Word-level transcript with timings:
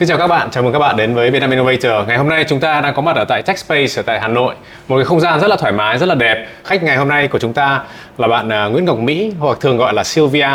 Xin 0.00 0.08
chào 0.08 0.18
các 0.18 0.26
bạn, 0.26 0.50
chào 0.50 0.62
mừng 0.62 0.72
các 0.72 0.78
bạn 0.78 0.96
đến 0.96 1.14
với 1.14 1.30
Vietnam 1.30 1.50
Innovator. 1.50 2.08
Ngày 2.08 2.18
hôm 2.18 2.28
nay 2.28 2.44
chúng 2.48 2.60
ta 2.60 2.80
đang 2.80 2.94
có 2.94 3.02
mặt 3.02 3.16
ở 3.16 3.24
tại 3.24 3.42
TechSpace 3.42 3.92
ở 3.96 4.02
tại 4.02 4.20
Hà 4.20 4.28
Nội. 4.28 4.54
Một 4.88 4.96
cái 4.96 5.04
không 5.04 5.20
gian 5.20 5.40
rất 5.40 5.48
là 5.48 5.56
thoải 5.56 5.72
mái, 5.72 5.98
rất 5.98 6.06
là 6.06 6.14
đẹp. 6.14 6.46
Khách 6.64 6.82
ngày 6.82 6.96
hôm 6.96 7.08
nay 7.08 7.28
của 7.28 7.38
chúng 7.38 7.52
ta 7.52 7.82
là 8.18 8.28
bạn 8.28 8.52
à, 8.52 8.64
Nguyễn 8.66 8.84
Ngọc 8.84 8.98
Mỹ 8.98 9.32
hoặc 9.38 9.60
thường 9.60 9.76
gọi 9.76 9.94
là 9.94 10.04
Sylvia 10.04 10.48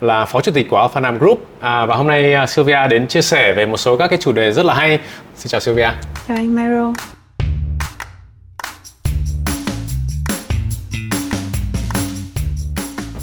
là 0.00 0.24
phó 0.24 0.40
chủ 0.40 0.52
tịch 0.52 0.66
của 0.70 0.76
Alpha 0.76 1.00
Nam 1.00 1.18
Group 1.18 1.46
à, 1.60 1.86
và 1.86 1.96
hôm 1.96 2.06
nay 2.06 2.34
à, 2.34 2.46
Sylvia 2.46 2.88
đến 2.90 3.06
chia 3.06 3.22
sẻ 3.22 3.52
về 3.52 3.66
một 3.66 3.76
số 3.76 3.96
các 3.96 4.08
cái 4.08 4.18
chủ 4.22 4.32
đề 4.32 4.52
rất 4.52 4.66
là 4.66 4.74
hay. 4.74 4.98
Xin 5.34 5.48
chào 5.50 5.60
Sylvia. 5.60 5.90
Chào 6.28 6.36
anh 6.36 6.54
Mero. 6.54 6.92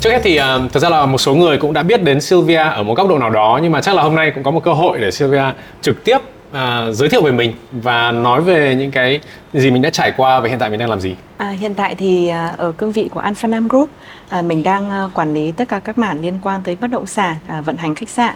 Trước 0.08 0.14
hết 0.14 0.22
thì 0.24 0.38
um, 0.38 0.68
thật 0.68 0.80
ra 0.80 0.90
là 0.90 1.06
một 1.06 1.18
số 1.18 1.36
người 1.36 1.58
cũng 1.58 1.74
đã 1.74 1.84
biết 1.84 2.04
đến 2.04 2.22
Sylvia 2.22 2.56
ở 2.56 2.84
một 2.84 2.98
góc 2.98 3.10
độ 3.10 3.20
nào 3.20 3.30
đó 3.30 3.60
nhưng 3.64 3.72
mà 3.72 3.82
chắc 3.82 3.96
là 3.96 4.04
hôm 4.04 4.16
nay 4.16 4.32
cũng 4.36 4.44
có 4.44 4.52
một 4.52 4.64
cơ 4.64 4.74
hội 4.74 4.98
để 5.00 5.12
Sylvia 5.12 5.44
trực 5.82 6.04
tiếp 6.04 6.18
uh, 6.18 6.58
giới 6.92 7.10
thiệu 7.10 7.22
về 7.22 7.32
mình 7.32 7.54
và 7.72 8.12
nói 8.12 8.42
về 8.42 8.76
những 8.76 8.92
cái 8.92 9.20
gì 9.54 9.72
mình 9.72 9.82
đã 9.82 9.90
trải 9.90 10.14
qua 10.18 10.40
và 10.40 10.50
hiện 10.50 10.60
tại 10.60 10.70
mình 10.70 10.80
đang 10.80 10.90
làm 10.90 11.00
gì. 11.00 11.16
À, 11.38 11.50
hiện 11.50 11.74
tại 11.74 11.96
thì 11.96 12.28
à, 12.28 12.54
ở 12.58 12.72
cương 12.72 12.92
vị 12.92 13.10
của 13.14 13.20
Alpha 13.20 13.48
Nam 13.48 13.68
Group 13.68 13.90
à, 14.30 14.42
mình 14.42 14.64
đang 14.64 14.90
à, 14.90 15.10
quản 15.14 15.34
lý 15.34 15.52
tất 15.52 15.70
cả 15.70 15.80
các 15.80 15.98
mảng 15.98 16.22
liên 16.22 16.40
quan 16.44 16.62
tới 16.64 16.78
bất 16.82 16.88
động 16.88 17.06
sản, 17.06 17.36
à, 17.48 17.62
vận 17.62 17.78
hành 17.78 17.96
khách 17.96 18.10
sạn 18.10 18.36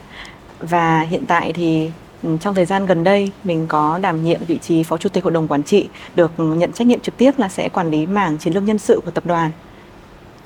và 0.60 1.02
hiện 1.02 1.26
tại 1.26 1.54
thì 1.54 1.90
ừ, 2.24 2.38
trong 2.42 2.56
thời 2.56 2.66
gian 2.66 2.86
gần 2.86 3.04
đây 3.04 3.32
mình 3.44 3.68
có 3.68 4.00
đảm 4.02 4.24
nhiệm 4.24 4.40
vị 4.48 4.58
trí 4.62 4.84
phó 4.84 4.98
chủ 4.98 5.10
tịch 5.10 5.24
hội 5.24 5.34
đồng 5.34 5.48
quản 5.48 5.64
trị 5.64 5.88
được 6.16 6.32
nhận 6.38 6.72
trách 6.72 6.88
nhiệm 6.88 7.00
trực 7.00 7.18
tiếp 7.18 7.32
là 7.38 7.50
sẽ 7.50 7.70
quản 7.70 7.92
lý 7.92 8.06
mảng 8.06 8.38
chiến 8.38 8.54
lược 8.54 8.64
nhân 8.64 8.78
sự 8.78 9.02
của 9.06 9.12
tập 9.12 9.26
đoàn 9.26 9.52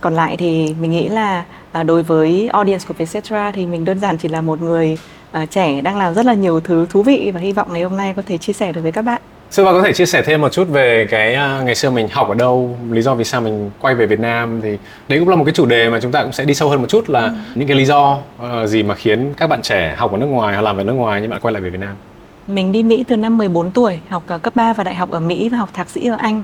còn 0.05 0.13
lại 0.13 0.37
thì 0.37 0.75
mình 0.79 0.91
nghĩ 0.91 1.09
là 1.09 1.43
à, 1.71 1.83
đối 1.83 2.03
với 2.03 2.49
audience 2.53 2.85
của 2.87 2.93
Vietcetera 2.93 3.51
thì 3.51 3.65
mình 3.65 3.85
đơn 3.85 3.99
giản 3.99 4.17
chỉ 4.17 4.27
là 4.27 4.41
một 4.41 4.61
người 4.61 4.97
à, 5.31 5.45
trẻ 5.45 5.81
đang 5.81 5.97
làm 5.97 6.13
rất 6.13 6.25
là 6.25 6.33
nhiều 6.33 6.59
thứ 6.59 6.85
thú 6.89 7.03
vị 7.03 7.31
và 7.33 7.39
hy 7.39 7.51
vọng 7.51 7.73
ngày 7.73 7.83
hôm 7.83 7.97
nay 7.97 8.13
có 8.15 8.21
thể 8.25 8.37
chia 8.37 8.53
sẻ 8.53 8.71
được 8.71 8.81
với 8.81 8.91
các 8.91 9.01
bạn 9.01 9.21
Sư 9.51 9.63
có 9.63 9.81
thể 9.85 9.93
chia 9.93 10.05
sẻ 10.05 10.21
thêm 10.21 10.41
một 10.41 10.51
chút 10.51 10.67
về 10.69 11.07
cái 11.09 11.33
uh, 11.33 11.65
ngày 11.65 11.75
xưa 11.75 11.89
mình 11.89 12.07
học 12.11 12.29
ở 12.29 12.35
đâu, 12.35 12.77
lý 12.91 13.01
do 13.01 13.15
vì 13.15 13.23
sao 13.23 13.41
mình 13.41 13.71
quay 13.79 13.95
về 13.95 14.05
Việt 14.05 14.19
Nam 14.19 14.61
thì 14.61 14.77
đấy 15.07 15.19
cũng 15.19 15.29
là 15.29 15.35
một 15.35 15.43
cái 15.43 15.53
chủ 15.53 15.65
đề 15.65 15.89
mà 15.89 15.99
chúng 16.01 16.11
ta 16.11 16.23
cũng 16.23 16.31
sẽ 16.31 16.45
đi 16.45 16.53
sâu 16.53 16.69
hơn 16.69 16.81
một 16.81 16.89
chút 16.89 17.09
là 17.09 17.23
ừ. 17.23 17.33
những 17.55 17.67
cái 17.67 17.77
lý 17.77 17.85
do 17.85 18.17
uh, 18.43 18.69
gì 18.69 18.83
mà 18.83 18.95
khiến 18.95 19.33
các 19.37 19.47
bạn 19.47 19.61
trẻ 19.61 19.95
học 19.97 20.11
ở 20.11 20.17
nước 20.17 20.25
ngoài 20.25 20.53
hoặc 20.53 20.61
làm 20.61 20.77
ở 20.77 20.83
nước 20.83 20.93
ngoài 20.93 21.21
nhưng 21.21 21.29
bạn 21.29 21.39
quay 21.41 21.53
lại 21.53 21.61
về 21.61 21.69
Việt 21.69 21.79
Nam. 21.79 21.95
Mình 22.47 22.71
đi 22.71 22.83
Mỹ 22.83 23.03
từ 23.07 23.15
năm 23.15 23.37
14 23.37 23.71
tuổi, 23.71 23.99
học 24.09 24.23
cấp 24.41 24.55
3 24.55 24.73
và 24.73 24.83
đại 24.83 24.95
học 24.95 25.11
ở 25.11 25.19
Mỹ 25.19 25.49
và 25.49 25.57
học 25.57 25.69
thạc 25.73 25.89
sĩ 25.89 26.07
ở 26.07 26.15
Anh. 26.19 26.43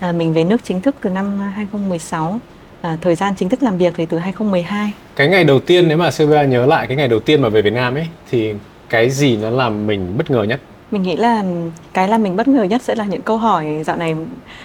À, 0.00 0.12
mình 0.12 0.32
về 0.32 0.44
nước 0.44 0.64
chính 0.64 0.80
thức 0.80 0.96
từ 1.00 1.10
năm 1.10 1.38
2016 1.54 2.40
à, 2.82 2.96
thời 3.00 3.14
gian 3.14 3.34
chính 3.34 3.48
thức 3.48 3.62
làm 3.62 3.78
việc 3.78 3.94
thì 3.96 4.06
từ 4.06 4.18
2012 4.18 4.92
cái 5.16 5.28
ngày 5.28 5.44
đầu 5.44 5.60
tiên 5.60 5.88
nếu 5.88 5.96
mà 5.98 6.10
Sylvia 6.10 6.46
nhớ 6.46 6.66
lại 6.66 6.86
cái 6.86 6.96
ngày 6.96 7.08
đầu 7.08 7.20
tiên 7.20 7.42
mà 7.42 7.48
về 7.48 7.62
Việt 7.62 7.72
Nam 7.72 7.94
ấy 7.94 8.06
thì 8.30 8.54
cái 8.88 9.10
gì 9.10 9.36
nó 9.36 9.50
làm 9.50 9.86
mình 9.86 10.14
bất 10.16 10.30
ngờ 10.30 10.42
nhất? 10.42 10.60
Mình 10.90 11.02
nghĩ 11.02 11.16
là 11.16 11.44
cái 11.92 12.08
làm 12.08 12.22
mình 12.22 12.36
bất 12.36 12.48
ngờ 12.48 12.62
nhất 12.62 12.82
sẽ 12.82 12.94
là 12.94 13.04
những 13.04 13.22
câu 13.22 13.36
hỏi 13.36 13.66
dạo 13.86 13.96
này 13.96 14.16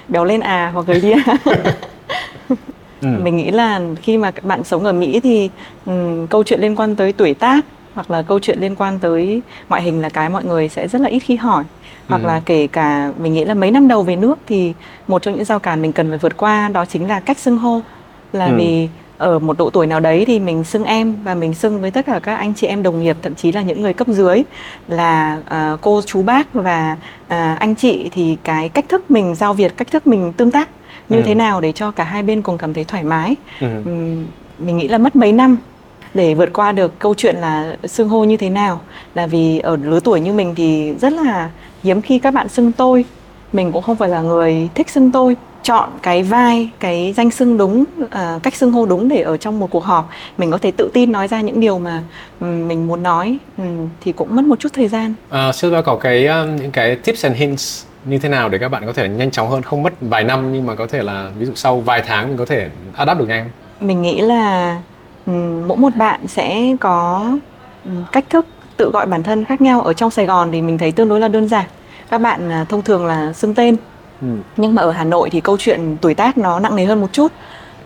béo 0.07 0.25
lên 0.25 0.39
à 0.39 0.71
hoặc 0.73 0.85
gầy 0.87 1.01
đi. 1.01 1.11
À 1.11 1.37
ừ. 3.01 3.07
mình 3.21 3.37
nghĩ 3.37 3.51
là 3.51 3.81
khi 4.01 4.17
mà 4.17 4.31
bạn 4.41 4.63
sống 4.63 4.83
ở 4.83 4.93
Mỹ 4.93 5.19
thì 5.19 5.49
um, 5.85 6.27
câu 6.27 6.43
chuyện 6.43 6.61
liên 6.61 6.75
quan 6.75 6.95
tới 6.95 7.13
tuổi 7.13 7.33
tác 7.33 7.65
hoặc 7.93 8.11
là 8.11 8.21
câu 8.21 8.39
chuyện 8.39 8.59
liên 8.59 8.75
quan 8.75 8.99
tới 8.99 9.41
ngoại 9.69 9.81
hình 9.81 10.01
là 10.01 10.09
cái 10.09 10.29
mọi 10.29 10.45
người 10.45 10.69
sẽ 10.69 10.87
rất 10.87 11.01
là 11.01 11.09
ít 11.09 11.19
khi 11.19 11.35
hỏi. 11.35 11.63
Hoặc 12.07 12.21
ừ. 12.21 12.27
là 12.27 12.41
kể 12.45 12.67
cả 12.67 13.11
mình 13.17 13.33
nghĩ 13.33 13.45
là 13.45 13.53
mấy 13.53 13.71
năm 13.71 13.87
đầu 13.87 14.03
về 14.03 14.15
nước 14.15 14.35
thì 14.47 14.73
một 15.07 15.21
trong 15.21 15.35
những 15.35 15.45
giao 15.45 15.59
cản 15.59 15.81
mình 15.81 15.91
cần 15.91 16.09
phải 16.09 16.17
vượt 16.17 16.37
qua 16.37 16.69
đó 16.69 16.85
chính 16.85 17.07
là 17.07 17.19
cách 17.19 17.39
xưng 17.39 17.57
hô 17.57 17.81
là 18.33 18.45
ừ. 18.45 18.55
vì 18.57 18.87
ở 19.17 19.39
một 19.39 19.57
độ 19.57 19.69
tuổi 19.69 19.87
nào 19.87 19.99
đấy 19.99 20.23
thì 20.27 20.39
mình 20.39 20.63
xưng 20.63 20.83
em 20.83 21.15
và 21.23 21.35
mình 21.35 21.53
xưng 21.53 21.81
với 21.81 21.91
tất 21.91 22.05
cả 22.05 22.19
các 22.23 22.35
anh 22.35 22.53
chị 22.53 22.67
em 22.67 22.83
đồng 22.83 23.03
nghiệp 23.03 23.17
thậm 23.21 23.35
chí 23.35 23.51
là 23.51 23.61
những 23.61 23.81
người 23.81 23.93
cấp 23.93 24.07
dưới 24.07 24.43
là 24.87 25.41
uh, 25.73 25.81
cô 25.81 26.01
chú 26.05 26.21
bác 26.21 26.53
và 26.53 26.97
uh, 27.25 27.59
anh 27.59 27.75
chị 27.75 28.09
thì 28.11 28.37
cái 28.43 28.69
cách 28.69 28.85
thức 28.89 29.11
mình 29.11 29.35
giao 29.35 29.53
việc 29.53 29.77
cách 29.77 29.91
thức 29.91 30.07
mình 30.07 30.33
tương 30.37 30.51
tác 30.51 30.69
như 31.09 31.17
ừ. 31.17 31.23
thế 31.25 31.35
nào 31.35 31.61
để 31.61 31.71
cho 31.71 31.91
cả 31.91 32.03
hai 32.03 32.23
bên 32.23 32.41
cùng 32.41 32.57
cảm 32.57 32.73
thấy 32.73 32.83
thoải 32.83 33.03
mái 33.03 33.35
ừ. 33.61 33.67
um, 33.85 34.25
mình 34.59 34.77
nghĩ 34.77 34.87
là 34.87 34.97
mất 34.97 35.15
mấy 35.15 35.31
năm 35.31 35.57
để 36.13 36.33
vượt 36.33 36.53
qua 36.53 36.71
được 36.71 36.99
câu 36.99 37.13
chuyện 37.17 37.35
là 37.35 37.77
xưng 37.83 38.09
hô 38.09 38.23
như 38.23 38.37
thế 38.37 38.49
nào 38.49 38.81
là 39.15 39.27
vì 39.27 39.59
ở 39.59 39.77
lứa 39.83 39.99
tuổi 39.99 40.19
như 40.19 40.33
mình 40.33 40.55
thì 40.55 40.93
rất 41.01 41.13
là 41.13 41.49
hiếm 41.83 42.01
khi 42.01 42.19
các 42.19 42.33
bạn 42.33 42.49
xưng 42.49 42.71
tôi 42.71 43.05
mình 43.53 43.71
cũng 43.71 43.83
không 43.83 43.95
phải 43.95 44.09
là 44.09 44.21
người 44.21 44.69
thích 44.75 44.89
xưng 44.89 45.11
tôi 45.11 45.35
chọn 45.67 45.89
cái 46.01 46.23
vai 46.23 46.69
cái 46.79 47.13
danh 47.17 47.31
xưng 47.31 47.57
đúng 47.57 47.83
uh, 48.03 48.09
cách 48.43 48.55
xưng 48.55 48.71
hô 48.71 48.85
đúng 48.85 49.09
để 49.09 49.21
ở 49.21 49.37
trong 49.37 49.59
một 49.59 49.71
cuộc 49.71 49.83
họp 49.83 50.09
mình 50.37 50.51
có 50.51 50.57
thể 50.57 50.71
tự 50.71 50.89
tin 50.93 51.11
nói 51.11 51.27
ra 51.27 51.41
những 51.41 51.59
điều 51.59 51.79
mà 51.79 52.03
um, 52.39 52.67
mình 52.67 52.87
muốn 52.87 53.03
nói 53.03 53.37
um, 53.57 53.89
thì 54.01 54.11
cũng 54.11 54.35
mất 54.35 54.45
một 54.45 54.59
chút 54.59 54.69
thời 54.73 54.87
gian. 54.87 55.13
À, 55.29 55.51
Silva 55.51 55.81
có 55.81 55.95
cái 55.95 56.27
um, 56.27 56.55
những 56.55 56.71
cái 56.71 56.95
tips 56.95 57.25
and 57.25 57.37
hints 57.37 57.85
như 58.05 58.17
thế 58.17 58.29
nào 58.29 58.49
để 58.49 58.57
các 58.57 58.69
bạn 58.69 58.85
có 58.85 58.93
thể 58.93 59.09
nhanh 59.09 59.31
chóng 59.31 59.49
hơn? 59.49 59.61
Không 59.61 59.83
mất 59.83 59.93
vài 60.01 60.23
năm 60.23 60.53
nhưng 60.53 60.65
mà 60.65 60.75
có 60.75 60.87
thể 60.87 61.03
là 61.03 61.29
ví 61.37 61.45
dụ 61.45 61.51
sau 61.55 61.79
vài 61.79 62.03
tháng 62.07 62.27
mình 62.27 62.37
có 62.37 62.45
thể 62.45 62.69
adapt 62.93 63.19
được 63.19 63.27
nhanh. 63.27 63.49
Mình 63.79 64.01
nghĩ 64.01 64.21
là 64.21 64.77
um, 65.25 65.67
mỗi 65.67 65.77
một 65.77 65.95
bạn 65.95 66.27
sẽ 66.27 66.75
có 66.79 67.31
cách 68.11 68.25
thức 68.29 68.45
tự 68.77 68.89
gọi 68.93 69.05
bản 69.05 69.23
thân 69.23 69.45
khác 69.45 69.61
nhau. 69.61 69.81
Ở 69.81 69.93
trong 69.93 70.11
Sài 70.11 70.25
Gòn 70.25 70.49
thì 70.51 70.61
mình 70.61 70.77
thấy 70.77 70.91
tương 70.91 71.09
đối 71.09 71.19
là 71.19 71.27
đơn 71.27 71.47
giản. 71.47 71.65
Các 72.09 72.17
bạn 72.17 72.61
uh, 72.61 72.69
thông 72.69 72.81
thường 72.81 73.05
là 73.05 73.33
xưng 73.33 73.53
tên 73.53 73.75
Ừ. 74.21 74.27
nhưng 74.57 74.75
mà 74.75 74.81
ở 74.81 74.91
Hà 74.91 75.03
Nội 75.03 75.29
thì 75.29 75.41
câu 75.41 75.57
chuyện 75.59 75.97
tuổi 76.01 76.13
tác 76.13 76.37
nó 76.37 76.59
nặng 76.59 76.75
nề 76.75 76.85
hơn 76.85 77.01
một 77.01 77.13
chút 77.13 77.31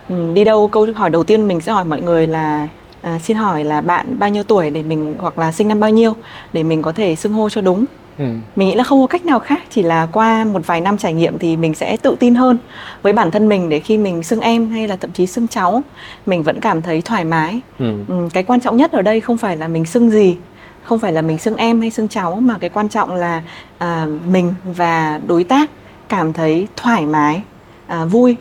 ừ, 0.08 0.32
đi 0.34 0.44
đâu 0.44 0.68
câu 0.68 0.86
hỏi 0.94 1.10
đầu 1.10 1.24
tiên 1.24 1.48
mình 1.48 1.60
sẽ 1.60 1.72
hỏi 1.72 1.84
mọi 1.84 2.02
người 2.02 2.26
là 2.26 2.68
à, 3.02 3.18
xin 3.18 3.36
hỏi 3.36 3.64
là 3.64 3.80
bạn 3.80 4.18
bao 4.18 4.30
nhiêu 4.30 4.42
tuổi 4.42 4.70
để 4.70 4.82
mình 4.82 5.14
hoặc 5.18 5.38
là 5.38 5.52
sinh 5.52 5.68
năm 5.68 5.80
bao 5.80 5.90
nhiêu 5.90 6.16
để 6.52 6.62
mình 6.62 6.82
có 6.82 6.92
thể 6.92 7.16
xưng 7.16 7.32
hô 7.32 7.48
cho 7.48 7.60
đúng 7.60 7.84
ừ. 8.18 8.24
mình 8.56 8.68
nghĩ 8.68 8.74
là 8.74 8.84
không 8.84 9.00
có 9.00 9.06
cách 9.06 9.26
nào 9.26 9.38
khác 9.38 9.62
chỉ 9.70 9.82
là 9.82 10.08
qua 10.12 10.44
một 10.44 10.66
vài 10.66 10.80
năm 10.80 10.98
trải 10.98 11.12
nghiệm 11.14 11.38
thì 11.38 11.56
mình 11.56 11.74
sẽ 11.74 11.96
tự 11.96 12.16
tin 12.20 12.34
hơn 12.34 12.58
với 13.02 13.12
bản 13.12 13.30
thân 13.30 13.48
mình 13.48 13.68
để 13.68 13.80
khi 13.80 13.98
mình 13.98 14.22
xưng 14.22 14.40
em 14.40 14.70
hay 14.70 14.88
là 14.88 14.96
thậm 14.96 15.10
chí 15.12 15.26
xưng 15.26 15.48
cháu 15.48 15.82
mình 16.26 16.42
vẫn 16.42 16.60
cảm 16.60 16.82
thấy 16.82 17.02
thoải 17.02 17.24
mái 17.24 17.60
ừ. 17.78 17.94
Ừ, 18.08 18.28
cái 18.32 18.42
quan 18.42 18.60
trọng 18.60 18.76
nhất 18.76 18.92
ở 18.92 19.02
đây 19.02 19.20
không 19.20 19.36
phải 19.36 19.56
là 19.56 19.68
mình 19.68 19.84
xưng 19.84 20.10
gì 20.10 20.36
không 20.84 20.98
phải 20.98 21.12
là 21.12 21.22
mình 21.22 21.38
xưng 21.38 21.56
em 21.56 21.80
hay 21.80 21.90
xưng 21.90 22.08
cháu 22.08 22.34
mà 22.34 22.58
cái 22.60 22.70
quan 22.70 22.88
trọng 22.88 23.14
là 23.14 23.42
à, 23.78 24.06
mình 24.26 24.54
và 24.64 25.20
đối 25.26 25.44
tác 25.44 25.70
cảm 26.12 26.32
thấy 26.32 26.68
thoải 26.76 27.06
mái 27.06 27.42
à, 27.86 28.04
vui 28.04 28.36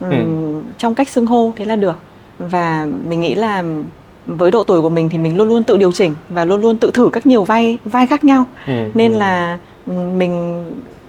ừ. 0.00 0.06
trong 0.78 0.94
cách 0.94 1.08
xưng 1.08 1.26
hô 1.26 1.52
thế 1.56 1.64
là 1.64 1.76
được 1.76 1.96
và 2.38 2.86
mình 3.08 3.20
nghĩ 3.20 3.34
là 3.34 3.62
với 4.26 4.50
độ 4.50 4.64
tuổi 4.64 4.82
của 4.82 4.88
mình 4.88 5.08
thì 5.08 5.18
mình 5.18 5.36
luôn 5.36 5.48
luôn 5.48 5.64
tự 5.64 5.76
điều 5.76 5.92
chỉnh 5.92 6.14
và 6.28 6.44
luôn 6.44 6.60
luôn 6.60 6.78
tự 6.78 6.90
thử 6.90 7.10
các 7.12 7.26
nhiều 7.26 7.44
vai 7.44 7.78
vai 7.84 8.06
khác 8.06 8.24
nhau 8.24 8.44
ừ. 8.66 8.72
nên 8.94 9.12
là 9.12 9.58
mình 9.86 10.64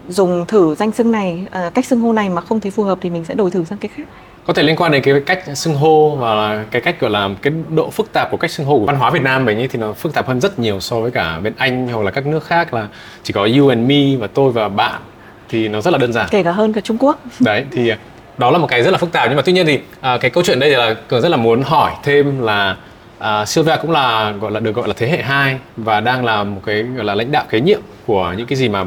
dùng 0.09 0.45
thử 0.47 0.75
danh 0.75 0.91
xưng 0.91 1.11
này 1.11 1.45
à, 1.51 1.71
cách 1.73 1.85
xưng 1.85 2.01
hô 2.01 2.13
này 2.13 2.29
mà 2.29 2.41
không 2.41 2.59
thấy 2.59 2.71
phù 2.71 2.83
hợp 2.83 2.97
thì 3.01 3.09
mình 3.09 3.25
sẽ 3.25 3.33
đổi 3.33 3.51
thử 3.51 3.63
sang 3.63 3.77
cái 3.77 3.89
khác 3.95 4.03
có 4.45 4.53
thể 4.53 4.63
liên 4.63 4.75
quan 4.75 4.91
đến 4.91 5.03
cái 5.03 5.21
cách 5.25 5.43
xưng 5.53 5.75
hô 5.75 6.15
và 6.15 6.63
cái 6.71 6.81
cách 6.81 6.99
gọi 6.99 7.11
là 7.11 7.29
cái 7.41 7.53
độ 7.75 7.89
phức 7.89 8.13
tạp 8.13 8.31
của 8.31 8.37
cách 8.37 8.51
xưng 8.51 8.65
hô 8.65 8.79
của 8.79 8.85
văn 8.85 8.95
hóa 8.95 9.09
Việt 9.09 9.21
Nam 9.21 9.45
mình 9.45 9.57
ấy 9.57 9.67
thì 9.67 9.79
nó 9.79 9.93
phức 9.93 10.13
tạp 10.13 10.27
hơn 10.27 10.41
rất 10.41 10.59
nhiều 10.59 10.79
so 10.79 10.99
với 10.99 11.11
cả 11.11 11.39
bên 11.43 11.53
Anh 11.57 11.87
hoặc 11.87 12.05
là 12.05 12.11
các 12.11 12.25
nước 12.25 12.43
khác 12.43 12.73
là 12.73 12.87
chỉ 13.23 13.33
có 13.33 13.49
you 13.57 13.67
and 13.67 13.89
me 13.89 14.15
và 14.19 14.27
tôi 14.27 14.51
và 14.51 14.69
bạn 14.69 15.01
thì 15.49 15.67
nó 15.67 15.81
rất 15.81 15.91
là 15.91 15.97
đơn 15.97 16.13
giản. 16.13 16.27
Kể 16.31 16.43
cả 16.43 16.51
hơn 16.51 16.73
cả 16.73 16.81
Trung 16.81 16.97
Quốc. 16.99 17.19
Đấy 17.39 17.65
thì 17.71 17.91
đó 18.37 18.51
là 18.51 18.57
một 18.57 18.67
cái 18.67 18.83
rất 18.83 18.91
là 18.91 18.97
phức 18.97 19.11
tạp. 19.11 19.27
Nhưng 19.27 19.35
mà 19.35 19.41
tuy 19.45 19.53
nhiên 19.53 19.65
thì 19.65 19.79
à, 20.01 20.17
cái 20.17 20.31
câu 20.31 20.43
chuyện 20.43 20.59
đây 20.59 20.69
là 20.69 20.93
cường 20.93 21.21
rất 21.21 21.29
là 21.29 21.37
muốn 21.37 21.61
hỏi 21.61 21.91
thêm 22.03 22.41
là 22.41 22.75
à, 23.19 23.45
Sylvia 23.45 23.75
cũng 23.81 23.91
là 23.91 24.31
gọi 24.31 24.51
là 24.51 24.59
được 24.59 24.75
gọi 24.75 24.87
là 24.87 24.93
thế 24.97 25.09
hệ 25.09 25.21
2 25.21 25.57
và 25.77 25.99
đang 25.99 26.25
là 26.25 26.43
một 26.43 26.61
cái 26.65 26.83
gọi 26.83 27.05
là 27.05 27.15
lãnh 27.15 27.31
đạo 27.31 27.45
kế 27.49 27.61
nhiệm 27.61 27.81
của 28.05 28.33
những 28.37 28.47
cái 28.47 28.57
gì 28.57 28.69
mà 28.69 28.85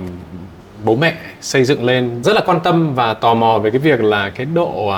bố 0.85 0.97
mẹ 0.97 1.15
xây 1.41 1.65
dựng 1.65 1.85
lên. 1.85 2.23
Rất 2.25 2.33
là 2.33 2.41
quan 2.47 2.61
tâm 2.61 2.95
và 2.95 3.15
tò 3.15 3.35
mò 3.35 3.59
về 3.59 3.71
cái 3.71 3.79
việc 3.79 4.01
là 4.01 4.31
cái 4.31 4.47
độ 4.55 4.89
uh, 4.89 4.95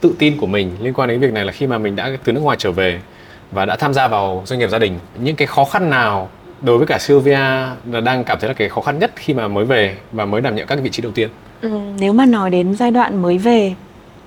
tự 0.00 0.14
tin 0.18 0.36
của 0.36 0.46
mình 0.46 0.76
liên 0.80 0.94
quan 0.94 1.08
đến 1.08 1.20
việc 1.20 1.32
này 1.32 1.44
là 1.44 1.52
khi 1.52 1.66
mà 1.66 1.78
mình 1.78 1.96
đã 1.96 2.10
từ 2.24 2.32
nước 2.32 2.40
ngoài 2.40 2.56
trở 2.60 2.72
về 2.72 3.00
và 3.50 3.64
đã 3.64 3.76
tham 3.76 3.94
gia 3.94 4.08
vào 4.08 4.42
doanh 4.46 4.58
nghiệp 4.58 4.70
gia 4.70 4.78
đình 4.78 4.98
những 5.18 5.36
cái 5.36 5.46
khó 5.46 5.64
khăn 5.64 5.90
nào 5.90 6.28
đối 6.64 6.78
với 6.78 6.86
cả 6.86 6.98
Sylvia 6.98 7.38
là 7.90 8.00
đang 8.04 8.24
cảm 8.24 8.38
thấy 8.40 8.48
là 8.48 8.54
cái 8.54 8.68
khó 8.68 8.80
khăn 8.80 8.98
nhất 8.98 9.12
khi 9.16 9.34
mà 9.34 9.48
mới 9.48 9.64
về 9.64 9.96
và 10.12 10.24
mới 10.24 10.40
đảm 10.40 10.56
nhận 10.56 10.66
các 10.66 10.78
vị 10.82 10.90
trí 10.90 11.02
đầu 11.02 11.12
tiên? 11.12 11.28
Ừ, 11.60 11.70
nếu 11.98 12.12
mà 12.12 12.26
nói 12.26 12.50
đến 12.50 12.74
giai 12.74 12.90
đoạn 12.90 13.22
mới 13.22 13.38
về 13.38 13.74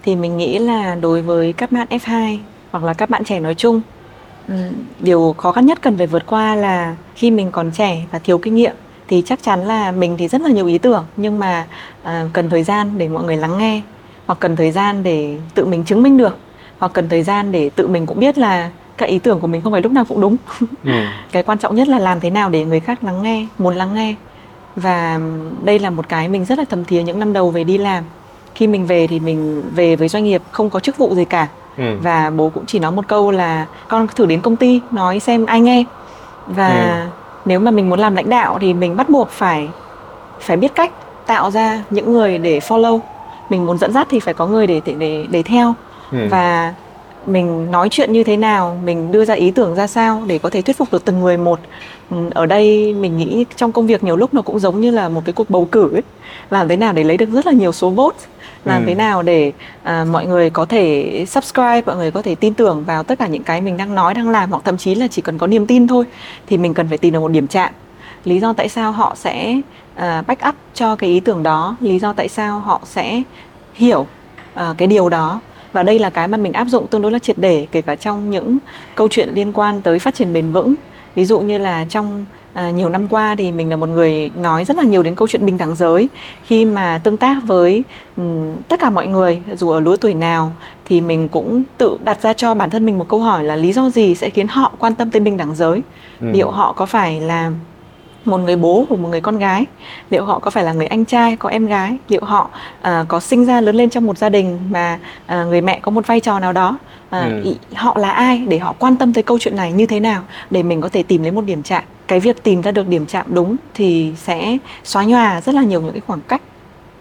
thì 0.04 0.16
mình 0.16 0.38
nghĩ 0.38 0.60
là 0.60 0.96
đối 0.96 1.22
với 1.22 1.54
các 1.54 1.72
bạn 1.72 1.88
F2 1.90 2.38
hoặc 2.72 2.84
là 2.84 2.94
các 2.94 3.10
bạn 3.10 3.24
trẻ 3.24 3.40
nói 3.40 3.56
chung 3.56 3.82
ừ, 4.48 4.54
điều 5.00 5.36
khó 5.38 5.52
khăn 5.52 5.66
nhất 5.66 5.82
cần 5.82 5.98
phải 5.98 6.08
vượt 6.08 6.24
qua 6.26 6.56
là 6.56 6.96
khi 7.16 7.32
mình 7.32 7.52
còn 7.52 7.72
trẻ 7.72 8.06
và 8.12 8.20
thiếu 8.20 8.38
kinh 8.38 8.56
nghiệm 8.56 8.76
thì 9.08 9.24
chắc 9.26 9.44
chắn 9.44 9.66
là 9.66 9.92
mình 9.92 10.16
thì 10.18 10.28
rất 10.28 10.42
là 10.42 10.50
nhiều 10.50 10.68
ý 10.68 10.78
tưởng 10.78 11.06
nhưng 11.18 11.40
mà 11.40 11.66
à, 12.04 12.26
cần 12.34 12.50
thời 12.50 12.64
gian 12.64 12.98
để 12.98 13.08
mọi 13.08 13.24
người 13.24 13.38
lắng 13.38 13.58
nghe 13.58 13.82
hoặc 14.26 14.40
cần 14.40 14.56
thời 14.56 14.72
gian 14.72 15.04
để 15.04 15.38
tự 15.56 15.66
mình 15.66 15.84
chứng 15.84 16.04
minh 16.04 16.18
được 16.18 16.38
hoặc 16.80 16.92
cần 16.94 17.10
thời 17.10 17.24
gian 17.24 17.52
để 17.52 17.70
tự 17.70 17.88
mình 17.88 18.06
cũng 18.06 18.20
biết 18.20 18.38
là 18.38 18.70
các 18.98 19.06
ý 19.06 19.20
tưởng 19.20 19.40
của 19.40 19.48
mình 19.48 19.62
không 19.62 19.72
phải 19.72 19.82
lúc 19.82 19.92
nào 19.92 20.06
cũng 20.06 20.22
đúng 20.22 20.38
ừ. 20.84 20.92
cái 21.32 21.44
quan 21.44 21.58
trọng 21.58 21.76
nhất 21.76 21.88
là 21.88 22.00
làm 22.00 22.20
thế 22.20 22.30
nào 22.30 22.50
để 22.50 22.66
người 22.66 22.80
khác 22.80 23.04
lắng 23.04 23.24
nghe 23.24 23.48
muốn 23.58 23.76
lắng 23.76 23.94
nghe 23.94 24.16
và 24.76 25.20
đây 25.64 25.80
là 25.80 25.90
một 25.90 26.10
cái 26.10 26.30
mình 26.30 26.46
rất 26.46 26.58
là 26.58 26.66
thầm 26.70 26.86
thía 26.86 27.04
những 27.04 27.20
năm 27.20 27.34
đầu 27.34 27.52
về 27.52 27.64
đi 27.64 27.78
làm 27.78 28.04
khi 28.56 28.68
mình 28.68 28.86
về 28.86 29.08
thì 29.08 29.20
mình 29.20 29.64
về 29.76 29.96
với 29.96 30.08
doanh 30.08 30.24
nghiệp 30.24 30.42
không 30.52 30.70
có 30.70 30.80
chức 30.80 30.98
vụ 30.98 31.16
gì 31.16 31.26
cả 31.26 31.48
ừ. 31.78 31.98
và 32.02 32.30
bố 32.30 32.50
cũng 32.50 32.66
chỉ 32.66 32.80
nói 32.80 32.92
một 32.92 33.08
câu 33.08 33.32
là 33.32 33.66
con 33.88 34.08
thử 34.08 34.26
đến 34.26 34.42
công 34.42 34.56
ty 34.56 34.82
nói 34.92 35.20
xem 35.20 35.46
ai 35.46 35.62
nghe 35.62 35.84
và 36.48 37.02
ừ. 37.04 37.20
nếu 37.46 37.60
mà 37.60 37.72
mình 37.72 37.90
muốn 37.90 38.00
làm 38.00 38.16
lãnh 38.16 38.30
đạo 38.30 38.58
thì 38.62 38.74
mình 38.74 38.98
bắt 38.98 39.10
buộc 39.10 39.30
phải 39.30 39.70
phải 40.40 40.58
biết 40.58 40.76
cách 40.76 40.92
tạo 41.26 41.52
ra 41.52 41.84
những 41.90 42.14
người 42.14 42.38
để 42.38 42.60
follow 42.60 43.00
mình 43.50 43.66
muốn 43.66 43.78
dẫn 43.78 43.94
dắt 43.94 44.08
thì 44.10 44.20
phải 44.20 44.34
có 44.34 44.48
người 44.48 44.68
để 44.68 44.82
để 44.86 45.26
để 45.30 45.44
theo 45.44 45.74
ừ. 46.12 46.28
và 46.30 46.74
mình 47.28 47.72
nói 47.72 47.88
chuyện 47.92 48.14
như 48.14 48.24
thế 48.24 48.38
nào 48.38 48.80
mình 48.84 49.12
đưa 49.12 49.26
ra 49.26 49.34
ý 49.34 49.52
tưởng 49.52 49.76
ra 49.76 49.88
sao 49.88 50.24
để 50.28 50.38
có 50.38 50.50
thể 50.50 50.62
thuyết 50.62 50.78
phục 50.78 50.92
được 50.92 51.06
từng 51.06 51.20
người 51.20 51.38
một. 51.38 51.60
Ừ, 52.10 52.18
ở 52.34 52.46
đây 52.46 52.94
mình 52.94 53.18
nghĩ 53.18 53.46
trong 53.56 53.72
công 53.72 53.88
việc 53.88 54.04
nhiều 54.04 54.16
lúc 54.16 54.34
nó 54.34 54.42
cũng 54.42 54.60
giống 54.60 54.82
như 54.82 54.92
là 54.92 55.10
một 55.10 55.22
cái 55.26 55.34
cuộc 55.34 55.50
bầu 55.50 55.68
cử 55.72 55.94
ấy. 55.94 56.04
Làm 56.50 56.68
thế 56.68 56.76
nào 56.76 56.94
để 56.94 57.04
lấy 57.04 57.18
được 57.18 57.30
rất 57.34 57.46
là 57.46 57.52
nhiều 57.52 57.72
số 57.72 57.90
vote? 57.90 58.18
Làm 58.66 58.82
ừ. 58.82 58.88
thế 58.88 58.96
nào 58.96 59.22
để 59.22 59.52
à, 59.84 60.06
mọi 60.12 60.26
người 60.26 60.50
có 60.50 60.66
thể 60.66 61.26
subscribe 61.28 61.82
mọi 61.86 61.96
người 61.96 62.12
có 62.12 62.22
thể 62.22 62.36
tin 62.36 62.54
tưởng 62.54 62.84
vào 62.84 63.04
tất 63.04 63.20
cả 63.20 63.28
những 63.28 63.44
cái 63.44 63.62
mình 63.62 63.78
đang 63.78 63.96
nói 63.96 64.14
đang 64.14 64.30
làm 64.30 64.52
hoặc 64.52 64.62
thậm 64.66 64.78
chí 64.78 64.96
là 64.96 65.08
chỉ 65.08 65.22
cần 65.22 65.38
có 65.38 65.48
niềm 65.48 65.66
tin 65.66 65.88
thôi 65.88 66.06
thì 66.48 66.58
mình 66.58 66.74
cần 66.74 66.88
phải 66.90 66.98
tìm 66.98 67.14
được 67.14 67.20
một 67.20 67.32
điểm 67.32 67.48
chạm. 67.48 67.74
Lý 68.26 68.40
do 68.40 68.54
tại 68.54 68.70
sao 68.70 68.92
họ 68.92 69.16
sẽ 69.16 69.62
uh, 69.96 70.28
back 70.28 70.48
up 70.48 70.56
cho 70.74 70.96
cái 70.96 71.10
ý 71.10 71.20
tưởng 71.20 71.44
đó 71.44 71.76
lý 71.80 72.00
do 72.00 72.14
tại 72.14 72.28
sao 72.28 72.60
họ 72.60 72.82
sẽ 72.84 73.22
hiểu 73.74 74.00
uh, 74.00 74.78
cái 74.78 74.88
điều 74.88 75.10
đó 75.10 75.40
và 75.74 75.84
đây 75.84 76.00
là 76.00 76.10
cái 76.10 76.28
mà 76.28 76.38
mình 76.38 76.54
áp 76.54 76.68
dụng 76.68 76.88
tương 76.88 77.02
đối 77.02 77.12
là 77.12 77.20
triệt 77.20 77.38
để 77.38 77.68
kể 77.72 77.82
cả 77.82 77.96
trong 77.96 78.30
những 78.30 78.58
câu 78.96 79.08
chuyện 79.12 79.30
liên 79.34 79.54
quan 79.54 79.82
tới 79.82 80.00
phát 80.00 80.16
triển 80.16 80.34
bền 80.34 80.52
vững. 80.52 80.76
Ví 81.16 81.26
dụ 81.26 81.40
như 81.40 81.58
là 81.58 81.86
trong 81.90 82.26
à, 82.54 82.72
nhiều 82.72 82.90
năm 82.90 83.08
qua 83.08 83.36
thì 83.38 83.52
mình 83.52 83.70
là 83.70 83.76
một 83.76 83.90
người 83.90 84.32
nói 84.36 84.66
rất 84.66 84.78
là 84.78 84.84
nhiều 84.84 85.04
đến 85.04 85.16
câu 85.16 85.28
chuyện 85.28 85.46
bình 85.46 85.58
đẳng 85.58 85.76
giới. 85.76 86.10
Khi 86.44 86.66
mà 86.66 87.02
tương 87.04 87.18
tác 87.18 87.38
với 87.48 87.84
um, 88.18 88.56
tất 88.68 88.80
cả 88.80 88.90
mọi 88.90 89.08
người 89.08 89.42
dù 89.56 89.70
ở 89.70 89.80
lứa 89.80 89.96
tuổi 90.02 90.14
nào 90.14 90.52
thì 90.86 91.02
mình 91.02 91.28
cũng 91.28 91.64
tự 91.78 91.98
đặt 92.04 92.22
ra 92.22 92.34
cho 92.34 92.54
bản 92.54 92.70
thân 92.70 92.86
mình 92.86 92.98
một 92.98 93.06
câu 93.10 93.20
hỏi 93.20 93.44
là 93.44 93.56
lý 93.56 93.74
do 93.74 93.90
gì 93.90 94.16
sẽ 94.16 94.30
khiến 94.30 94.48
họ 94.48 94.72
quan 94.80 94.96
tâm 94.96 95.12
tới 95.12 95.20
bình 95.20 95.38
đẳng 95.38 95.56
giới? 95.56 95.82
Ừ. 96.22 96.28
liệu 96.34 96.52
họ 96.52 96.74
có 96.74 96.86
phải 96.86 97.22
là 97.22 97.52
một 98.28 98.38
người 98.38 98.56
bố 98.56 98.86
của 98.90 98.96
một 98.96 99.10
người 99.10 99.22
con 99.22 99.38
gái. 99.38 99.66
Liệu 100.10 100.26
họ 100.26 100.40
có 100.40 100.52
phải 100.52 100.64
là 100.64 100.74
người 100.74 100.88
anh 100.88 101.06
trai 101.06 101.36
có 101.36 101.50
em 101.50 101.66
gái? 101.66 101.98
Liệu 102.08 102.22
họ 102.24 102.50
uh, 102.80 103.08
có 103.08 103.20
sinh 103.20 103.46
ra 103.46 103.62
lớn 103.62 103.76
lên 103.76 103.90
trong 103.90 104.06
một 104.06 104.18
gia 104.18 104.30
đình 104.30 104.60
mà 104.70 105.00
uh, 105.26 105.48
người 105.48 105.62
mẹ 105.62 105.80
có 105.82 105.92
một 105.92 106.08
vai 106.08 106.20
trò 106.20 106.40
nào 106.40 106.54
đó? 106.54 106.78
Uh, 107.08 107.44
ừ. 107.44 107.54
họ 107.76 107.98
là 107.98 108.10
ai? 108.10 108.44
Để 108.48 108.60
họ 108.60 108.76
quan 108.80 108.98
tâm 108.98 109.14
tới 109.14 109.24
câu 109.24 109.40
chuyện 109.40 109.56
này 109.56 109.72
như 109.72 109.86
thế 109.86 110.00
nào? 110.00 110.22
Để 110.50 110.64
mình 110.64 110.82
có 110.82 110.90
thể 110.90 111.04
tìm 111.04 111.24
lấy 111.24 111.32
một 111.32 111.46
điểm 111.46 111.64
chạm. 111.64 111.84
Cái 112.08 112.20
việc 112.20 112.44
tìm 112.44 112.62
ra 112.62 112.72
được 112.72 112.88
điểm 112.88 113.06
chạm 113.06 113.26
đúng 113.30 113.56
thì 113.74 114.14
sẽ 114.18 114.58
xóa 114.84 115.04
nhòa 115.04 115.42
rất 115.42 115.56
là 115.56 115.62
nhiều 115.62 115.82
những 115.82 115.92
cái 115.92 116.02
khoảng 116.08 116.22
cách. 116.22 116.42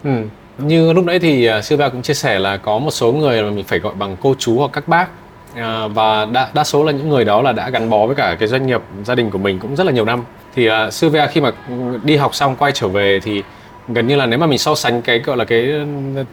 Ừ. 0.05 0.23
như 0.59 0.93
lúc 0.93 1.05
nãy 1.05 1.19
thì 1.19 1.49
uh, 1.59 1.65
Sylvia 1.65 1.89
cũng 1.89 2.03
chia 2.03 2.15
sẻ 2.15 2.39
là 2.39 2.57
có 2.57 2.79
một 2.79 2.91
số 2.91 3.13
người 3.13 3.43
mà 3.43 3.51
mình 3.51 3.65
phải 3.65 3.79
gọi 3.79 3.95
bằng 3.95 4.17
cô 4.23 4.35
chú 4.39 4.59
hoặc 4.59 4.71
các 4.73 4.89
bác. 4.89 5.09
À, 5.55 5.89
và 5.89 6.25
đa, 6.25 6.49
đa 6.55 6.65
số 6.65 6.85
là 6.85 6.93
những 6.93 7.09
người 7.09 7.25
đó 7.25 7.43
là 7.43 7.53
đã 7.53 7.71
gắn 7.71 7.91
bó 7.91 8.07
với 8.07 8.17
cả 8.17 8.37
cái 8.39 8.49
doanh 8.49 8.67
nghiệp 8.67 8.81
gia 9.05 9.15
đình 9.15 9.31
của 9.31 9.39
mình 9.39 9.59
cũng 9.59 9.77
rất 9.77 9.87
là 9.87 9.93
nhiều 9.93 10.05
năm 10.05 10.23
thì 10.57 10.67
à, 10.67 10.87
uh, 10.87 10.93
Sylvia 10.93 11.27
khi 11.33 11.41
mà 11.41 11.53
đi 12.05 12.17
học 12.17 12.35
xong 12.35 12.57
quay 12.57 12.73
trở 12.73 12.89
về 12.89 13.21
thì 13.23 13.43
gần 13.89 14.07
như 14.07 14.17
là 14.17 14.27
nếu 14.27 14.39
mà 14.39 14.47
mình 14.47 14.59
so 14.59 14.75
sánh 14.75 15.03
cái 15.03 15.19
gọi 15.19 15.37
là 15.37 15.45
cái 15.45 15.67
ừ, 15.67 15.85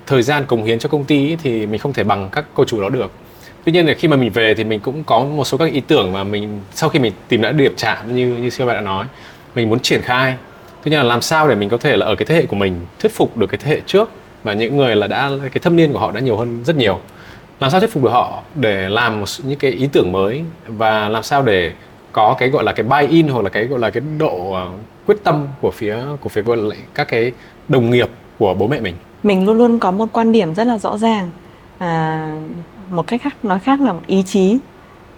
thời 0.07 0.21
gian 0.21 0.45
cống 0.45 0.63
hiến 0.63 0.79
cho 0.79 0.89
công 0.89 1.03
ty 1.03 1.29
ấy, 1.29 1.37
thì 1.43 1.65
mình 1.65 1.79
không 1.79 1.93
thể 1.93 2.03
bằng 2.03 2.29
các 2.31 2.45
cô 2.53 2.65
chủ 2.65 2.81
đó 2.81 2.89
được. 2.89 3.11
Tuy 3.63 3.71
nhiên 3.71 3.87
là 3.87 3.93
khi 3.93 4.07
mà 4.07 4.17
mình 4.17 4.31
về 4.31 4.53
thì 4.53 4.63
mình 4.63 4.79
cũng 4.79 5.03
có 5.03 5.19
một 5.19 5.43
số 5.43 5.57
các 5.57 5.73
ý 5.73 5.79
tưởng 5.79 6.13
mà 6.13 6.23
mình 6.23 6.61
sau 6.73 6.89
khi 6.89 6.99
mình 6.99 7.13
tìm 7.27 7.41
đã 7.41 7.51
điểm 7.51 7.73
chạm 7.77 8.15
như 8.15 8.27
như 8.27 8.49
Sylvia 8.49 8.73
đã 8.73 8.81
nói 8.81 9.05
mình 9.55 9.69
muốn 9.69 9.79
triển 9.79 10.01
khai. 10.01 10.35
Tuy 10.83 10.89
nhiên 10.89 10.99
là 10.99 11.05
làm 11.05 11.21
sao 11.21 11.47
để 11.49 11.55
mình 11.55 11.69
có 11.69 11.77
thể 11.77 11.97
là 11.97 12.05
ở 12.05 12.15
cái 12.15 12.25
thế 12.25 12.35
hệ 12.35 12.45
của 12.45 12.55
mình 12.55 12.85
thuyết 12.99 13.11
phục 13.15 13.37
được 13.37 13.47
cái 13.47 13.59
thế 13.63 13.71
hệ 13.71 13.81
trước 13.85 14.09
và 14.43 14.53
những 14.53 14.77
người 14.77 14.95
là 14.95 15.07
đã 15.07 15.29
cái 15.41 15.59
thâm 15.61 15.75
niên 15.75 15.93
của 15.93 15.99
họ 15.99 16.11
đã 16.11 16.19
nhiều 16.19 16.37
hơn 16.37 16.63
rất 16.63 16.75
nhiều? 16.75 16.99
Làm 17.59 17.71
sao 17.71 17.79
thuyết 17.79 17.93
phục 17.93 18.03
được 18.03 18.09
họ 18.09 18.41
để 18.55 18.89
làm 18.89 19.19
một 19.19 19.25
những 19.43 19.59
cái 19.59 19.71
ý 19.71 19.87
tưởng 19.91 20.11
mới 20.11 20.43
và 20.67 21.09
làm 21.09 21.23
sao 21.23 21.41
để 21.41 21.71
có 22.13 22.36
cái 22.39 22.50
gọi 22.50 22.63
là 22.63 22.71
cái 22.71 22.83
buy 22.83 23.07
in 23.18 23.27
hoặc 23.27 23.44
là 23.44 23.50
cái 23.50 23.65
gọi 23.65 23.80
là 23.80 23.89
cái 23.89 24.04
độ 24.18 24.51
ờ, 24.51 24.69
quyết 25.07 25.24
tâm 25.24 25.48
của 25.62 25.71
phía 25.71 25.98
của 26.21 26.30
phía 26.30 26.42
gọi 26.42 26.57
là 26.57 26.75
các 26.94 27.07
cái 27.07 27.31
đồng 27.68 27.89
nghiệp 27.89 28.10
của 28.39 28.54
bố 28.54 28.68
mẹ 28.68 28.80
mình. 28.80 28.95
Mình 29.24 29.45
luôn 29.45 29.57
luôn 29.57 29.80
có 29.80 29.92
một 29.92 30.10
quan 30.12 30.31
điểm 30.31 30.56
rất 30.56 30.68
là 30.68 30.77
rõ 30.77 30.98
ràng. 30.98 31.30
À, 31.77 32.27
một 32.89 33.07
cách 33.07 33.21
khác 33.21 33.45
nói 33.45 33.60
khác 33.60 33.81
là 33.81 33.94
một 33.94 34.01
ý 34.07 34.24
chí 34.24 34.57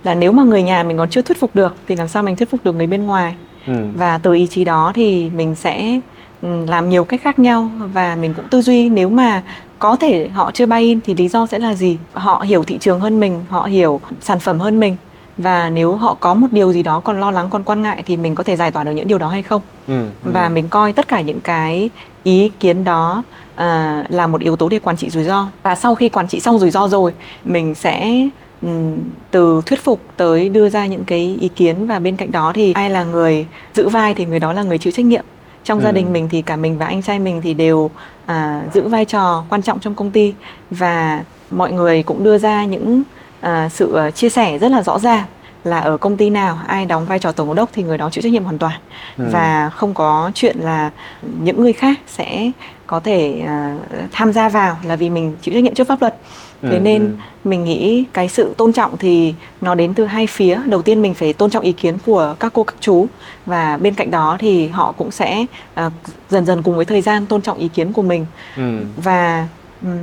là 0.03 0.15
nếu 0.15 0.31
mà 0.31 0.43
người 0.43 0.63
nhà 0.63 0.83
mình 0.83 0.97
còn 0.97 1.09
chưa 1.09 1.21
thuyết 1.21 1.39
phục 1.39 1.55
được 1.55 1.75
thì 1.87 1.95
làm 1.95 2.07
sao 2.07 2.23
mình 2.23 2.35
thuyết 2.35 2.49
phục 2.49 2.63
được 2.63 2.75
người 2.75 2.87
bên 2.87 3.05
ngoài? 3.05 3.35
Ừ. 3.67 3.73
và 3.95 4.17
từ 4.17 4.33
ý 4.33 4.47
chí 4.47 4.63
đó 4.63 4.91
thì 4.95 5.29
mình 5.29 5.55
sẽ 5.55 5.99
ừ, 6.41 6.65
làm 6.67 6.89
nhiều 6.89 7.03
cách 7.03 7.21
khác 7.23 7.39
nhau 7.39 7.69
và 7.93 8.15
mình 8.15 8.33
cũng 8.33 8.45
tư 8.49 8.61
duy 8.61 8.89
nếu 8.89 9.09
mà 9.09 9.43
có 9.79 9.95
thể 9.95 10.27
họ 10.27 10.51
chưa 10.53 10.65
buy 10.65 10.79
in 10.79 10.99
thì 11.01 11.13
lý 11.13 11.27
do 11.27 11.45
sẽ 11.45 11.59
là 11.59 11.73
gì? 11.73 11.97
Họ 12.13 12.43
hiểu 12.47 12.63
thị 12.63 12.77
trường 12.77 12.99
hơn 12.99 13.19
mình 13.19 13.43
họ 13.49 13.63
hiểu 13.63 14.01
sản 14.21 14.39
phẩm 14.39 14.59
hơn 14.59 14.79
mình 14.79 14.95
và 15.37 15.69
nếu 15.69 15.95
họ 15.95 16.13
có 16.19 16.33
một 16.33 16.47
điều 16.51 16.73
gì 16.73 16.83
đó 16.83 16.99
còn 16.99 17.19
lo 17.19 17.31
lắng 17.31 17.47
còn 17.49 17.63
quan 17.63 17.81
ngại 17.81 18.03
thì 18.05 18.17
mình 18.17 18.35
có 18.35 18.43
thể 18.43 18.55
giải 18.55 18.71
tỏa 18.71 18.83
được 18.83 18.91
những 18.91 19.07
điều 19.07 19.17
đó 19.17 19.29
hay 19.29 19.43
không? 19.43 19.61
Ừ, 19.87 19.99
ừ. 20.23 20.31
và 20.33 20.49
mình 20.49 20.67
coi 20.69 20.93
tất 20.93 21.07
cả 21.07 21.21
những 21.21 21.41
cái 21.41 21.89
ý 22.23 22.51
kiến 22.59 22.83
đó 22.83 23.23
à, 23.55 24.03
là 24.09 24.27
một 24.27 24.41
yếu 24.41 24.55
tố 24.55 24.69
để 24.69 24.79
quản 24.79 24.97
trị 24.97 25.09
rủi 25.09 25.23
ro. 25.23 25.47
Và 25.63 25.75
sau 25.75 25.95
khi 25.95 26.09
quản 26.09 26.27
trị 26.27 26.39
xong 26.39 26.59
rủi 26.59 26.71
ro 26.71 26.87
rồi 26.87 27.13
mình 27.45 27.75
sẽ 27.75 28.27
um, 28.61 28.97
từ 29.31 29.61
thuyết 29.65 29.83
phục 29.83 30.01
tới 30.17 30.49
đưa 30.49 30.69
ra 30.69 30.85
những 30.85 31.05
cái 31.05 31.37
ý 31.41 31.47
kiến. 31.47 31.87
Và 31.87 31.99
bên 31.99 32.15
cạnh 32.15 32.31
đó 32.31 32.51
thì 32.55 32.73
ai 32.73 32.89
là 32.89 33.03
người 33.03 33.45
giữ 33.73 33.89
vai 33.89 34.13
thì 34.13 34.25
người 34.25 34.39
đó 34.39 34.53
là 34.53 34.63
người 34.63 34.77
chịu 34.77 34.93
trách 34.93 35.05
nhiệm. 35.05 35.25
Trong 35.63 35.79
ừ. 35.79 35.83
gia 35.83 35.91
đình 35.91 36.13
mình 36.13 36.29
thì 36.31 36.41
cả 36.41 36.55
mình 36.55 36.77
và 36.77 36.85
anh 36.85 37.01
trai 37.01 37.19
mình 37.19 37.41
thì 37.41 37.53
đều 37.53 37.91
à, 38.25 38.61
giữ 38.73 38.87
vai 38.87 39.05
trò 39.05 39.43
quan 39.49 39.61
trọng 39.61 39.79
trong 39.79 39.95
công 39.95 40.11
ty. 40.11 40.33
Và 40.71 41.23
mọi 41.51 41.71
người 41.71 42.03
cũng 42.03 42.23
đưa 42.23 42.37
ra 42.37 42.65
những 42.65 43.03
à, 43.45 43.69
sự 43.69 43.95
à, 43.95 44.11
chia 44.11 44.29
sẻ 44.29 44.57
rất 44.57 44.71
là 44.71 44.83
rõ 44.83 44.99
ràng 44.99 45.25
là 45.63 45.79
ở 45.79 45.97
công 45.97 46.17
ty 46.17 46.29
nào 46.29 46.59
ai 46.67 46.85
đóng 46.85 47.05
vai 47.05 47.19
trò 47.19 47.31
tổng 47.31 47.47
giám 47.47 47.55
đốc 47.55 47.69
thì 47.73 47.83
người 47.83 47.97
đó 47.97 48.09
chịu 48.09 48.21
trách 48.21 48.33
nhiệm 48.33 48.43
hoàn 48.43 48.57
toàn 48.57 48.79
ừ. 49.17 49.25
và 49.31 49.69
không 49.75 49.93
có 49.93 50.31
chuyện 50.33 50.57
là 50.59 50.91
những 51.39 51.61
người 51.61 51.73
khác 51.73 51.99
sẽ 52.07 52.51
có 52.87 52.99
thể 52.99 53.43
uh, 53.43 54.11
tham 54.11 54.33
gia 54.33 54.49
vào 54.49 54.77
là 54.83 54.95
vì 54.95 55.09
mình 55.09 55.35
chịu 55.41 55.53
trách 55.53 55.63
nhiệm 55.63 55.73
trước 55.73 55.87
pháp 55.87 56.01
luật 56.01 56.15
thế 56.61 56.77
ừ, 56.77 56.79
nên 56.79 57.01
ừ. 57.01 57.11
mình 57.43 57.63
nghĩ 57.63 58.05
cái 58.13 58.29
sự 58.29 58.53
tôn 58.57 58.73
trọng 58.73 58.97
thì 58.97 59.33
nó 59.61 59.75
đến 59.75 59.93
từ 59.93 60.05
hai 60.05 60.27
phía 60.27 60.59
đầu 60.65 60.81
tiên 60.81 61.01
mình 61.01 61.13
phải 61.13 61.33
tôn 61.33 61.49
trọng 61.49 61.63
ý 61.63 61.71
kiến 61.71 61.97
của 62.05 62.35
các 62.39 62.53
cô 62.53 62.63
các 62.63 62.75
chú 62.79 63.07
và 63.45 63.77
bên 63.77 63.93
cạnh 63.93 64.11
đó 64.11 64.37
thì 64.39 64.67
họ 64.67 64.91
cũng 64.91 65.11
sẽ 65.11 65.45
uh, 65.85 65.93
dần 66.29 66.45
dần 66.45 66.63
cùng 66.63 66.75
với 66.75 66.85
thời 66.85 67.01
gian 67.01 67.25
tôn 67.25 67.41
trọng 67.41 67.57
ý 67.57 67.67
kiến 67.67 67.93
của 67.93 68.01
mình 68.01 68.25
ừ. 68.57 68.79
và 69.03 69.47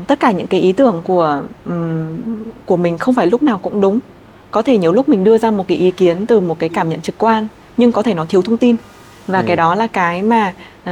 tất 0.07 0.21
cả 0.21 0.31
những 0.31 0.47
cái 0.47 0.61
ý 0.61 0.73
tưởng 0.73 1.03
của 1.05 1.43
um, 1.65 2.19
của 2.67 2.77
mình 2.77 2.99
không 2.99 3.15
phải 3.15 3.27
lúc 3.27 3.43
nào 3.43 3.59
cũng 3.59 3.81
đúng. 3.81 3.99
Có 4.51 4.63
thể 4.63 4.79
nhiều 4.79 4.93
lúc 4.93 5.09
mình 5.09 5.25
đưa 5.25 5.39
ra 5.39 5.51
một 5.51 5.69
cái 5.69 5.79
ý 5.79 5.91
kiến 5.91 6.27
từ 6.27 6.41
một 6.41 6.59
cái 6.59 6.69
cảm 6.69 6.89
nhận 6.89 7.01
trực 7.01 7.19
quan 7.19 7.49
nhưng 7.77 7.93
có 7.93 8.03
thể 8.03 8.15
nó 8.15 8.25
thiếu 8.29 8.43
thông 8.43 8.57
tin. 8.57 8.77
Và 9.27 9.39
ừ. 9.39 9.45
cái 9.47 9.57
đó 9.57 9.75
là 9.75 9.87
cái 9.87 10.23
mà 10.23 10.53
uh, 10.83 10.91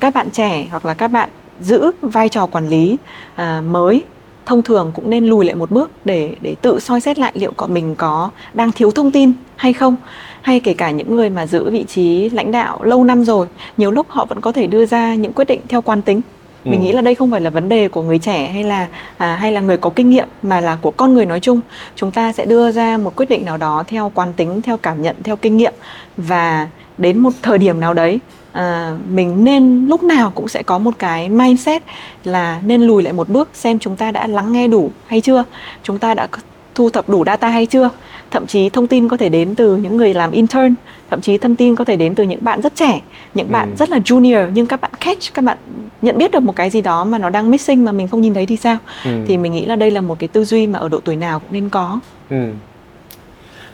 các 0.00 0.14
bạn 0.14 0.30
trẻ 0.30 0.66
hoặc 0.70 0.86
là 0.86 0.94
các 0.94 1.08
bạn 1.08 1.28
giữ 1.60 1.90
vai 2.00 2.28
trò 2.28 2.46
quản 2.46 2.68
lý 2.68 2.96
uh, 3.34 3.64
mới 3.64 4.02
thông 4.46 4.62
thường 4.62 4.92
cũng 4.94 5.10
nên 5.10 5.26
lùi 5.26 5.44
lại 5.44 5.54
một 5.54 5.70
bước 5.70 5.90
để 6.04 6.36
để 6.40 6.54
tự 6.62 6.80
soi 6.80 7.00
xét 7.00 7.18
lại 7.18 7.32
liệu 7.34 7.52
có 7.56 7.66
mình 7.66 7.94
có 7.94 8.30
đang 8.54 8.72
thiếu 8.72 8.90
thông 8.90 9.10
tin 9.10 9.32
hay 9.56 9.72
không. 9.72 9.96
Hay 10.42 10.60
kể 10.60 10.74
cả 10.74 10.90
những 10.90 11.16
người 11.16 11.30
mà 11.30 11.46
giữ 11.46 11.70
vị 11.70 11.84
trí 11.88 12.30
lãnh 12.30 12.52
đạo 12.52 12.82
lâu 12.82 13.04
năm 13.04 13.24
rồi 13.24 13.46
nhiều 13.76 13.90
lúc 13.90 14.06
họ 14.08 14.24
vẫn 14.24 14.40
có 14.40 14.52
thể 14.52 14.66
đưa 14.66 14.86
ra 14.86 15.14
những 15.14 15.32
quyết 15.32 15.44
định 15.44 15.60
theo 15.68 15.82
quan 15.82 16.02
tính 16.02 16.20
ừ. 16.66 16.70
mình 16.70 16.82
nghĩ 16.82 16.92
là 16.92 17.00
đây 17.00 17.14
không 17.14 17.30
phải 17.30 17.40
là 17.40 17.50
vấn 17.50 17.68
đề 17.68 17.88
của 17.88 18.02
người 18.02 18.18
trẻ 18.18 18.46
hay 18.46 18.64
là 18.64 18.88
à, 19.16 19.36
hay 19.36 19.52
là 19.52 19.60
người 19.60 19.76
có 19.76 19.90
kinh 19.90 20.10
nghiệm 20.10 20.28
mà 20.42 20.60
là 20.60 20.78
của 20.82 20.90
con 20.90 21.14
người 21.14 21.26
nói 21.26 21.40
chung. 21.40 21.60
Chúng 21.96 22.10
ta 22.10 22.32
sẽ 22.32 22.44
đưa 22.44 22.72
ra 22.72 22.96
một 22.96 23.16
quyết 23.16 23.28
định 23.28 23.44
nào 23.44 23.56
đó 23.56 23.84
theo 23.86 24.12
quán 24.14 24.32
tính 24.32 24.62
theo 24.62 24.76
cảm 24.76 25.02
nhận 25.02 25.16
theo 25.22 25.36
kinh 25.36 25.56
nghiệm. 25.56 25.74
Và 26.16 26.68
đến 26.98 27.18
một 27.18 27.32
thời 27.42 27.58
điểm 27.58 27.80
nào 27.80 27.94
đấy 27.94 28.18
à, 28.52 28.96
mình 29.08 29.44
nên 29.44 29.86
lúc 29.86 30.02
nào 30.02 30.32
cũng 30.34 30.48
sẽ 30.48 30.62
có 30.62 30.78
một 30.78 30.94
cái 30.98 31.28
mindset 31.28 31.82
là 32.24 32.60
nên 32.64 32.82
lùi 32.82 33.02
lại 33.02 33.12
một 33.12 33.28
bước 33.28 33.48
xem 33.54 33.78
chúng 33.78 33.96
ta 33.96 34.10
đã 34.10 34.26
lắng 34.26 34.52
nghe 34.52 34.68
đủ 34.68 34.90
hay 35.06 35.20
chưa. 35.20 35.44
Chúng 35.82 35.98
ta 35.98 36.14
đã 36.14 36.28
thu 36.76 36.90
thập 36.90 37.08
đủ 37.08 37.24
data 37.26 37.48
hay 37.48 37.66
chưa 37.66 37.90
thậm 38.30 38.46
chí 38.46 38.68
thông 38.68 38.86
tin 38.86 39.08
có 39.08 39.16
thể 39.16 39.28
đến 39.28 39.54
từ 39.54 39.76
những 39.76 39.96
người 39.96 40.14
làm 40.14 40.30
intern 40.30 40.74
thậm 41.10 41.20
chí 41.20 41.38
thông 41.38 41.56
tin 41.56 41.76
có 41.76 41.84
thể 41.84 41.96
đến 41.96 42.14
từ 42.14 42.24
những 42.24 42.44
bạn 42.44 42.60
rất 42.60 42.74
trẻ 42.74 43.00
những 43.34 43.52
bạn 43.52 43.70
ừ. 43.70 43.76
rất 43.78 43.90
là 43.90 43.98
junior 43.98 44.50
nhưng 44.54 44.66
các 44.66 44.80
bạn 44.80 44.90
catch 45.00 45.34
các 45.34 45.44
bạn 45.44 45.58
nhận 46.02 46.18
biết 46.18 46.30
được 46.30 46.42
một 46.42 46.56
cái 46.56 46.70
gì 46.70 46.80
đó 46.80 47.04
mà 47.04 47.18
nó 47.18 47.30
đang 47.30 47.50
missing 47.50 47.84
mà 47.84 47.92
mình 47.92 48.08
không 48.08 48.20
nhìn 48.20 48.34
thấy 48.34 48.46
thì 48.46 48.56
sao 48.56 48.76
ừ. 49.04 49.10
thì 49.26 49.38
mình 49.38 49.52
nghĩ 49.52 49.64
là 49.64 49.76
đây 49.76 49.90
là 49.90 50.00
một 50.00 50.18
cái 50.18 50.28
tư 50.28 50.44
duy 50.44 50.66
mà 50.66 50.78
ở 50.78 50.88
độ 50.88 51.00
tuổi 51.04 51.16
nào 51.16 51.38
cũng 51.38 51.52
nên 51.52 51.68
có 51.68 52.00
ừ. 52.30 52.36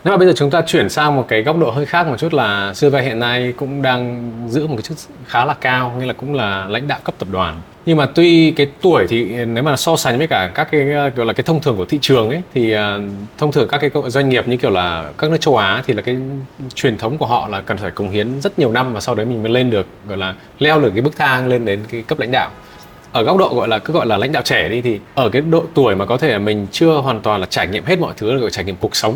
nếu 0.03 0.13
mà 0.13 0.17
bây 0.17 0.27
giờ 0.27 0.33
chúng 0.35 0.51
ta 0.51 0.61
chuyển 0.61 0.89
sang 0.89 1.15
một 1.15 1.25
cái 1.27 1.43
góc 1.43 1.57
độ 1.59 1.71
hơi 1.71 1.85
khác 1.85 2.07
một 2.07 2.15
chút 2.17 2.33
là 2.33 2.73
xưa 2.73 3.01
hiện 3.01 3.19
nay 3.19 3.53
cũng 3.57 3.81
đang 3.81 4.31
giữ 4.49 4.67
một 4.67 4.75
cái 4.75 4.81
chức 4.81 4.97
khá 5.25 5.45
là 5.45 5.53
cao 5.53 5.95
như 5.99 6.05
là 6.05 6.13
cũng 6.13 6.33
là 6.33 6.65
lãnh 6.69 6.87
đạo 6.87 6.99
cấp 7.03 7.15
tập 7.17 7.27
đoàn 7.31 7.61
nhưng 7.85 7.97
mà 7.97 8.05
tuy 8.05 8.51
cái 8.51 8.67
tuổi 8.81 9.05
thì, 9.09 9.45
nếu 9.45 9.63
mà 9.63 9.77
so 9.77 9.95
sánh 9.95 10.17
với 10.17 10.27
cả 10.27 10.51
các 10.55 10.67
cái, 10.71 10.85
gọi 11.15 11.25
là 11.25 11.33
cái 11.33 11.43
thông 11.43 11.61
thường 11.61 11.77
của 11.77 11.85
thị 11.85 11.99
trường 12.01 12.29
ấy, 12.29 12.41
thì 12.53 12.71
à, 12.71 12.97
thông 13.37 13.51
thường 13.51 13.67
các 13.67 13.77
cái 13.77 13.91
doanh 14.07 14.29
nghiệp 14.29 14.47
như 14.47 14.57
kiểu 14.57 14.71
là 14.71 15.11
các 15.17 15.31
nước 15.31 15.37
châu 15.41 15.57
Á 15.57 15.83
thì 15.87 15.93
là 15.93 16.01
cái 16.01 16.17
truyền 16.75 16.97
thống 16.97 17.17
của 17.17 17.25
họ 17.25 17.47
là 17.47 17.61
cần 17.61 17.77
phải 17.77 17.91
cống 17.91 18.09
hiến 18.09 18.41
rất 18.41 18.59
nhiều 18.59 18.71
năm 18.71 18.93
và 18.93 18.99
sau 18.99 19.15
đấy 19.15 19.25
mình 19.25 19.43
mới 19.43 19.51
lên 19.51 19.69
được, 19.69 19.87
gọi 20.07 20.17
là, 20.17 20.35
leo 20.59 20.81
được 20.81 20.91
cái 20.93 21.01
bức 21.01 21.17
thang 21.17 21.47
lên 21.47 21.65
đến 21.65 21.79
cái 21.89 22.01
cấp 22.01 22.19
lãnh 22.19 22.31
đạo. 22.31 22.51
Ở 23.11 23.23
góc 23.23 23.37
độ 23.37 23.53
gọi 23.55 23.67
là, 23.67 23.79
cứ 23.79 23.93
gọi 23.93 24.05
là 24.05 24.17
lãnh 24.17 24.31
đạo 24.31 24.43
trẻ 24.45 24.69
đi 24.69 24.81
thì 24.81 24.99
ở 25.15 25.29
cái 25.29 25.41
độ 25.41 25.63
tuổi 25.73 25.95
mà 25.95 26.05
có 26.05 26.17
thể 26.17 26.31
là 26.31 26.39
mình 26.39 26.67
chưa 26.71 26.93
hoàn 26.93 27.21
toàn 27.21 27.41
là 27.41 27.45
trải 27.45 27.67
nghiệm 27.67 27.85
hết 27.85 27.99
mọi 27.99 28.13
thứ, 28.17 28.37
gọi 28.37 28.49
trải 28.49 28.65
nghiệm 28.65 28.75
cuộc 28.75 28.95
sống, 28.95 29.15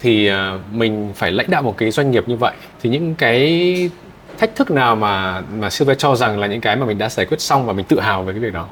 thì 0.00 0.26
à, 0.26 0.58
mình 0.72 1.12
phải 1.14 1.32
lãnh 1.32 1.50
đạo 1.50 1.62
một 1.62 1.76
cái 1.76 1.90
doanh 1.90 2.10
nghiệp 2.10 2.28
như 2.28 2.36
vậy. 2.36 2.52
Thì 2.82 2.90
những 2.90 3.14
cái 3.14 3.90
thách 4.38 4.56
thức 4.56 4.70
nào 4.70 4.96
mà 4.96 5.42
mà 5.54 5.70
Sylvia 5.70 5.94
cho 5.94 6.16
rằng 6.16 6.38
là 6.38 6.46
những 6.46 6.60
cái 6.60 6.76
mà 6.76 6.86
mình 6.86 6.98
đã 6.98 7.08
giải 7.08 7.26
quyết 7.26 7.40
xong 7.40 7.66
và 7.66 7.72
mình 7.72 7.86
tự 7.88 8.00
hào 8.00 8.22
về 8.22 8.32
cái 8.32 8.40
việc 8.40 8.52
đó? 8.52 8.66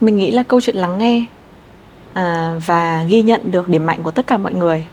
Mình 0.00 0.16
nghĩ 0.16 0.30
là 0.30 0.42
câu 0.42 0.60
chuyện 0.60 0.76
lắng 0.76 0.98
nghe 0.98 1.24
à, 2.12 2.54
và 2.66 3.04
ghi 3.08 3.22
nhận 3.22 3.40
được 3.50 3.68
điểm 3.68 3.86
mạnh 3.86 4.02
của 4.02 4.10
tất 4.10 4.26
cả 4.26 4.36
mọi 4.36 4.54
người. 4.54 4.86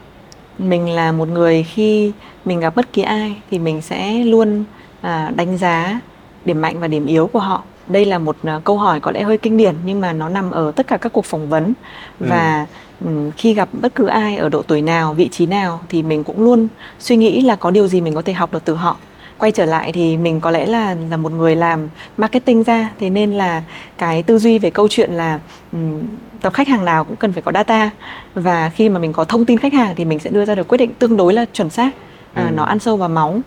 Mình 0.57 0.89
là 0.89 1.11
một 1.11 1.27
người 1.27 1.63
khi 1.63 2.11
mình 2.45 2.59
gặp 2.59 2.75
bất 2.75 2.93
kỳ 2.93 3.01
ai 3.01 3.35
thì 3.51 3.59
mình 3.59 3.81
sẽ 3.81 4.13
luôn 4.13 4.63
à, 5.01 5.31
đánh 5.35 5.57
giá 5.57 5.99
điểm 6.45 6.61
mạnh 6.61 6.79
và 6.79 6.87
điểm 6.87 7.05
yếu 7.05 7.27
của 7.27 7.39
họ. 7.39 7.63
Đây 7.87 8.05
là 8.05 8.17
một 8.17 8.35
uh, 8.57 8.63
câu 8.63 8.77
hỏi 8.77 8.99
có 8.99 9.11
lẽ 9.11 9.23
hơi 9.23 9.37
kinh 9.37 9.57
điển 9.57 9.75
nhưng 9.85 10.01
mà 10.01 10.13
nó 10.13 10.29
nằm 10.29 10.51
ở 10.51 10.71
tất 10.75 10.87
cả 10.87 10.97
các 10.97 11.13
cuộc 11.13 11.25
phỏng 11.25 11.49
vấn. 11.49 11.73
Ừ. 12.19 12.25
và 12.29 12.65
um, 13.05 13.31
khi 13.31 13.53
gặp 13.53 13.69
bất 13.71 13.95
cứ 13.95 14.05
ai 14.05 14.37
ở 14.37 14.49
độ 14.49 14.61
tuổi 14.61 14.81
nào 14.81 15.13
vị 15.13 15.29
trí 15.31 15.45
nào 15.45 15.79
thì 15.89 16.03
mình 16.03 16.23
cũng 16.23 16.43
luôn 16.43 16.67
suy 16.99 17.15
nghĩ 17.15 17.41
là 17.41 17.55
có 17.55 17.71
điều 17.71 17.87
gì 17.87 18.01
mình 18.01 18.15
có 18.15 18.21
thể 18.21 18.33
học 18.33 18.53
được 18.53 18.65
từ 18.65 18.75
họ 18.75 18.97
quay 19.43 19.51
trở 19.51 19.65
lại 19.65 19.91
thì 19.91 20.17
mình 20.17 20.41
có 20.41 20.51
lẽ 20.51 20.65
là 20.65 20.95
là 21.09 21.17
một 21.17 21.31
người 21.31 21.55
làm 21.55 21.89
marketing 22.17 22.63
ra 22.63 22.89
thế 22.99 23.09
nên 23.09 23.33
là 23.33 23.63
cái 23.97 24.23
tư 24.23 24.37
duy 24.37 24.59
về 24.59 24.69
câu 24.69 24.87
chuyện 24.87 25.11
là 25.11 25.39
um, 25.71 26.01
tập 26.43 26.53
khách 26.53 26.67
hàng 26.67 26.85
nào 26.85 27.03
cũng 27.03 27.15
cần 27.15 27.33
phải 27.33 27.41
có 27.41 27.51
data. 27.51 27.89
Và 28.35 28.71
khi 28.75 28.89
mà 28.89 28.99
mình 28.99 29.13
có 29.13 29.23
thông 29.23 29.45
tin 29.45 29.57
khách 29.57 29.73
hàng 29.73 29.93
thì 29.95 30.05
mình 30.05 30.19
sẽ 30.19 30.29
đưa 30.29 30.45
ra 30.45 30.55
được 30.55 30.67
quyết 30.67 30.77
định 30.77 30.93
tương 30.99 31.17
đối 31.17 31.33
là 31.33 31.45
chuẩn 31.53 31.69
xác. 31.69 31.89
À, 32.33 32.43
ừ. 32.43 32.55
nó 32.55 32.63
ăn 32.63 32.79
sâu 32.79 32.97
vào 32.97 33.09
máu. 33.09 33.41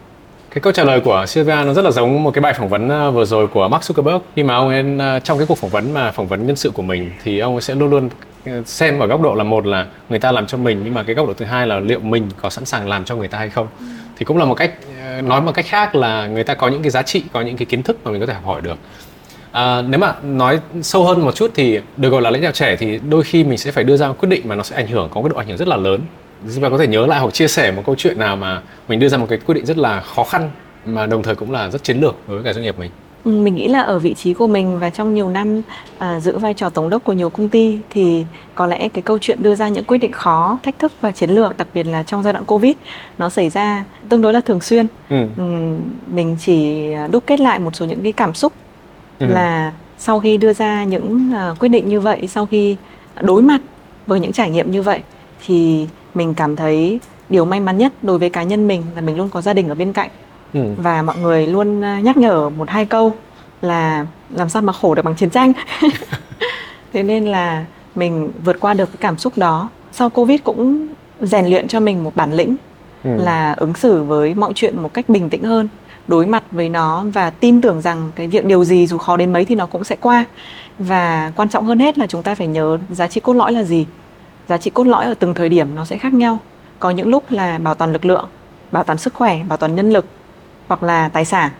Cái 0.50 0.60
câu 0.60 0.72
trả 0.72 0.84
lời 0.84 1.00
của 1.00 1.24
Sylvia 1.28 1.56
nó 1.66 1.72
rất 1.72 1.84
là 1.84 1.90
giống 1.90 2.22
một 2.22 2.30
cái 2.34 2.42
bài 2.42 2.52
phỏng 2.52 2.68
vấn 2.68 2.88
ờ, 2.88 3.10
vừa 3.10 3.24
rồi 3.24 3.46
của 3.46 3.68
Mark 3.68 3.82
Zuckerberg. 3.82 4.20
Khi 4.36 4.42
mà 4.42 4.56
ông 4.56 4.68
ấy 4.68 4.84
ờ, 4.98 5.20
trong 5.20 5.38
cái 5.38 5.46
cuộc 5.46 5.58
phỏng 5.58 5.70
vấn 5.70 5.94
mà 5.94 6.10
phỏng 6.10 6.26
vấn 6.26 6.46
nhân 6.46 6.56
sự 6.56 6.70
của 6.70 6.82
mình 6.82 7.10
thì 7.24 7.38
ông 7.38 7.54
ấy 7.54 7.62
sẽ 7.62 7.74
luôn 7.74 7.90
luôn 7.90 8.08
ờ, 8.46 8.62
xem 8.66 8.98
ở 8.98 9.06
góc 9.06 9.22
độ 9.22 9.34
là 9.34 9.44
một 9.44 9.66
là 9.66 9.86
người 10.08 10.18
ta 10.18 10.32
làm 10.32 10.46
cho 10.46 10.58
mình 10.58 10.80
nhưng 10.84 10.94
mà 10.94 11.02
cái 11.02 11.14
góc 11.14 11.26
độ 11.26 11.34
thứ 11.34 11.44
hai 11.44 11.66
là 11.66 11.80
liệu 11.80 12.00
mình 12.00 12.30
có 12.42 12.50
sẵn 12.50 12.64
sàng 12.64 12.88
làm 12.88 13.04
cho 13.04 13.16
người 13.16 13.28
ta 13.28 13.38
hay 13.38 13.50
không. 13.50 13.66
Thì 14.16 14.24
cũng 14.24 14.38
là 14.38 14.44
một 14.44 14.54
cách 14.54 14.72
nói 15.22 15.40
một 15.40 15.52
cách 15.52 15.66
khác 15.68 15.94
là 15.94 16.26
người 16.26 16.44
ta 16.44 16.54
có 16.54 16.68
những 16.68 16.82
cái 16.82 16.90
giá 16.90 17.02
trị 17.02 17.22
có 17.32 17.40
những 17.40 17.56
cái 17.56 17.66
kiến 17.66 17.82
thức 17.82 17.96
mà 18.04 18.10
mình 18.10 18.20
có 18.20 18.26
thể 18.26 18.34
học 18.34 18.44
hỏi 18.44 18.60
được. 18.60 18.76
À, 19.52 19.82
nếu 19.82 20.00
mà 20.00 20.14
nói 20.22 20.60
sâu 20.82 21.04
hơn 21.04 21.20
một 21.20 21.34
chút 21.34 21.50
thì 21.54 21.80
được 21.96 22.08
gọi 22.08 22.22
là 22.22 22.30
lãnh 22.30 22.42
đạo 22.42 22.52
trẻ 22.52 22.76
thì 22.76 23.00
đôi 23.08 23.24
khi 23.24 23.44
mình 23.44 23.58
sẽ 23.58 23.70
phải 23.70 23.84
đưa 23.84 23.96
ra 23.96 24.08
một 24.08 24.14
quyết 24.18 24.28
định 24.28 24.48
mà 24.48 24.54
nó 24.54 24.62
sẽ 24.62 24.76
ảnh 24.76 24.86
hưởng 24.86 25.08
có 25.10 25.22
cái 25.22 25.28
độ 25.28 25.36
ảnh 25.36 25.46
hưởng 25.48 25.56
rất 25.56 25.68
là 25.68 25.76
lớn. 25.76 26.00
Và 26.42 26.70
có 26.70 26.78
thể 26.78 26.86
nhớ 26.86 27.06
lại 27.06 27.20
hoặc 27.20 27.34
chia 27.34 27.48
sẻ 27.48 27.70
một 27.70 27.82
câu 27.86 27.94
chuyện 27.98 28.18
nào 28.18 28.36
mà 28.36 28.62
mình 28.88 29.00
đưa 29.00 29.08
ra 29.08 29.18
một 29.18 29.26
cái 29.28 29.38
quyết 29.46 29.54
định 29.54 29.66
rất 29.66 29.78
là 29.78 30.00
khó 30.00 30.24
khăn 30.24 30.50
mà 30.84 31.06
đồng 31.06 31.22
thời 31.22 31.34
cũng 31.34 31.52
là 31.52 31.70
rất 31.70 31.84
chiến 31.84 32.00
lược 32.00 32.14
đối 32.28 32.36
với 32.36 32.44
cả 32.44 32.52
doanh 32.52 32.64
nghiệp 32.64 32.78
mình 32.78 32.90
mình 33.26 33.54
nghĩ 33.54 33.68
là 33.68 33.80
ở 33.80 33.98
vị 33.98 34.14
trí 34.14 34.34
của 34.34 34.46
mình 34.46 34.78
và 34.78 34.90
trong 34.90 35.14
nhiều 35.14 35.28
năm 35.28 35.62
à, 35.98 36.20
giữ 36.20 36.38
vai 36.38 36.54
trò 36.54 36.70
tổng 36.70 36.90
đốc 36.90 37.04
của 37.04 37.12
nhiều 37.12 37.30
công 37.30 37.48
ty 37.48 37.78
thì 37.90 38.24
có 38.54 38.66
lẽ 38.66 38.88
cái 38.88 39.02
câu 39.02 39.18
chuyện 39.18 39.42
đưa 39.42 39.54
ra 39.54 39.68
những 39.68 39.84
quyết 39.84 39.98
định 39.98 40.12
khó, 40.12 40.58
thách 40.62 40.78
thức 40.78 40.92
và 41.00 41.12
chiến 41.12 41.30
lược, 41.30 41.56
đặc 41.56 41.68
biệt 41.74 41.82
là 41.86 42.02
trong 42.02 42.22
giai 42.22 42.32
đoạn 42.32 42.44
covid 42.44 42.72
nó 43.18 43.28
xảy 43.28 43.50
ra 43.50 43.84
tương 44.08 44.22
đối 44.22 44.32
là 44.32 44.40
thường 44.40 44.60
xuyên. 44.60 44.86
Ừ. 45.08 45.26
Ừ, 45.36 45.42
mình 46.06 46.36
chỉ 46.40 46.86
đúc 47.10 47.24
kết 47.26 47.40
lại 47.40 47.58
một 47.58 47.76
số 47.76 47.86
những 47.86 48.02
cái 48.02 48.12
cảm 48.12 48.34
xúc 48.34 48.52
ừ. 49.18 49.26
là 49.26 49.72
sau 49.98 50.20
khi 50.20 50.36
đưa 50.36 50.52
ra 50.52 50.84
những 50.84 51.32
uh, 51.50 51.58
quyết 51.58 51.68
định 51.68 51.88
như 51.88 52.00
vậy, 52.00 52.26
sau 52.28 52.46
khi 52.46 52.76
đối 53.20 53.42
mặt 53.42 53.60
với 54.06 54.20
những 54.20 54.32
trải 54.32 54.50
nghiệm 54.50 54.70
như 54.70 54.82
vậy 54.82 55.00
thì 55.46 55.86
mình 56.14 56.34
cảm 56.34 56.56
thấy 56.56 57.00
điều 57.28 57.44
may 57.44 57.60
mắn 57.60 57.78
nhất 57.78 57.92
đối 58.02 58.18
với 58.18 58.30
cá 58.30 58.42
nhân 58.42 58.68
mình 58.68 58.82
là 58.94 59.00
mình 59.00 59.16
luôn 59.16 59.28
có 59.28 59.40
gia 59.40 59.52
đình 59.52 59.68
ở 59.68 59.74
bên 59.74 59.92
cạnh 59.92 60.10
ừ. 60.56 60.82
và 60.82 61.02
mọi 61.02 61.16
người 61.16 61.46
luôn 61.46 61.84
à, 61.84 62.00
nhắc 62.00 62.16
nhở 62.16 62.48
một 62.48 62.70
hai 62.70 62.86
câu 62.86 63.12
là 63.60 64.06
làm 64.30 64.48
sao 64.48 64.62
mà 64.62 64.72
khổ 64.72 64.94
được 64.94 65.04
bằng 65.04 65.16
chiến 65.16 65.30
tranh. 65.30 65.52
Thế 66.92 67.02
nên 67.02 67.24
là 67.24 67.64
mình 67.94 68.30
vượt 68.44 68.56
qua 68.60 68.74
được 68.74 68.86
cái 68.86 68.96
cảm 69.00 69.18
xúc 69.18 69.32
đó. 69.36 69.68
Sau 69.92 70.10
covid 70.10 70.40
cũng 70.44 70.88
rèn 71.20 71.46
luyện 71.46 71.68
cho 71.68 71.80
mình 71.80 72.04
một 72.04 72.16
bản 72.16 72.32
lĩnh 72.32 72.56
ừ. 73.04 73.10
là 73.16 73.52
ứng 73.52 73.74
xử 73.74 74.02
với 74.02 74.34
mọi 74.34 74.52
chuyện 74.54 74.82
một 74.82 74.94
cách 74.94 75.08
bình 75.08 75.30
tĩnh 75.30 75.42
hơn 75.42 75.68
đối 76.08 76.26
mặt 76.26 76.44
với 76.50 76.68
nó 76.68 77.04
và 77.12 77.30
tin 77.30 77.60
tưởng 77.60 77.80
rằng 77.80 78.10
cái 78.14 78.26
việc 78.26 78.44
điều 78.44 78.64
gì 78.64 78.86
dù 78.86 78.98
khó 78.98 79.16
đến 79.16 79.32
mấy 79.32 79.44
thì 79.44 79.54
nó 79.54 79.66
cũng 79.66 79.84
sẽ 79.84 79.96
qua. 80.00 80.24
Và 80.78 81.32
quan 81.36 81.48
trọng 81.48 81.64
hơn 81.64 81.78
hết 81.78 81.98
là 81.98 82.06
chúng 82.06 82.22
ta 82.22 82.34
phải 82.34 82.46
nhớ 82.46 82.78
giá 82.90 83.08
trị 83.08 83.20
cốt 83.20 83.32
lõi 83.32 83.52
là 83.52 83.62
gì. 83.62 83.86
Giá 84.48 84.56
trị 84.56 84.70
cốt 84.70 84.84
lõi 84.84 85.04
ở 85.04 85.14
từng 85.14 85.34
thời 85.34 85.48
điểm 85.48 85.74
nó 85.74 85.84
sẽ 85.84 85.98
khác 85.98 86.14
nhau. 86.14 86.38
Có 86.78 86.90
những 86.90 87.08
lúc 87.08 87.24
là 87.30 87.58
bảo 87.58 87.74
toàn 87.74 87.92
lực 87.92 88.04
lượng 88.04 88.28
bảo 88.72 88.84
toàn 88.84 88.98
sức 88.98 89.14
khỏe 89.14 89.40
bảo 89.48 89.56
toàn 89.56 89.74
nhân 89.74 89.90
lực 89.90 90.06
hoặc 90.68 90.82
là 90.82 91.08
tài 91.08 91.24
sản 91.24 91.50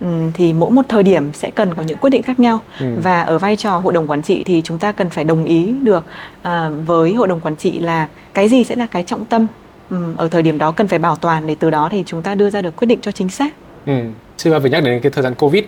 ừ, 0.00 0.06
thì 0.34 0.52
mỗi 0.52 0.70
một 0.70 0.82
thời 0.88 1.02
điểm 1.02 1.32
sẽ 1.32 1.50
cần 1.50 1.74
có 1.74 1.82
những 1.82 1.98
quyết 1.98 2.10
định 2.10 2.22
khác 2.22 2.40
nhau 2.40 2.60
ừ. 2.80 2.86
và 3.02 3.22
ở 3.22 3.38
vai 3.38 3.56
trò 3.56 3.78
hội 3.78 3.92
đồng 3.92 4.06
quản 4.06 4.22
trị 4.22 4.44
thì 4.44 4.62
chúng 4.64 4.78
ta 4.78 4.92
cần 4.92 5.10
phải 5.10 5.24
đồng 5.24 5.44
ý 5.44 5.74
được 5.82 6.04
uh, 6.40 6.48
với 6.86 7.14
hội 7.14 7.28
đồng 7.28 7.40
quản 7.40 7.56
trị 7.56 7.78
là 7.78 8.08
cái 8.34 8.48
gì 8.48 8.64
sẽ 8.64 8.76
là 8.76 8.86
cái 8.86 9.02
trọng 9.02 9.24
tâm 9.24 9.46
um, 9.90 10.16
ở 10.16 10.28
thời 10.28 10.42
điểm 10.42 10.58
đó 10.58 10.70
cần 10.70 10.88
phải 10.88 10.98
bảo 10.98 11.16
toàn 11.16 11.46
để 11.46 11.54
từ 11.54 11.70
đó 11.70 11.88
thì 11.92 12.04
chúng 12.06 12.22
ta 12.22 12.34
đưa 12.34 12.50
ra 12.50 12.62
được 12.62 12.76
quyết 12.76 12.86
định 12.86 12.98
cho 13.02 13.12
chính 13.12 13.28
xác. 13.28 13.54
Ừ. 13.86 13.92
Sư 14.38 14.58
vừa 14.58 14.68
nhắc 14.68 14.84
đến 14.84 15.00
cái 15.02 15.12
thời 15.12 15.22
gian 15.22 15.34
Covid 15.34 15.64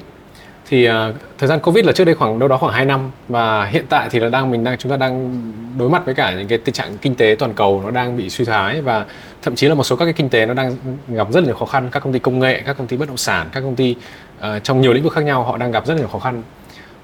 thì 0.68 0.88
uh, 0.88 0.94
thời 1.38 1.48
gian 1.48 1.60
covid 1.60 1.84
là 1.84 1.92
trước 1.92 2.04
đây 2.04 2.14
khoảng 2.14 2.38
đâu 2.38 2.48
đó 2.48 2.56
khoảng 2.56 2.72
2 2.72 2.84
năm 2.84 3.10
và 3.28 3.64
hiện 3.64 3.84
tại 3.88 4.08
thì 4.10 4.18
là 4.20 4.28
đang 4.28 4.50
mình 4.50 4.64
đang 4.64 4.78
chúng 4.78 4.90
ta 4.90 4.96
đang 4.96 5.42
đối 5.78 5.90
mặt 5.90 6.02
với 6.04 6.14
cả 6.14 6.32
những 6.32 6.48
cái 6.48 6.58
tình 6.58 6.74
trạng 6.74 6.98
kinh 6.98 7.14
tế 7.14 7.36
toàn 7.38 7.54
cầu 7.54 7.82
nó 7.84 7.90
đang 7.90 8.16
bị 8.16 8.30
suy 8.30 8.44
thoái 8.44 8.80
và 8.80 9.04
thậm 9.42 9.54
chí 9.54 9.68
là 9.68 9.74
một 9.74 9.84
số 9.84 9.96
các 9.96 10.04
cái 10.04 10.14
kinh 10.14 10.28
tế 10.28 10.46
nó 10.46 10.54
đang 10.54 10.76
gặp 11.08 11.28
rất 11.32 11.44
nhiều 11.44 11.54
khó 11.54 11.66
khăn. 11.66 11.88
Các 11.92 12.00
công 12.00 12.12
ty 12.12 12.18
công 12.18 12.38
nghệ 12.38 12.62
các 12.66 12.78
công 12.78 12.86
ty 12.86 12.96
bất 12.96 13.08
động 13.08 13.16
sản 13.16 13.48
các 13.52 13.60
công 13.60 13.76
ty 13.76 13.96
uh, 14.38 14.44
trong 14.62 14.80
nhiều 14.80 14.92
lĩnh 14.92 15.02
vực 15.04 15.12
khác 15.12 15.24
nhau 15.24 15.44
họ 15.44 15.56
đang 15.56 15.70
gặp 15.70 15.86
rất 15.86 15.94
nhiều 15.94 16.08
khó 16.08 16.18
khăn. 16.18 16.42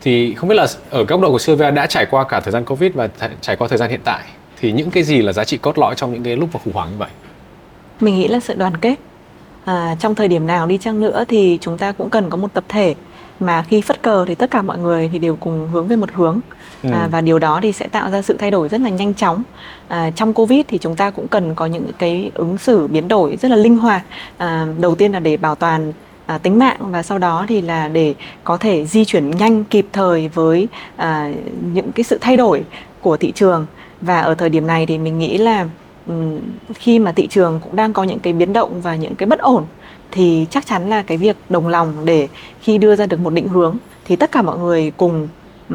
Thì 0.01 0.35
không 0.35 0.49
biết 0.49 0.55
là 0.55 0.67
ở 0.91 1.05
góc 1.05 1.21
độ 1.21 1.31
của 1.31 1.39
Sylvia 1.39 1.71
đã 1.71 1.87
trải 1.87 2.07
qua 2.07 2.25
cả 2.25 2.41
thời 2.41 2.53
gian 2.53 2.65
covid 2.65 2.93
và 2.95 3.09
th- 3.21 3.29
trải 3.41 3.57
qua 3.57 3.69
thời 3.69 3.79
gian 3.79 3.91
hiện 3.91 4.01
tại 4.05 4.25
thì 4.61 4.73
những 4.73 4.91
cái 4.91 5.03
gì 5.03 5.23
là 5.23 5.33
giá 5.33 5.45
trị 5.45 5.57
cốt 5.57 5.79
lõi 5.79 5.95
trong 5.95 6.13
những 6.13 6.23
cái 6.23 6.37
lúc 6.37 6.49
mà 6.53 6.61
khủng 6.65 6.75
hoảng 6.75 6.91
như 6.91 6.97
vậy? 6.99 7.09
Mình 8.01 8.19
nghĩ 8.19 8.29
là 8.29 8.41
sự 8.41 8.55
đoàn 8.55 8.77
kết. 8.77 8.95
À, 9.65 9.97
trong 10.01 10.15
thời 10.15 10.29
điểm 10.29 10.47
nào 10.47 10.67
đi 10.67 10.79
chăng 10.79 11.01
nữa 11.01 11.25
thì 11.29 11.59
chúng 11.61 11.79
ta 11.79 11.93
cũng 11.93 12.11
cần 12.11 12.31
có 12.31 12.37
một 12.37 12.55
tập 12.55 12.65
thể 12.69 12.95
mà 13.41 13.63
khi 13.63 13.81
phất 13.81 14.03
cờ 14.03 14.25
thì 14.25 14.35
tất 14.35 14.51
cả 14.51 14.63
mọi 14.63 14.79
người 14.79 15.11
thì 15.13 15.19
đều 15.19 15.37
cùng 15.37 15.69
hướng 15.73 15.89
về 15.89 15.97
một 15.97 16.11
hướng. 16.13 16.41
Ừ. 16.83 16.91
à, 16.93 17.09
và 17.11 17.21
điều 17.21 17.39
đó 17.39 17.61
thì 17.63 17.73
sẽ 17.73 17.89
tạo 17.89 18.11
ra 18.11 18.23
sự 18.23 18.37
thay 18.37 18.51
đổi 18.51 18.69
rất 18.69 18.81
là 18.81 18.89
nhanh 18.89 19.15
chóng. 19.15 19.43
À, 19.89 20.11
trong 20.17 20.35
covid 20.35 20.61
thì 20.69 20.79
chúng 20.79 20.97
ta 20.97 21.11
cũng 21.11 21.29
cần 21.29 21.55
có 21.55 21.67
những 21.67 21.87
cái 21.99 22.31
ứng 22.35 22.59
xử 22.59 22.87
biến 22.87 23.09
đổi 23.09 23.39
rất 23.43 23.51
là 23.51 23.57
linh 23.57 23.79
hoạt. 23.79 24.03
À, 24.37 24.67
đầu 24.79 24.95
tiên 24.95 25.13
là 25.13 25.21
để 25.21 25.37
bảo 25.37 25.55
toàn 25.55 25.93
à, 26.27 26.39
tính 26.39 26.59
mạng 26.59 26.77
và 26.81 27.03
sau 27.03 27.19
đó 27.19 27.45
thì 27.49 27.61
là 27.61 27.89
để 27.89 28.15
có 28.45 28.57
thể 28.57 28.87
di 28.87 29.05
chuyển 29.05 29.31
nhanh 29.31 29.65
kịp 29.65 29.87
thời 29.93 30.29
với 30.29 30.69
à, 30.97 31.33
những 31.73 31.93
cái 31.93 32.05
sự 32.05 32.19
thay 32.21 32.37
đổi 32.37 32.65
của 33.01 33.17
thị 33.17 33.33
trường. 33.33 33.67
Và 34.01 34.21
ở 34.21 34.35
thời 34.35 34.49
điểm 34.49 34.67
này 34.67 34.87
thì 34.87 34.99
mình 34.99 35.19
nghĩ 35.19 35.39
là 35.39 35.69
khi 36.75 36.99
mà 36.99 37.13
thị 37.13 37.27
trường 37.27 37.61
cũng 37.65 37.77
đang 37.77 37.93
có 37.93 38.05
những 38.05 38.19
cái 38.19 38.33
biến 38.33 38.53
động 38.53 38.81
và 38.81 38.97
những 38.97 39.15
cái 39.15 39.27
bất 39.27 39.39
ổn 39.39 39.65
thì 40.11 40.47
chắc 40.51 40.67
chắn 40.67 40.89
là 40.89 41.03
cái 41.03 41.17
việc 41.17 41.37
đồng 41.49 41.69
lòng 41.69 42.05
để 42.05 42.29
khi 42.61 42.79
đưa 42.79 42.97
ra 42.97 43.07
được 43.07 43.21
một 43.21 43.31
định 43.31 43.49
hướng 43.49 43.77
thì 44.05 44.17
tất 44.17 44.33
cả 44.33 44.43
mọi 44.43 44.59
người 44.59 44.93
cùng 44.97 45.29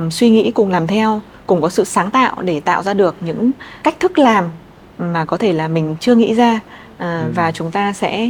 suy 0.10 0.30
nghĩ 0.30 0.52
cùng 0.52 0.72
làm 0.72 0.88
theo 0.88 1.22
cùng 1.48 1.62
có 1.62 1.70
sự 1.70 1.84
sáng 1.84 2.12
tạo 2.12 2.42
để 2.42 2.60
tạo 2.60 2.84
ra 2.84 2.94
được 2.94 3.16
những 3.22 3.52
cách 3.84 4.00
thức 4.00 4.20
làm 4.20 4.50
mà 4.98 5.26
có 5.26 5.38
thể 5.38 5.54
là 5.54 5.68
mình 5.68 5.96
chưa 6.00 6.16
nghĩ 6.16 6.34
ra. 6.34 6.60
À, 6.98 7.22
ừ. 7.26 7.32
và 7.36 7.52
chúng 7.52 7.72
ta 7.72 7.94
sẽ 7.94 8.30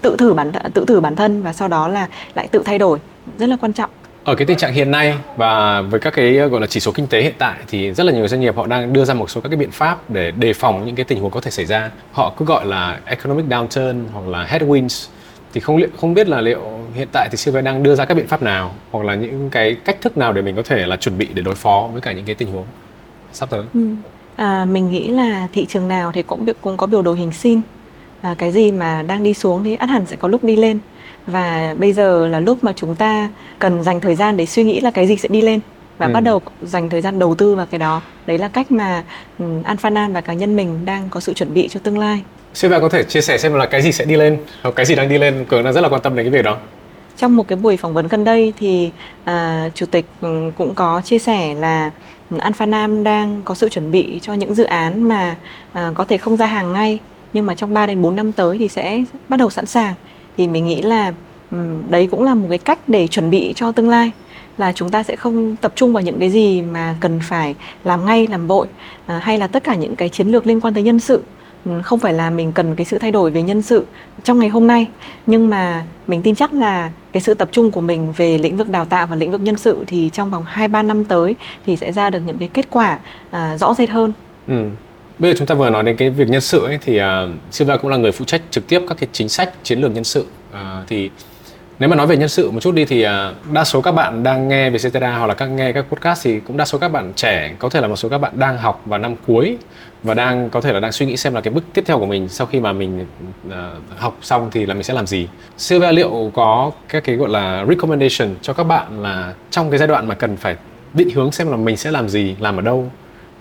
tự 0.00 0.16
thử 0.18 0.34
bản 0.34 0.52
tự 0.74 0.84
thử 0.84 1.00
bản 1.00 1.16
thân 1.16 1.42
và 1.42 1.52
sau 1.52 1.68
đó 1.68 1.88
là 1.88 2.08
lại 2.34 2.48
tự 2.48 2.62
thay 2.64 2.78
đổi. 2.78 2.98
Rất 3.38 3.48
là 3.48 3.56
quan 3.60 3.72
trọng. 3.72 3.90
Ở 4.24 4.34
cái 4.34 4.46
tình 4.46 4.58
trạng 4.58 4.72
hiện 4.72 4.90
nay 4.90 5.14
và 5.36 5.80
với 5.80 6.00
các 6.00 6.12
cái 6.16 6.32
gọi 6.32 6.60
là 6.60 6.66
chỉ 6.66 6.80
số 6.80 6.92
kinh 6.92 7.06
tế 7.06 7.22
hiện 7.22 7.34
tại 7.38 7.58
thì 7.68 7.92
rất 7.92 8.04
là 8.04 8.12
nhiều 8.12 8.28
doanh 8.28 8.40
nghiệp 8.40 8.56
họ 8.56 8.66
đang 8.66 8.92
đưa 8.92 9.04
ra 9.04 9.14
một 9.14 9.30
số 9.30 9.40
các 9.40 9.48
cái 9.48 9.56
biện 9.56 9.70
pháp 9.70 10.10
để 10.10 10.30
đề 10.30 10.52
phòng 10.52 10.86
những 10.86 10.94
cái 10.94 11.04
tình 11.04 11.20
huống 11.20 11.30
có 11.30 11.40
thể 11.40 11.50
xảy 11.50 11.66
ra. 11.66 11.90
Họ 12.12 12.32
cứ 12.36 12.44
gọi 12.44 12.66
là 12.66 13.00
economic 13.04 13.46
downturn 13.46 14.04
hoặc 14.12 14.28
là 14.28 14.46
headwinds 14.50 15.08
thì 15.52 15.60
không 15.60 15.76
liệu 15.76 15.88
không 15.96 16.14
biết 16.14 16.28
là 16.28 16.40
liệu 16.40 16.60
hiện 16.94 17.08
tại 17.12 17.28
thì 17.30 17.36
Silver 17.36 17.64
đang 17.64 17.82
đưa 17.82 17.94
ra 17.94 18.04
các 18.04 18.14
biện 18.14 18.26
pháp 18.26 18.42
nào 18.42 18.74
hoặc 18.90 19.04
là 19.04 19.14
những 19.14 19.50
cái 19.50 19.76
cách 19.84 20.00
thức 20.00 20.16
nào 20.16 20.32
để 20.32 20.42
mình 20.42 20.56
có 20.56 20.62
thể 20.62 20.86
là 20.86 20.96
chuẩn 20.96 21.18
bị 21.18 21.28
để 21.34 21.42
đối 21.42 21.54
phó 21.54 21.88
với 21.92 22.00
cả 22.00 22.12
những 22.12 22.24
cái 22.24 22.34
tình 22.34 22.52
huống 22.52 22.66
sắp 23.32 23.50
tới. 23.50 23.62
Ừ. 23.74 23.80
À, 24.36 24.64
mình 24.64 24.90
nghĩ 24.90 25.08
là 25.08 25.48
thị 25.52 25.66
trường 25.68 25.88
nào 25.88 26.12
thì 26.12 26.22
cũng 26.22 26.46
cũng 26.60 26.76
có 26.76 26.86
biểu 26.86 27.02
đồ 27.02 27.12
hình 27.12 27.32
sin. 27.32 27.60
À, 28.20 28.34
cái 28.38 28.52
gì 28.52 28.72
mà 28.72 29.02
đang 29.02 29.22
đi 29.22 29.34
xuống 29.34 29.64
thì 29.64 29.76
ắt 29.76 29.88
hẳn 29.88 30.06
sẽ 30.06 30.16
có 30.16 30.28
lúc 30.28 30.44
đi 30.44 30.56
lên 30.56 30.78
và 31.26 31.74
bây 31.78 31.92
giờ 31.92 32.28
là 32.28 32.40
lúc 32.40 32.64
mà 32.64 32.72
chúng 32.76 32.94
ta 32.94 33.30
cần 33.58 33.82
dành 33.82 34.00
thời 34.00 34.14
gian 34.14 34.36
để 34.36 34.46
suy 34.46 34.64
nghĩ 34.64 34.80
là 34.80 34.90
cái 34.90 35.06
gì 35.06 35.16
sẽ 35.16 35.28
đi 35.28 35.40
lên 35.42 35.60
và 35.98 36.06
ừ. 36.06 36.12
bắt 36.12 36.20
đầu 36.20 36.40
dành 36.62 36.88
thời 36.88 37.00
gian 37.00 37.18
đầu 37.18 37.34
tư 37.34 37.54
vào 37.54 37.66
cái 37.66 37.78
đó 37.78 38.02
đấy 38.26 38.38
là 38.38 38.48
cách 38.48 38.72
mà 38.72 39.04
um, 39.38 39.62
Alphanan 39.62 40.12
và 40.12 40.20
cá 40.20 40.32
nhân 40.32 40.56
mình 40.56 40.84
đang 40.84 41.08
có 41.10 41.20
sự 41.20 41.34
chuẩn 41.34 41.54
bị 41.54 41.68
cho 41.68 41.80
tương 41.82 41.98
lai 41.98 42.22
Xin 42.54 42.70
bạn 42.70 42.80
có 42.80 42.88
thể 42.88 43.04
chia 43.04 43.20
sẻ 43.20 43.38
xem 43.38 43.54
là 43.54 43.66
cái 43.66 43.82
gì 43.82 43.92
sẽ 43.92 44.04
đi 44.04 44.16
lên 44.16 44.38
hoặc 44.62 44.74
cái 44.76 44.86
gì 44.86 44.94
đang 44.94 45.08
đi 45.08 45.18
lên 45.18 45.44
cường 45.48 45.64
đang 45.64 45.72
rất 45.72 45.80
là 45.80 45.88
quan 45.88 46.02
tâm 46.02 46.16
đến 46.16 46.26
cái 46.26 46.30
việc 46.30 46.42
đó. 46.42 46.56
Trong 47.16 47.36
một 47.36 47.48
cái 47.48 47.58
buổi 47.58 47.76
phỏng 47.76 47.94
vấn 47.94 48.08
gần 48.08 48.24
đây 48.24 48.52
thì 48.58 48.90
à, 49.24 49.70
chủ 49.74 49.86
tịch 49.86 50.04
ừ, 50.20 50.50
cũng 50.58 50.74
có 50.74 51.02
chia 51.04 51.18
sẻ 51.18 51.54
là 51.54 51.90
Alpha 52.38 52.66
Nam 52.66 53.04
đang 53.04 53.42
có 53.44 53.54
sự 53.54 53.68
chuẩn 53.68 53.90
bị 53.90 54.18
cho 54.22 54.34
những 54.34 54.54
dự 54.54 54.64
án 54.64 55.02
mà 55.08 55.36
à, 55.72 55.92
có 55.94 56.04
thể 56.04 56.16
không 56.16 56.36
ra 56.36 56.46
hàng 56.46 56.72
ngay 56.72 56.98
nhưng 57.32 57.46
mà 57.46 57.54
trong 57.54 57.74
3 57.74 57.86
đến 57.86 58.02
4 58.02 58.16
năm 58.16 58.32
tới 58.32 58.58
thì 58.58 58.68
sẽ 58.68 59.04
bắt 59.28 59.36
đầu 59.36 59.50
sẵn 59.50 59.66
sàng. 59.66 59.94
Thì 60.36 60.48
mình 60.48 60.66
nghĩ 60.66 60.82
là 60.82 61.12
ừ, 61.50 61.56
đấy 61.88 62.08
cũng 62.10 62.24
là 62.24 62.34
một 62.34 62.46
cái 62.48 62.58
cách 62.58 62.78
để 62.86 63.06
chuẩn 63.06 63.30
bị 63.30 63.52
cho 63.56 63.72
tương 63.72 63.88
lai 63.88 64.10
là 64.58 64.72
chúng 64.72 64.90
ta 64.90 65.02
sẽ 65.02 65.16
không 65.16 65.56
tập 65.56 65.72
trung 65.76 65.92
vào 65.92 66.02
những 66.02 66.18
cái 66.20 66.30
gì 66.30 66.62
mà 66.62 66.96
cần 67.00 67.20
phải 67.22 67.54
làm 67.84 68.06
ngay 68.06 68.26
làm 68.26 68.46
vội 68.46 68.66
à, 69.06 69.18
hay 69.18 69.38
là 69.38 69.46
tất 69.46 69.64
cả 69.64 69.74
những 69.74 69.96
cái 69.96 70.08
chiến 70.08 70.28
lược 70.28 70.46
liên 70.46 70.60
quan 70.60 70.74
tới 70.74 70.82
nhân 70.82 71.00
sự 71.00 71.22
không 71.82 71.98
phải 71.98 72.12
là 72.12 72.30
mình 72.30 72.52
cần 72.52 72.76
cái 72.76 72.84
sự 72.84 72.98
thay 72.98 73.10
đổi 73.10 73.30
về 73.30 73.42
nhân 73.42 73.62
sự 73.62 73.84
trong 74.24 74.38
ngày 74.38 74.48
hôm 74.48 74.66
nay 74.66 74.86
nhưng 75.26 75.50
mà 75.50 75.84
mình 76.06 76.22
tin 76.22 76.34
chắc 76.34 76.52
là 76.52 76.90
cái 77.12 77.20
sự 77.20 77.34
tập 77.34 77.48
trung 77.52 77.70
của 77.70 77.80
mình 77.80 78.12
về 78.16 78.38
lĩnh 78.38 78.56
vực 78.56 78.68
đào 78.68 78.84
tạo 78.84 79.06
và 79.06 79.16
lĩnh 79.16 79.30
vực 79.30 79.40
nhân 79.40 79.56
sự 79.56 79.84
thì 79.86 80.10
trong 80.12 80.30
vòng 80.30 80.44
2 80.46 80.68
3 80.68 80.82
năm 80.82 81.04
tới 81.04 81.34
thì 81.66 81.76
sẽ 81.76 81.92
ra 81.92 82.10
được 82.10 82.20
những 82.26 82.38
cái 82.38 82.48
kết 82.52 82.66
quả 82.70 82.98
à, 83.30 83.56
rõ 83.56 83.74
rệt 83.74 83.90
hơn. 83.90 84.12
Ừ. 84.48 84.64
Bây 85.18 85.32
giờ 85.32 85.36
chúng 85.38 85.46
ta 85.46 85.54
vừa 85.54 85.70
nói 85.70 85.82
đến 85.82 85.96
cái 85.96 86.10
việc 86.10 86.28
nhân 86.28 86.40
sự 86.40 86.64
ấy 86.64 86.78
thì 86.82 87.00
uh, 87.00 87.04
Silva 87.50 87.76
cũng 87.76 87.90
là 87.90 87.96
người 87.96 88.12
phụ 88.12 88.24
trách 88.24 88.42
trực 88.50 88.66
tiếp 88.68 88.82
các 88.88 88.96
cái 89.00 89.08
chính 89.12 89.28
sách 89.28 89.52
chiến 89.62 89.80
lược 89.80 89.94
nhân 89.94 90.04
sự. 90.04 90.26
Uh, 90.52 90.56
thì 90.88 91.10
nếu 91.80 91.88
mà 91.88 91.96
nói 91.96 92.06
về 92.06 92.16
nhân 92.16 92.28
sự 92.28 92.50
một 92.50 92.60
chút 92.60 92.74
đi 92.74 92.84
thì 92.84 93.02
à, 93.02 93.32
đa 93.52 93.64
số 93.64 93.80
các 93.80 93.92
bạn 93.92 94.22
đang 94.22 94.48
nghe 94.48 94.70
về 94.70 94.78
Cetera 94.78 95.18
hoặc 95.18 95.26
là 95.26 95.34
các 95.34 95.46
nghe 95.46 95.72
các 95.72 95.84
podcast 95.90 96.24
thì 96.24 96.40
cũng 96.40 96.56
đa 96.56 96.64
số 96.64 96.78
các 96.78 96.88
bạn 96.88 97.12
trẻ 97.16 97.54
có 97.58 97.68
thể 97.68 97.80
là 97.80 97.88
một 97.88 97.96
số 97.96 98.08
các 98.08 98.18
bạn 98.18 98.32
đang 98.34 98.58
học 98.58 98.82
vào 98.86 98.98
năm 98.98 99.14
cuối 99.26 99.56
và 100.02 100.14
đang 100.14 100.50
có 100.50 100.60
thể 100.60 100.72
là 100.72 100.80
đang 100.80 100.92
suy 100.92 101.06
nghĩ 101.06 101.16
xem 101.16 101.34
là 101.34 101.40
cái 101.40 101.52
bước 101.54 101.64
tiếp 101.74 101.84
theo 101.86 101.98
của 101.98 102.06
mình 102.06 102.28
sau 102.28 102.46
khi 102.46 102.60
mà 102.60 102.72
mình 102.72 103.06
uh, 103.48 103.52
học 103.96 104.16
xong 104.22 104.50
thì 104.52 104.66
là 104.66 104.74
mình 104.74 104.82
sẽ 104.82 104.94
làm 104.94 105.06
gì. 105.06 105.28
Silva 105.56 105.92
liệu 105.92 106.30
có 106.34 106.70
các 106.88 107.04
cái 107.04 107.16
gọi 107.16 107.28
là 107.28 107.64
recommendation 107.68 108.34
cho 108.42 108.52
các 108.52 108.64
bạn 108.64 109.02
là 109.02 109.34
trong 109.50 109.70
cái 109.70 109.78
giai 109.78 109.88
đoạn 109.88 110.08
mà 110.08 110.14
cần 110.14 110.36
phải 110.36 110.56
định 110.94 111.10
hướng 111.14 111.32
xem 111.32 111.50
là 111.50 111.56
mình 111.56 111.76
sẽ 111.76 111.90
làm 111.90 112.08
gì, 112.08 112.36
làm 112.40 112.56
ở 112.56 112.62
đâu 112.62 112.90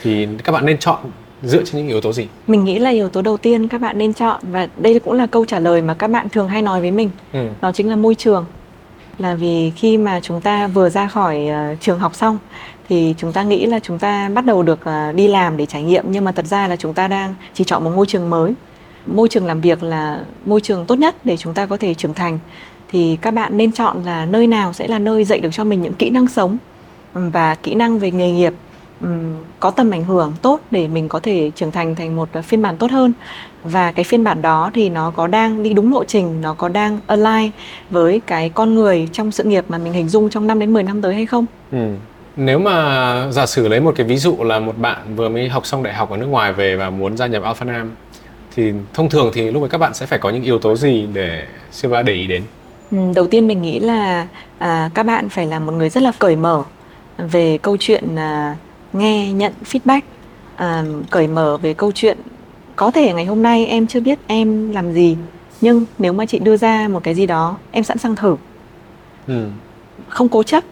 thì 0.01 0.27
các 0.43 0.51
bạn 0.51 0.65
nên 0.65 0.77
chọn 0.77 1.00
dựa 1.43 1.63
trên 1.63 1.77
những 1.77 1.88
yếu 1.88 2.01
tố 2.01 2.13
gì? 2.13 2.27
Mình 2.48 2.63
nghĩ 2.63 2.79
là 2.79 2.89
yếu 2.89 3.10
tố 3.10 3.22
đầu 3.22 3.38
tiên 3.38 3.67
các 3.67 3.81
bạn 3.81 3.98
nên 3.98 4.13
chọn 4.13 4.39
và 4.51 4.67
đây 4.77 5.00
cũng 5.00 5.13
là 5.13 5.27
câu 5.27 5.46
trả 5.46 5.60
lời 5.60 5.81
mà 5.81 5.93
các 5.93 6.08
bạn 6.08 6.29
thường 6.29 6.48
hay 6.48 6.62
nói 6.62 6.81
với 6.81 6.91
mình. 6.91 7.10
Ừ. 7.34 7.48
Đó 7.62 7.72
chính 7.72 7.89
là 7.89 7.96
môi 7.96 8.15
trường. 8.15 8.46
Là 9.17 9.36
vì 9.36 9.72
khi 9.75 9.98
mà 9.98 10.19
chúng 10.19 10.41
ta 10.41 10.67
vừa 10.67 10.89
ra 10.89 11.08
khỏi 11.08 11.48
uh, 11.48 11.81
trường 11.81 12.00
học 12.00 12.15
xong 12.15 12.38
thì 12.89 13.15
chúng 13.17 13.31
ta 13.34 13.43
nghĩ 13.43 13.65
là 13.65 13.79
chúng 13.79 14.00
ta 14.00 14.29
bắt 14.29 14.46
đầu 14.46 14.63
được 14.63 14.79
uh, 14.81 15.15
đi 15.15 15.27
làm 15.27 15.58
để 15.58 15.65
trải 15.65 15.84
nghiệm 15.84 16.05
nhưng 16.08 16.25
mà 16.25 16.31
thật 16.31 16.46
ra 16.46 16.67
là 16.67 16.75
chúng 16.75 16.93
ta 16.93 17.08
đang 17.08 17.36
chỉ 17.53 17.63
chọn 17.63 17.84
một 17.84 17.91
môi 17.96 18.05
trường 18.05 18.29
mới. 18.29 18.53
Môi 19.05 19.29
trường 19.29 19.46
làm 19.46 19.62
việc 19.62 19.84
là 19.84 20.24
môi 20.46 20.62
trường 20.62 20.86
tốt 20.86 20.96
nhất 20.96 21.15
để 21.24 21.38
chúng 21.38 21.53
ta 21.53 21.65
có 21.65 21.77
thể 21.77 21.93
trưởng 21.93 22.13
thành. 22.13 22.39
Thì 22.91 23.17
các 23.22 23.31
bạn 23.31 23.58
nên 23.58 23.72
chọn 23.72 24.03
là 24.05 24.25
nơi 24.25 24.48
nào 24.48 24.74
sẽ 24.74 24.88
là 24.88 25.00
nơi 25.00 25.24
dạy 25.24 25.39
được 25.39 25.50
cho 25.51 25.63
mình 25.63 25.81
những 25.81 25.93
kỹ 25.93 26.10
năng 26.10 26.27
sống 26.27 26.58
và 27.13 27.55
kỹ 27.55 27.75
năng 27.75 28.00
về 28.00 28.12
nghề 28.12 28.31
nghiệp 28.31 28.53
có 29.60 29.72
tầm 29.72 29.91
ảnh 29.91 30.03
hưởng 30.03 30.34
tốt 30.41 30.60
để 30.72 30.88
mình 30.88 31.10
có 31.10 31.20
thể 31.20 31.51
trưởng 31.56 31.72
thành 31.72 31.96
thành 31.96 32.15
một 32.15 32.29
phiên 32.44 32.62
bản 32.62 32.77
tốt 32.77 32.91
hơn 32.91 33.13
và 33.63 33.91
cái 33.91 34.03
phiên 34.03 34.24
bản 34.24 34.41
đó 34.41 34.72
thì 34.74 34.89
nó 34.89 35.12
có 35.12 35.27
đang 35.27 35.63
đi 35.63 35.74
đúng 35.74 35.94
lộ 35.94 36.03
trình 36.03 36.41
nó 36.41 36.53
có 36.53 36.70
đang 36.70 37.00
align 37.08 37.51
với 37.89 38.22
cái 38.25 38.50
con 38.50 38.75
người 38.75 39.10
trong 39.12 39.32
sự 39.32 39.44
nghiệp 39.44 39.65
mà 39.70 39.77
mình 39.77 39.94
hình 39.94 40.10
dung 40.10 40.29
trong 40.29 40.48
5 40.48 40.60
đến 40.60 40.74
10 40.74 40.84
năm 40.84 41.01
tới 41.01 41.15
hay 41.15 41.25
không 41.25 41.46
ừ. 41.72 41.96
Nếu 42.36 42.60
mà 42.60 43.27
giả 43.32 43.46
sử 43.46 43.68
lấy 43.68 43.79
một 43.79 43.94
cái 43.96 44.08
ví 44.08 44.18
dụ 44.18 44.38
là 44.39 44.60
một 44.60 44.77
bạn 44.77 45.15
vừa 45.15 45.29
mới 45.29 45.50
học 45.50 45.65
xong 45.65 45.84
đại 45.84 45.94
học 45.94 46.10
ở 46.10 46.18
nước 46.18 46.25
ngoài 46.25 46.53
về 46.53 46.75
và 46.75 46.89
muốn 46.89 47.18
gia 47.18 47.27
nhập 47.27 47.44
Alpha 47.44 47.65
Nam 47.65 47.91
thì 48.56 48.74
thông 48.94 49.10
thường 49.10 49.32
thì 49.34 49.51
lúc 49.51 49.63
ấy 49.63 49.70
các 49.70 49.77
bạn 49.77 49.94
sẽ 49.94 50.06
phải 50.06 50.20
có 50.20 50.29
những 50.29 50.44
yếu 50.44 50.60
tố 50.60 50.75
gì 50.75 51.08
để 51.13 51.46
Silva 51.72 52.01
để 52.01 52.13
ý 52.13 52.27
đến? 52.27 52.44
đầu 53.15 53.27
tiên 53.27 53.48
mình 53.48 53.62
nghĩ 53.62 53.79
là 53.79 54.27
à, 54.58 54.89
các 54.94 55.03
bạn 55.03 55.29
phải 55.29 55.46
là 55.46 55.60
một 55.60 55.72
người 55.72 55.89
rất 55.89 56.03
là 56.03 56.12
cởi 56.20 56.36
mở 56.36 56.63
về 57.18 57.58
câu 57.62 57.77
chuyện 57.79 58.15
à, 58.15 58.56
nghe 58.93 59.34
nhận 59.34 59.53
feedback 59.72 60.01
à, 60.55 60.84
cởi 61.10 61.27
mở 61.27 61.58
về 61.58 61.74
câu 61.74 61.91
chuyện. 61.91 62.17
Có 62.75 62.91
thể 62.91 63.13
ngày 63.13 63.25
hôm 63.25 63.43
nay 63.43 63.65
em 63.65 63.88
chưa 63.88 64.00
biết 64.00 64.19
em 64.27 64.72
làm 64.72 64.93
gì 64.93 65.17
nhưng 65.62 65.86
nếu 65.98 66.13
mà 66.13 66.25
chị 66.25 66.39
đưa 66.39 66.58
ra 66.58 66.88
một 66.88 67.03
cái 67.03 67.15
gì 67.15 67.25
đó 67.25 67.58
em 67.72 67.84
sẵn 67.84 67.98
sàng 67.98 68.15
thử. 68.15 68.36
Ừ. 69.27 69.48
không 70.08 70.29
cố 70.29 70.43
chấp 70.43 70.63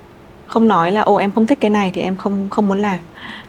không 0.47 0.67
nói 0.67 0.91
là 0.91 1.01
ô 1.01 1.15
em 1.15 1.31
không 1.31 1.47
thích 1.47 1.57
cái 1.62 1.69
này 1.69 1.91
thì 1.93 2.01
em 2.01 2.15
không 2.15 2.47
không 2.50 2.67
muốn 2.67 2.79
làm. 2.79 3.00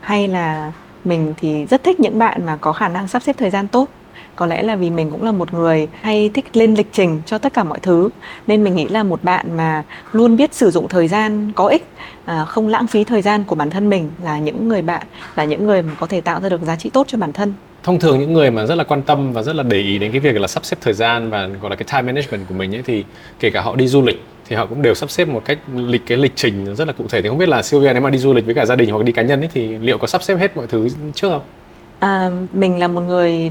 Hay 0.00 0.28
là 0.28 0.72
mình 1.04 1.34
thì 1.36 1.66
rất 1.66 1.84
thích 1.84 2.00
những 2.00 2.18
bạn 2.18 2.46
mà 2.46 2.56
có 2.56 2.72
khả 2.72 2.88
năng 2.88 3.08
sắp 3.08 3.22
xếp 3.22 3.36
thời 3.38 3.50
gian 3.50 3.68
tốt 3.68 3.88
có 4.36 4.46
lẽ 4.46 4.62
là 4.62 4.76
vì 4.76 4.90
mình 4.90 5.10
cũng 5.10 5.24
là 5.24 5.32
một 5.32 5.54
người 5.54 5.88
hay 6.00 6.30
thích 6.34 6.56
lên 6.56 6.74
lịch 6.74 6.88
trình 6.92 7.22
cho 7.26 7.38
tất 7.38 7.54
cả 7.54 7.64
mọi 7.64 7.78
thứ 7.82 8.08
nên 8.46 8.64
mình 8.64 8.76
nghĩ 8.76 8.88
là 8.88 9.02
một 9.02 9.24
bạn 9.24 9.56
mà 9.56 9.82
luôn 10.12 10.36
biết 10.36 10.54
sử 10.54 10.70
dụng 10.70 10.88
thời 10.88 11.08
gian 11.08 11.52
có 11.54 11.66
ích 11.66 11.86
à, 12.24 12.44
không 12.44 12.68
lãng 12.68 12.86
phí 12.86 13.04
thời 13.04 13.22
gian 13.22 13.44
của 13.44 13.54
bản 13.54 13.70
thân 13.70 13.90
mình 13.90 14.10
là 14.22 14.38
những 14.38 14.68
người 14.68 14.82
bạn 14.82 15.06
là 15.36 15.44
những 15.44 15.66
người 15.66 15.82
mà 15.82 15.92
có 16.00 16.06
thể 16.06 16.20
tạo 16.20 16.40
ra 16.40 16.48
được 16.48 16.62
giá 16.62 16.76
trị 16.76 16.90
tốt 16.90 17.06
cho 17.08 17.18
bản 17.18 17.32
thân 17.32 17.52
thông 17.82 17.98
thường 17.98 18.18
những 18.18 18.32
người 18.32 18.50
mà 18.50 18.66
rất 18.66 18.74
là 18.74 18.84
quan 18.84 19.02
tâm 19.02 19.32
và 19.32 19.42
rất 19.42 19.56
là 19.56 19.62
để 19.62 19.78
ý 19.78 19.98
đến 19.98 20.12
cái 20.12 20.20
việc 20.20 20.36
là 20.40 20.48
sắp 20.48 20.64
xếp 20.64 20.76
thời 20.80 20.94
gian 20.94 21.30
và 21.30 21.46
gọi 21.46 21.70
là 21.70 21.76
cái 21.76 21.86
time 21.92 22.12
management 22.12 22.48
của 22.48 22.54
mình 22.54 22.74
ấy 22.74 22.82
thì 22.82 23.04
kể 23.40 23.50
cả 23.50 23.60
họ 23.60 23.76
đi 23.76 23.86
du 23.86 24.02
lịch 24.02 24.22
thì 24.48 24.56
họ 24.56 24.66
cũng 24.66 24.82
đều 24.82 24.94
sắp 24.94 25.10
xếp 25.10 25.28
một 25.28 25.42
cách 25.44 25.58
lịch 25.74 26.02
cái 26.06 26.18
lịch 26.18 26.32
trình 26.36 26.74
rất 26.74 26.86
là 26.86 26.92
cụ 26.92 27.04
thể 27.08 27.22
thì 27.22 27.28
không 27.28 27.38
biết 27.38 27.48
là 27.48 27.62
Sylvia 27.62 27.92
nếu 27.92 28.02
mà 28.02 28.10
đi 28.10 28.18
du 28.18 28.32
lịch 28.32 28.46
với 28.46 28.54
cả 28.54 28.66
gia 28.66 28.76
đình 28.76 28.90
hoặc 28.90 29.04
đi 29.04 29.12
cá 29.12 29.22
nhân 29.22 29.40
ấy 29.40 29.48
thì 29.54 29.78
liệu 29.78 29.98
có 29.98 30.06
sắp 30.06 30.22
xếp 30.22 30.36
hết 30.36 30.56
mọi 30.56 30.66
thứ 30.66 30.88
trước 31.14 31.28
không? 31.28 31.42
À, 31.98 32.30
mình 32.52 32.78
là 32.78 32.88
một 32.88 33.00
người 33.00 33.50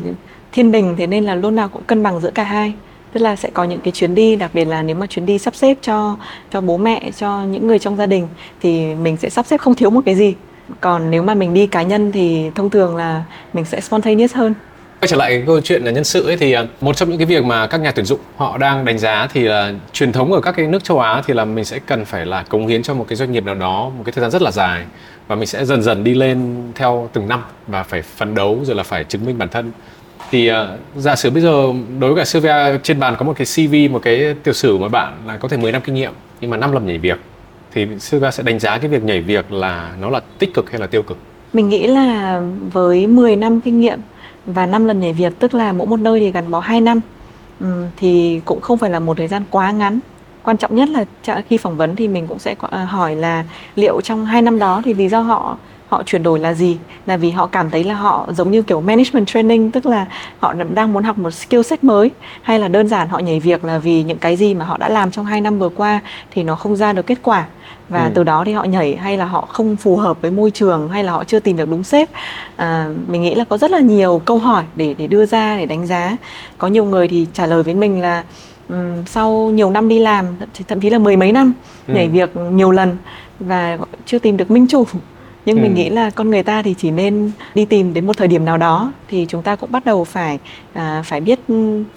thiên 0.58 0.72
đình 0.72 0.96
thế 0.98 1.08
nên 1.08 1.24
là 1.24 1.36
lúc 1.36 1.54
nào 1.54 1.70
cũng 1.70 1.84
cân 1.84 2.04
bằng 2.04 2.20
giữa 2.20 2.32
cả 2.32 2.43
hai. 2.43 2.74
Tức 3.13 3.20
là 3.20 3.36
sẽ 3.36 3.50
có 3.54 3.63
những 3.63 3.80
cái 3.80 3.91
chuyến 3.91 4.15
đi, 4.15 4.36
đặc 4.36 4.52
biệt 4.54 4.65
là 4.65 4.84
nếu 4.84 4.96
mà 4.96 5.08
chuyến 5.08 5.26
đi 5.26 5.38
sắp 5.38 5.56
xếp 5.56 5.78
cho 5.82 6.17
cho 6.52 6.62
bố 6.62 6.78
mẹ, 6.78 7.12
cho 7.17 7.43
những 7.43 7.67
người 7.67 7.80
trong 7.80 7.98
gia 7.98 8.06
đình, 8.06 8.28
thì 8.62 8.96
mình 8.96 9.17
sẽ 9.17 9.30
sắp 9.30 9.46
xếp 9.46 9.58
không 9.58 9.76
thiếu 9.76 9.89
một 9.89 10.02
cái 10.06 10.15
gì. 10.15 10.34
Còn 10.82 11.12
nếu 11.12 11.24
mà 11.24 11.34
mình 11.34 11.54
đi 11.54 11.67
cá 11.67 11.82
nhân 11.82 12.12
thì 12.12 12.52
thông 12.56 12.70
thường 12.70 12.96
là 12.96 13.24
mình 13.54 13.65
sẽ 13.65 13.82
spontaneous 13.82 14.34
hơn. 14.34 14.54
Quay 15.02 15.08
trở 15.08 15.17
lại 15.17 15.32
cái 15.32 15.43
câu 15.46 15.62
chuyện 15.62 15.84
là 15.84 15.91
nhân 15.91 16.04
sự 16.04 16.26
ấy 16.26 16.38
thì 16.38 16.52
à, 16.52 16.65
một 16.82 16.96
trong 16.96 17.10
những 17.10 17.17
cái 17.17 17.26
việc 17.26 17.43
mà 17.43 17.67
các 17.67 17.82
nhà 17.82 17.91
tuyển 17.91 18.06
dụng 18.06 18.20
họ 18.38 18.58
đang 18.58 18.86
đánh 18.86 19.00
giá 19.00 19.28
thì 19.34 19.41
là 19.41 19.74
truyền 19.93 20.12
thống 20.12 20.34
ở 20.34 20.41
các 20.41 20.52
cái 20.52 20.67
nước 20.67 20.84
châu 20.84 21.00
Á 21.00 21.22
thì 21.28 21.34
là 21.34 21.46
mình 21.46 21.65
sẽ 21.65 21.80
cần 21.80 22.06
phải 22.06 22.26
là 22.26 22.43
cống 22.43 22.67
hiến 22.67 22.84
cho 22.84 22.93
một 22.93 23.06
cái 23.08 23.15
doanh 23.15 23.32
nghiệp 23.32 23.43
nào 23.43 23.56
đó 23.56 23.91
một 23.98 24.04
cái 24.06 24.12
thời 24.12 24.22
gian 24.22 24.32
rất 24.32 24.41
là 24.41 24.52
dài 24.52 24.84
và 25.28 25.36
mình 25.36 25.48
sẽ 25.48 25.65
dần 25.65 25.84
dần 25.84 26.04
đi 26.04 26.13
lên 26.13 26.56
theo 26.76 27.10
từng 27.13 27.28
năm 27.28 27.43
và 27.67 27.84
phải 27.84 28.02
phấn 28.02 28.36
đấu 28.36 28.60
rồi 28.63 28.76
là 28.76 28.84
phải 28.84 29.04
chứng 29.04 29.26
minh 29.26 29.38
bản 29.38 29.50
thân 29.50 29.72
thì 30.32 30.52
uh, 30.52 30.56
giả 30.96 31.16
sử 31.16 31.30
bây 31.30 31.42
giờ 31.42 31.74
đối 32.00 32.13
với 32.13 32.22
cả 32.22 32.26
Sylvia 32.26 32.78
trên 32.84 33.00
bàn 33.00 33.16
có 33.18 33.26
một 33.26 33.34
cái 33.38 33.46
CV 33.56 33.94
một 33.94 34.00
cái 34.04 34.36
tiểu 34.44 34.54
sử 34.54 34.78
mà 34.78 34.88
bạn 34.88 35.13
là 35.26 35.38
có 35.38 35.48
thể 35.48 35.58
10 35.58 35.72
năm 35.72 35.82
kinh 35.86 35.96
nghiệm 35.96 36.13
nhưng 36.42 36.52
mà 36.52 36.58
năm 36.58 36.72
lần 36.72 36.86
nhảy 36.86 36.98
việc. 36.98 37.20
Thì 37.74 37.88
Sylvia 38.00 38.32
sẽ 38.32 38.44
đánh 38.44 38.60
giá 38.60 38.78
cái 38.78 38.90
việc 38.90 39.04
nhảy 39.04 39.22
việc 39.22 39.52
là 39.52 39.92
nó 40.02 40.10
là 40.10 40.22
tích 40.40 40.54
cực 40.54 40.72
hay 40.72 40.80
là 40.80 40.88
tiêu 40.88 41.04
cực? 41.04 41.18
Mình 41.54 41.70
nghĩ 41.70 41.88
là 41.88 42.42
với 42.74 43.08
10 43.08 43.36
năm 43.36 43.62
kinh 43.62 43.80
nghiệm 43.80 44.00
và 44.46 44.66
5 44.66 44.86
lần 44.86 45.00
nhảy 45.00 45.13
việc 45.13 45.34
tức 45.40 45.54
là 45.54 45.72
mỗi 45.72 45.88
một 45.88 46.00
nơi 46.00 46.20
thì 46.20 46.32
gắn 46.32 46.52
bó 46.52 46.60
2 46.60 46.82
năm 46.82 47.00
ừ, 47.60 47.86
thì 47.98 48.42
cũng 48.46 48.62
không 48.62 48.78
phải 48.78 48.90
là 48.90 49.00
một 49.00 49.18
thời 49.18 49.28
gian 49.28 49.44
quá 49.50 49.72
ngắn. 49.72 50.00
Quan 50.44 50.58
trọng 50.58 50.76
nhất 50.76 50.90
là 50.90 51.06
khi 51.50 51.58
phỏng 51.58 51.78
vấn 51.78 51.96
thì 51.96 52.08
mình 52.08 52.28
cũng 52.28 52.40
sẽ 52.40 52.56
ờ, 52.60 52.84
hỏi 52.84 53.16
là 53.16 53.44
liệu 53.76 54.02
trong 54.02 54.26
hai 54.26 54.42
năm 54.42 54.60
đó 54.60 54.82
thì 54.86 54.94
lý 54.94 55.10
do 55.10 55.20
họ 55.20 55.58
họ 55.88 56.04
chuyển 56.06 56.23
đổi 56.23 56.39
là 56.39 56.54
gì? 56.54 56.78
Là 57.06 57.17
vì 57.17 57.32
họ 57.32 57.47
cảm 57.47 57.69
thấy 57.69 57.84
là 57.84 57.93
họ 57.93 58.28
giống 58.32 58.52
như 58.52 58.62
kiểu 58.62 58.82
management 58.82 59.28
training 59.28 59.71
tức 59.71 59.86
là 59.86 60.06
họ 60.39 60.54
đang 60.73 60.93
muốn 60.93 61.04
học 61.04 61.17
một 61.17 61.32
skill 61.32 61.62
set 61.62 61.84
mới 61.84 62.12
hay 62.41 62.60
là 62.60 62.67
đơn 62.67 62.88
giản 62.88 63.08
họ 63.08 63.19
nhảy 63.19 63.39
việc 63.39 63.65
là 63.65 63.78
vì 63.78 64.04
những 64.04 64.17
cái 64.17 64.36
gì 64.36 64.54
mà 64.54 64.65
họ 64.65 64.78
đã 64.78 64.89
làm 64.89 65.12
trong 65.12 65.26
hai 65.26 65.41
năm 65.41 65.60
vừa 65.60 65.69
qua 65.69 66.00
thì 66.32 66.43
nó 66.43 66.56
không 66.56 66.76
ra 66.76 66.93
được 66.93 67.06
kết 67.06 67.17
quả. 67.23 67.45
Và 67.89 68.04
ừ. 68.04 68.12
từ 68.13 68.23
đó 68.23 68.43
thì 68.45 68.54
họ 68.54 68.63
nhảy 68.63 68.95
hay 68.95 69.17
là 69.17 69.26
họ 69.26 69.47
không 69.50 69.76
phù 69.76 69.97
hợp 69.97 70.21
với 70.21 70.32
môi 70.32 70.52
trường 70.52 70.89
hay 70.89 71.04
là 71.04 71.12
họ 71.12 71.23
chưa 71.23 71.39
tìm 71.39 71.58
được 71.58 71.69
đúng 71.69 71.84
sếp. 71.84 72.10
À, 72.56 72.89
mình 73.08 73.21
nghĩ 73.21 73.36
là 73.36 73.43
có 73.43 73.58
rất 73.58 73.71
là 73.71 73.80
nhiều 73.80 74.21
câu 74.26 74.38
hỏi 74.38 74.63
để 74.76 74.95
để 74.97 75.08
đưa 75.08 75.26
ra 75.26 75.58
để 75.58 75.65
đánh 75.65 75.88
giá. 75.88 76.17
Có 76.58 76.67
nhiều 76.67 76.86
người 76.86 77.08
thì 77.08 77.28
trả 77.34 77.45
lời 77.45 77.63
với 77.63 77.73
mình 77.73 78.02
là 78.02 78.23
um, 78.69 79.06
sau 79.06 79.32
nhiều 79.32 79.69
năm 79.69 79.89
đi 79.89 80.00
làm 80.00 80.26
thậm 80.67 80.80
chí 80.80 80.89
là 80.89 81.00
mười 81.00 81.17
mấy 81.17 81.32
năm 81.32 81.54
ừ. 81.88 81.93
nhảy 81.93 82.08
việc 82.08 82.36
nhiều 82.52 82.71
lần 82.71 82.97
và 83.39 83.78
chưa 84.06 84.19
tìm 84.19 84.38
được 84.38 84.52
minh 84.52 84.67
chủ 84.69 84.86
nhưng 85.47 85.57
ừ. 85.57 85.62
mình 85.62 85.73
nghĩ 85.73 85.89
là 85.89 86.10
con 86.10 86.29
người 86.29 86.43
ta 86.43 86.62
thì 86.62 86.75
chỉ 86.77 86.91
nên 86.91 87.31
đi 87.55 87.65
tìm 87.65 87.93
đến 87.93 88.07
một 88.07 88.17
thời 88.17 88.27
điểm 88.27 88.45
nào 88.45 88.57
đó 88.57 88.91
thì 89.07 89.25
chúng 89.29 89.41
ta 89.41 89.55
cũng 89.55 89.71
bắt 89.71 89.86
đầu 89.86 90.03
phải 90.03 90.39
à, 90.73 91.03
phải 91.05 91.21
biết 91.21 91.39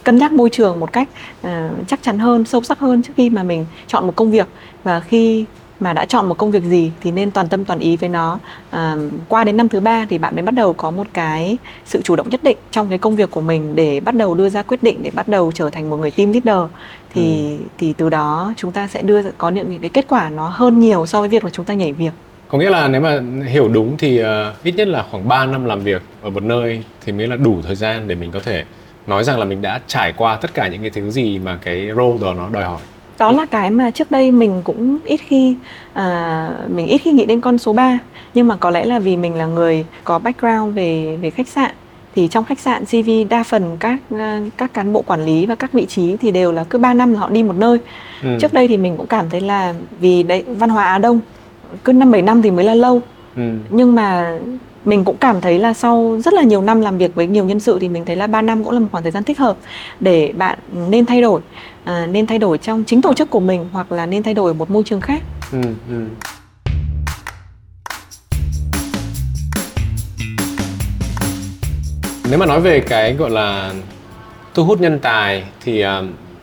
cân 0.04 0.18
nhắc 0.18 0.32
môi 0.32 0.50
trường 0.50 0.80
một 0.80 0.92
cách 0.92 1.08
à, 1.42 1.70
chắc 1.86 2.02
chắn 2.02 2.18
hơn 2.18 2.44
sâu 2.44 2.62
sắc 2.62 2.78
hơn 2.78 3.02
trước 3.02 3.12
khi 3.16 3.30
mà 3.30 3.42
mình 3.42 3.66
chọn 3.86 4.06
một 4.06 4.16
công 4.16 4.30
việc 4.30 4.48
và 4.84 5.00
khi 5.00 5.44
mà 5.80 5.92
đã 5.92 6.04
chọn 6.04 6.28
một 6.28 6.38
công 6.38 6.50
việc 6.50 6.62
gì 6.62 6.92
thì 7.02 7.10
nên 7.10 7.30
toàn 7.30 7.48
tâm 7.48 7.64
toàn 7.64 7.78
ý 7.78 7.96
với 7.96 8.08
nó 8.08 8.38
à, 8.70 8.96
qua 9.28 9.44
đến 9.44 9.56
năm 9.56 9.68
thứ 9.68 9.80
ba 9.80 10.06
thì 10.10 10.18
bạn 10.18 10.34
mới 10.34 10.42
bắt 10.42 10.54
đầu 10.54 10.72
có 10.72 10.90
một 10.90 11.06
cái 11.12 11.56
sự 11.84 12.02
chủ 12.02 12.16
động 12.16 12.28
nhất 12.28 12.42
định 12.42 12.56
trong 12.70 12.88
cái 12.88 12.98
công 12.98 13.16
việc 13.16 13.30
của 13.30 13.40
mình 13.40 13.76
để 13.76 14.00
bắt 14.00 14.14
đầu 14.14 14.34
đưa 14.34 14.48
ra 14.48 14.62
quyết 14.62 14.82
định 14.82 15.02
để 15.02 15.10
bắt 15.14 15.28
đầu 15.28 15.52
trở 15.54 15.70
thành 15.70 15.90
một 15.90 15.96
người 15.96 16.10
team 16.10 16.32
leader 16.32 16.70
thì 17.14 17.56
ừ. 17.58 17.64
thì 17.78 17.92
từ 17.92 18.08
đó 18.08 18.52
chúng 18.56 18.72
ta 18.72 18.88
sẽ 18.88 19.02
đưa 19.02 19.22
có 19.38 19.50
những 19.50 19.78
cái 19.78 19.90
kết 19.90 20.04
quả 20.08 20.28
nó 20.28 20.48
hơn 20.48 20.80
nhiều 20.80 21.06
so 21.06 21.20
với 21.20 21.28
việc 21.28 21.44
là 21.44 21.50
chúng 21.50 21.64
ta 21.64 21.74
nhảy 21.74 21.92
việc 21.92 22.12
có 22.50 22.58
nghĩa 22.58 22.70
là 22.70 22.88
nếu 22.88 23.00
mà 23.00 23.20
hiểu 23.48 23.68
đúng 23.68 23.96
thì 23.96 24.22
uh, 24.22 24.26
ít 24.62 24.74
nhất 24.76 24.88
là 24.88 25.04
khoảng 25.10 25.28
3 25.28 25.46
năm 25.46 25.64
làm 25.64 25.80
việc 25.80 26.02
ở 26.22 26.30
một 26.30 26.42
nơi 26.42 26.82
thì 27.04 27.12
mới 27.12 27.26
là 27.26 27.36
đủ 27.36 27.56
thời 27.62 27.74
gian 27.74 28.08
để 28.08 28.14
mình 28.14 28.30
có 28.30 28.40
thể 28.40 28.64
nói 29.06 29.24
rằng 29.24 29.38
là 29.38 29.44
mình 29.44 29.62
đã 29.62 29.80
trải 29.86 30.12
qua 30.16 30.36
tất 30.36 30.54
cả 30.54 30.68
những 30.68 30.80
cái 30.80 30.90
thứ 30.90 31.10
gì 31.10 31.38
mà 31.38 31.58
cái 31.62 31.88
role 31.96 32.18
đó 32.20 32.34
nó 32.34 32.48
đòi 32.52 32.64
hỏi 32.64 32.80
đó 33.18 33.32
là 33.32 33.46
cái 33.46 33.70
mà 33.70 33.90
trước 33.90 34.10
đây 34.10 34.30
mình 34.30 34.62
cũng 34.64 34.98
ít 35.04 35.20
khi 35.26 35.56
à, 35.92 36.50
mình 36.68 36.86
ít 36.86 36.98
khi 36.98 37.12
nghĩ 37.12 37.24
đến 37.24 37.40
con 37.40 37.58
số 37.58 37.72
3 37.72 37.98
nhưng 38.34 38.48
mà 38.48 38.56
có 38.56 38.70
lẽ 38.70 38.84
là 38.84 38.98
vì 38.98 39.16
mình 39.16 39.34
là 39.34 39.46
người 39.46 39.84
có 40.04 40.18
background 40.18 40.74
về 40.74 41.18
về 41.22 41.30
khách 41.30 41.48
sạn 41.48 41.70
thì 42.14 42.28
trong 42.28 42.44
khách 42.44 42.58
sạn 42.58 42.84
CV 42.84 43.10
đa 43.30 43.42
phần 43.42 43.76
các 43.80 43.98
à, 44.10 44.40
các 44.56 44.74
cán 44.74 44.92
bộ 44.92 45.02
quản 45.02 45.24
lý 45.24 45.46
và 45.46 45.54
các 45.54 45.72
vị 45.72 45.86
trí 45.86 46.16
thì 46.16 46.30
đều 46.30 46.52
là 46.52 46.64
cứ 46.64 46.78
3 46.78 46.94
năm 46.94 47.12
là 47.12 47.20
họ 47.20 47.28
đi 47.30 47.42
một 47.42 47.56
nơi. 47.56 47.78
Ừ. 48.22 48.28
Trước 48.40 48.52
đây 48.52 48.68
thì 48.68 48.76
mình 48.76 48.96
cũng 48.96 49.06
cảm 49.06 49.30
thấy 49.30 49.40
là 49.40 49.74
vì 50.00 50.22
đấy 50.22 50.44
văn 50.46 50.70
hóa 50.70 50.84
Á 50.84 50.98
Đông 50.98 51.20
cứ 51.84 51.92
năm 51.92 52.10
bảy 52.10 52.22
năm 52.22 52.42
thì 52.42 52.50
mới 52.50 52.64
là 52.64 52.74
lâu 52.74 53.02
ừ. 53.36 53.42
nhưng 53.70 53.94
mà 53.94 54.38
mình 54.84 55.04
cũng 55.04 55.16
cảm 55.16 55.40
thấy 55.40 55.58
là 55.58 55.74
sau 55.74 56.20
rất 56.24 56.34
là 56.34 56.42
nhiều 56.42 56.62
năm 56.62 56.80
làm 56.80 56.98
việc 56.98 57.14
với 57.14 57.26
nhiều 57.26 57.44
nhân 57.44 57.60
sự 57.60 57.78
thì 57.80 57.88
mình 57.88 58.04
thấy 58.04 58.16
là 58.16 58.26
3 58.26 58.42
năm 58.42 58.64
cũng 58.64 58.72
là 58.72 58.80
một 58.80 58.86
khoảng 58.92 59.02
thời 59.02 59.12
gian 59.12 59.24
thích 59.24 59.38
hợp 59.38 59.56
để 60.00 60.32
bạn 60.36 60.58
nên 60.88 61.06
thay 61.06 61.22
đổi 61.22 61.40
à, 61.84 62.06
nên 62.06 62.26
thay 62.26 62.38
đổi 62.38 62.58
trong 62.58 62.84
chính 62.84 63.02
tổ 63.02 63.14
chức 63.14 63.30
của 63.30 63.40
mình 63.40 63.68
hoặc 63.72 63.92
là 63.92 64.06
nên 64.06 64.22
thay 64.22 64.34
đổi 64.34 64.50
ở 64.50 64.52
một 64.52 64.70
môi 64.70 64.82
trường 64.82 65.00
khác 65.00 65.22
ừ, 65.52 65.60
ừ. 65.88 66.04
nếu 72.30 72.38
mà 72.38 72.46
nói 72.46 72.60
về 72.60 72.80
cái 72.80 73.14
gọi 73.14 73.30
là 73.30 73.72
thu 74.54 74.64
hút 74.64 74.80
nhân 74.80 74.98
tài 74.98 75.44
thì 75.64 75.84
uh, 75.84 75.88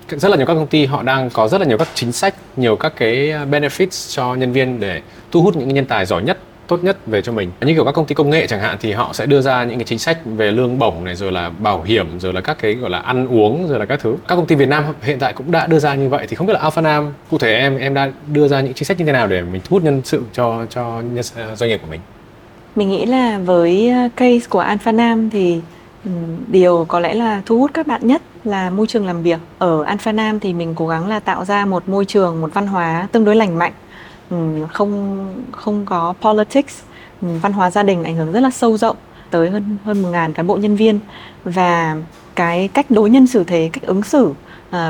rất 0.09 0.29
là 0.29 0.37
nhiều 0.37 0.45
các 0.45 0.53
công 0.53 0.67
ty 0.67 0.85
họ 0.85 1.03
đang 1.03 1.29
có 1.29 1.47
rất 1.47 1.61
là 1.61 1.67
nhiều 1.67 1.77
các 1.77 1.87
chính 1.93 2.11
sách 2.11 2.35
nhiều 2.55 2.75
các 2.75 2.93
cái 2.95 3.15
benefits 3.51 4.15
cho 4.15 4.35
nhân 4.35 4.51
viên 4.51 4.79
để 4.79 5.01
thu 5.31 5.41
hút 5.41 5.55
những 5.55 5.67
nhân 5.67 5.85
tài 5.85 6.05
giỏi 6.05 6.23
nhất 6.23 6.37
tốt 6.67 6.83
nhất 6.83 6.97
về 7.07 7.21
cho 7.21 7.31
mình. 7.31 7.51
Như 7.61 7.73
kiểu 7.73 7.85
các 7.85 7.91
công 7.91 8.05
ty 8.05 8.15
công 8.15 8.29
nghệ 8.29 8.47
chẳng 8.47 8.59
hạn 8.59 8.77
thì 8.79 8.91
họ 8.91 9.13
sẽ 9.13 9.25
đưa 9.25 9.41
ra 9.41 9.63
những 9.63 9.77
cái 9.77 9.85
chính 9.85 9.99
sách 9.99 10.17
về 10.25 10.51
lương 10.51 10.79
bổng 10.79 11.03
này 11.03 11.15
rồi 11.15 11.31
là 11.31 11.49
bảo 11.49 11.83
hiểm 11.83 12.19
rồi 12.19 12.33
là 12.33 12.41
các 12.41 12.57
cái 12.61 12.73
gọi 12.73 12.89
là 12.89 12.99
ăn 12.99 13.27
uống 13.27 13.67
rồi 13.67 13.79
là 13.79 13.85
các 13.85 13.99
thứ. 13.99 14.15
Các 14.27 14.35
công 14.35 14.45
ty 14.45 14.55
Việt 14.55 14.69
Nam 14.69 14.83
hiện 15.01 15.19
tại 15.19 15.33
cũng 15.33 15.51
đã 15.51 15.67
đưa 15.67 15.79
ra 15.79 15.95
như 15.95 16.09
vậy 16.09 16.25
thì 16.29 16.35
không 16.35 16.47
biết 16.47 16.53
là 16.53 16.59
Alpha 16.59 16.81
Nam 16.81 17.13
cụ 17.31 17.37
thể 17.37 17.55
em 17.55 17.77
em 17.77 17.93
đã 17.93 18.11
đưa 18.33 18.47
ra 18.47 18.61
những 18.61 18.73
chính 18.73 18.85
sách 18.85 18.99
như 18.99 19.05
thế 19.05 19.11
nào 19.11 19.27
để 19.27 19.41
mình 19.41 19.61
thu 19.65 19.75
hút 19.75 19.83
nhân 19.83 20.01
sự 20.05 20.23
cho 20.33 20.65
cho 20.69 21.01
nhân, 21.01 21.23
doanh 21.55 21.69
nghiệp 21.69 21.79
của 21.81 21.87
mình? 21.91 21.99
Mình 22.75 22.89
nghĩ 22.89 23.05
là 23.05 23.37
với 23.37 23.89
ờ, 23.89 24.09
case 24.15 24.47
của 24.49 24.59
Alpha 24.59 24.91
Nam 24.91 25.29
thì 25.29 25.61
ừ, 26.05 26.11
điều 26.47 26.85
có 26.87 26.99
lẽ 26.99 27.13
là 27.13 27.41
thu 27.45 27.59
hút 27.59 27.71
các 27.73 27.87
bạn 27.87 28.07
nhất 28.07 28.21
là 28.43 28.69
môi 28.69 28.87
trường 28.87 29.07
làm 29.07 29.23
việc. 29.23 29.39
Ở 29.57 29.83
Alpha 29.83 30.11
Nam 30.11 30.39
thì 30.39 30.53
mình 30.53 30.73
cố 30.75 30.87
gắng 30.87 31.07
là 31.07 31.19
tạo 31.19 31.45
ra 31.45 31.65
một 31.65 31.89
môi 31.89 32.05
trường 32.05 32.41
một 32.41 32.53
văn 32.53 32.67
hóa 32.67 33.07
tương 33.11 33.25
đối 33.25 33.35
lành 33.35 33.57
mạnh. 33.57 33.73
Ừ, 34.29 34.37
không 34.73 35.27
không 35.51 35.85
có 35.85 36.13
politics 36.21 36.81
ừ, 37.21 37.27
văn 37.41 37.53
hóa 37.53 37.71
gia 37.71 37.83
đình 37.83 38.03
ảnh 38.03 38.15
hưởng 38.15 38.31
rất 38.31 38.39
là 38.39 38.49
sâu 38.49 38.77
rộng 38.77 38.95
tới 39.29 39.49
hơn 39.49 39.77
hơn 39.83 40.01
một 40.01 40.09
ngàn 40.09 40.33
cán 40.33 40.47
bộ 40.47 40.57
nhân 40.57 40.75
viên. 40.75 40.99
Và 41.43 41.95
cái 42.35 42.67
cách 42.67 42.85
đối 42.89 43.09
nhân 43.09 43.27
xử 43.27 43.43
thế 43.43 43.69
cách 43.73 43.83
ứng 43.83 44.03
xử 44.03 44.25
uh, 44.25 44.35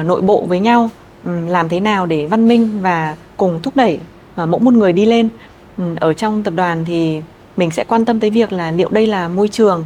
nội 0.06 0.22
bộ 0.22 0.46
với 0.48 0.60
nhau 0.60 0.90
um, 1.26 1.48
làm 1.48 1.70
thế 1.70 1.80
nào 1.80 2.06
để 2.06 2.26
văn 2.26 2.48
minh 2.48 2.82
và 2.82 3.16
cùng 3.38 3.60
thúc 3.64 3.76
đẩy 3.76 4.00
uh, 4.44 4.50
mỗi 4.50 4.60
một 4.60 4.74
người 4.74 4.94
đi 4.94 5.06
lên. 5.06 5.30
Um, 5.78 5.96
ở 5.96 6.14
trong 6.14 6.44
tập 6.44 6.54
đoàn 6.56 6.86
thì 6.86 7.22
mình 7.58 7.72
sẽ 7.72 7.84
quan 7.84 8.06
tâm 8.06 8.20
tới 8.20 8.30
việc 8.30 8.52
là 8.54 8.72
liệu 8.72 8.90
đây 8.90 9.08
là 9.08 9.28
môi 9.28 9.48
trường 9.48 9.86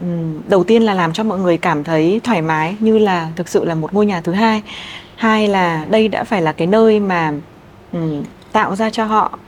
um, 0.00 0.40
đầu 0.48 0.64
tiên 0.64 0.82
là 0.82 0.94
làm 0.94 1.12
cho 1.12 1.24
mọi 1.24 1.38
người 1.38 1.56
cảm 1.56 1.84
thấy 1.84 2.20
thoải 2.24 2.42
mái 2.42 2.76
như 2.78 2.98
là 2.98 3.28
thực 3.36 3.48
sự 3.48 3.64
là 3.64 3.74
một 3.74 3.94
ngôi 3.94 4.06
nhà 4.06 4.20
thứ 4.20 4.32
hai. 4.32 4.62
Hai 5.16 5.48
là 5.48 5.86
đây 5.90 6.08
đã 6.08 6.24
phải 6.24 6.42
là 6.42 6.52
cái 6.52 6.66
nơi 6.66 7.00
mà 7.00 7.32
um, 7.92 8.22
tạo 8.58 8.76
ra 8.76 8.90
cho 8.90 9.04
họ 9.04 9.38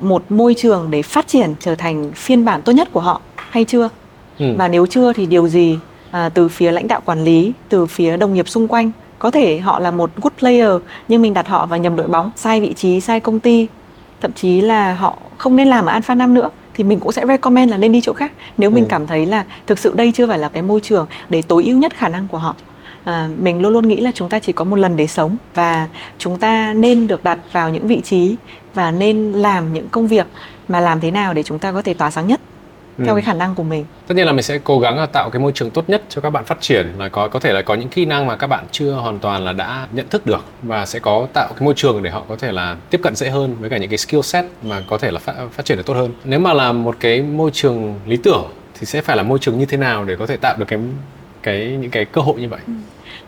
một 0.00 0.24
môi 0.28 0.54
trường 0.54 0.90
để 0.90 1.02
phát 1.02 1.26
triển 1.26 1.54
trở 1.60 1.74
thành 1.74 2.12
phiên 2.14 2.44
bản 2.44 2.62
tốt 2.62 2.72
nhất 2.72 2.88
của 2.92 3.00
họ 3.00 3.20
hay 3.50 3.64
chưa? 3.64 3.88
Ừ. 4.38 4.54
và 4.58 4.68
nếu 4.68 4.86
chưa 4.86 5.12
thì 5.12 5.26
điều 5.26 5.48
gì 5.48 5.78
à, 6.10 6.28
từ 6.28 6.48
phía 6.48 6.70
lãnh 6.70 6.88
đạo 6.88 7.00
quản 7.04 7.24
lý 7.24 7.52
từ 7.68 7.86
phía 7.86 8.16
đồng 8.16 8.34
nghiệp 8.34 8.48
xung 8.48 8.68
quanh? 8.68 8.90
Có 9.18 9.30
thể 9.30 9.58
họ 9.58 9.78
là 9.78 9.90
một 9.90 10.10
good 10.16 10.32
player 10.38 10.70
nhưng 11.08 11.22
mình 11.22 11.34
đặt 11.34 11.48
họ 11.48 11.66
vào 11.66 11.78
nhầm 11.78 11.96
đội 11.96 12.08
bóng 12.08 12.30
sai 12.36 12.60
vị 12.60 12.74
trí 12.74 13.00
sai 13.00 13.20
công 13.20 13.40
ty. 13.40 13.66
Thậm 14.20 14.32
chí 14.32 14.60
là 14.60 14.94
họ 14.94 15.16
không 15.38 15.56
nên 15.56 15.68
làm 15.68 15.86
ở 15.86 15.92
Alpha 15.92 16.14
5 16.14 16.34
nữa 16.34 16.50
thì 16.74 16.84
mình 16.84 17.00
cũng 17.00 17.12
sẽ 17.12 17.26
recommend 17.26 17.70
là 17.70 17.76
nên 17.76 17.92
đi 17.92 18.00
chỗ 18.00 18.12
khác. 18.12 18.32
Nếu 18.58 18.70
mình 18.70 18.84
ừ. 18.84 18.88
cảm 18.88 19.06
thấy 19.06 19.26
là 19.26 19.44
thực 19.66 19.78
sự 19.78 19.92
đây 19.96 20.12
chưa 20.14 20.26
phải 20.26 20.38
là 20.38 20.48
cái 20.48 20.62
môi 20.62 20.80
trường 20.80 21.06
để 21.28 21.42
tối 21.42 21.64
ưu 21.64 21.78
nhất 21.78 21.94
khả 21.96 22.08
năng 22.08 22.28
của 22.28 22.38
họ 22.38 22.54
à, 23.04 23.28
mình 23.38 23.60
luôn 23.60 23.72
luôn 23.72 23.88
nghĩ 23.88 24.00
là 24.00 24.10
chúng 24.14 24.28
ta 24.28 24.38
chỉ 24.38 24.52
có 24.52 24.64
một 24.64 24.76
lần 24.76 24.96
để 24.96 25.06
sống 25.06 25.36
và 25.54 25.88
chúng 26.18 26.38
ta 26.38 26.72
nên 26.74 27.06
được 27.06 27.24
đặt 27.24 27.38
vào 27.52 27.70
những 27.70 27.86
vị 27.86 28.00
trí 28.04 28.36
và 28.74 28.90
nên 28.90 29.32
làm 29.32 29.72
những 29.72 29.88
công 29.88 30.06
việc 30.06 30.26
mà 30.68 30.80
làm 30.80 31.00
thế 31.00 31.10
nào 31.10 31.34
để 31.34 31.42
chúng 31.42 31.58
ta 31.58 31.72
có 31.72 31.82
thể 31.82 31.94
tỏa 31.94 32.10
sáng 32.10 32.26
nhất 32.26 32.40
ừ. 32.98 33.04
theo 33.04 33.14
cái 33.14 33.22
khả 33.22 33.34
năng 33.34 33.54
của 33.54 33.62
mình. 33.62 33.84
Tất 34.06 34.14
nhiên 34.14 34.26
là 34.26 34.32
mình 34.32 34.42
sẽ 34.42 34.58
cố 34.64 34.78
gắng 34.80 34.98
là 34.98 35.06
tạo 35.06 35.30
cái 35.30 35.42
môi 35.42 35.52
trường 35.52 35.70
tốt 35.70 35.84
nhất 35.88 36.02
cho 36.08 36.20
các 36.20 36.30
bạn 36.30 36.44
phát 36.44 36.60
triển 36.60 36.86
là 36.98 37.08
có 37.08 37.28
có 37.28 37.40
thể 37.40 37.52
là 37.52 37.62
có 37.62 37.74
những 37.74 37.88
kỹ 37.88 38.04
năng 38.04 38.26
mà 38.26 38.36
các 38.36 38.46
bạn 38.46 38.64
chưa 38.72 38.92
hoàn 38.92 39.18
toàn 39.18 39.44
là 39.44 39.52
đã 39.52 39.86
nhận 39.92 40.08
thức 40.08 40.26
được 40.26 40.44
và 40.62 40.86
sẽ 40.86 40.98
có 40.98 41.26
tạo 41.32 41.48
cái 41.48 41.64
môi 41.64 41.74
trường 41.76 42.02
để 42.02 42.10
họ 42.10 42.22
có 42.28 42.36
thể 42.36 42.52
là 42.52 42.76
tiếp 42.90 43.00
cận 43.02 43.14
dễ 43.14 43.30
hơn 43.30 43.56
với 43.60 43.70
cả 43.70 43.78
những 43.78 43.90
cái 43.90 43.98
skill 43.98 44.20
set 44.20 44.44
mà 44.62 44.82
có 44.86 44.98
thể 44.98 45.10
là 45.10 45.18
phát, 45.18 45.34
phát 45.52 45.64
triển 45.64 45.76
được 45.76 45.86
tốt 45.86 45.94
hơn. 45.94 46.12
Nếu 46.24 46.40
mà 46.40 46.52
là 46.52 46.72
một 46.72 46.96
cái 47.00 47.22
môi 47.22 47.50
trường 47.50 48.00
lý 48.06 48.16
tưởng 48.16 48.44
thì 48.80 48.86
sẽ 48.86 49.02
phải 49.02 49.16
là 49.16 49.22
môi 49.22 49.38
trường 49.38 49.58
như 49.58 49.66
thế 49.66 49.76
nào 49.76 50.04
để 50.04 50.16
có 50.16 50.26
thể 50.26 50.36
tạo 50.36 50.56
được 50.58 50.64
cái 50.68 50.78
cái 51.48 51.76
những 51.80 51.90
cái 51.90 52.04
cơ 52.04 52.20
hội 52.20 52.40
như 52.40 52.48
vậy. 52.48 52.60
Ừ 52.66 52.72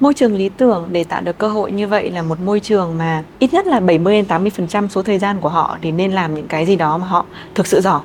môi 0.00 0.14
trường 0.14 0.37
lý 0.37 0.48
tưởng 0.48 0.88
để 0.92 1.04
tạo 1.04 1.20
được 1.20 1.38
cơ 1.38 1.48
hội 1.48 1.72
như 1.72 1.88
vậy 1.88 2.11
là 2.11 2.22
một 2.22 2.40
môi 2.40 2.61
trường 2.61 2.98
mà 2.98 3.24
ít 3.38 3.52
nhất 3.52 3.66
là 3.66 3.80
70 3.80 4.14
đến 4.14 4.24
80% 4.28 4.88
số 4.88 5.02
thời 5.02 5.18
gian 5.18 5.40
của 5.40 5.48
họ 5.48 5.78
thì 5.83 5.92
nên 5.92 6.12
làm 6.12 6.35
những 6.35 6.48
cái 6.48 6.66
gì 6.66 6.76
đó 6.76 6.98
mà 6.98 7.06
họ 7.06 7.26
thực 7.54 7.66
sự 7.66 7.80
giỏi 7.80 8.00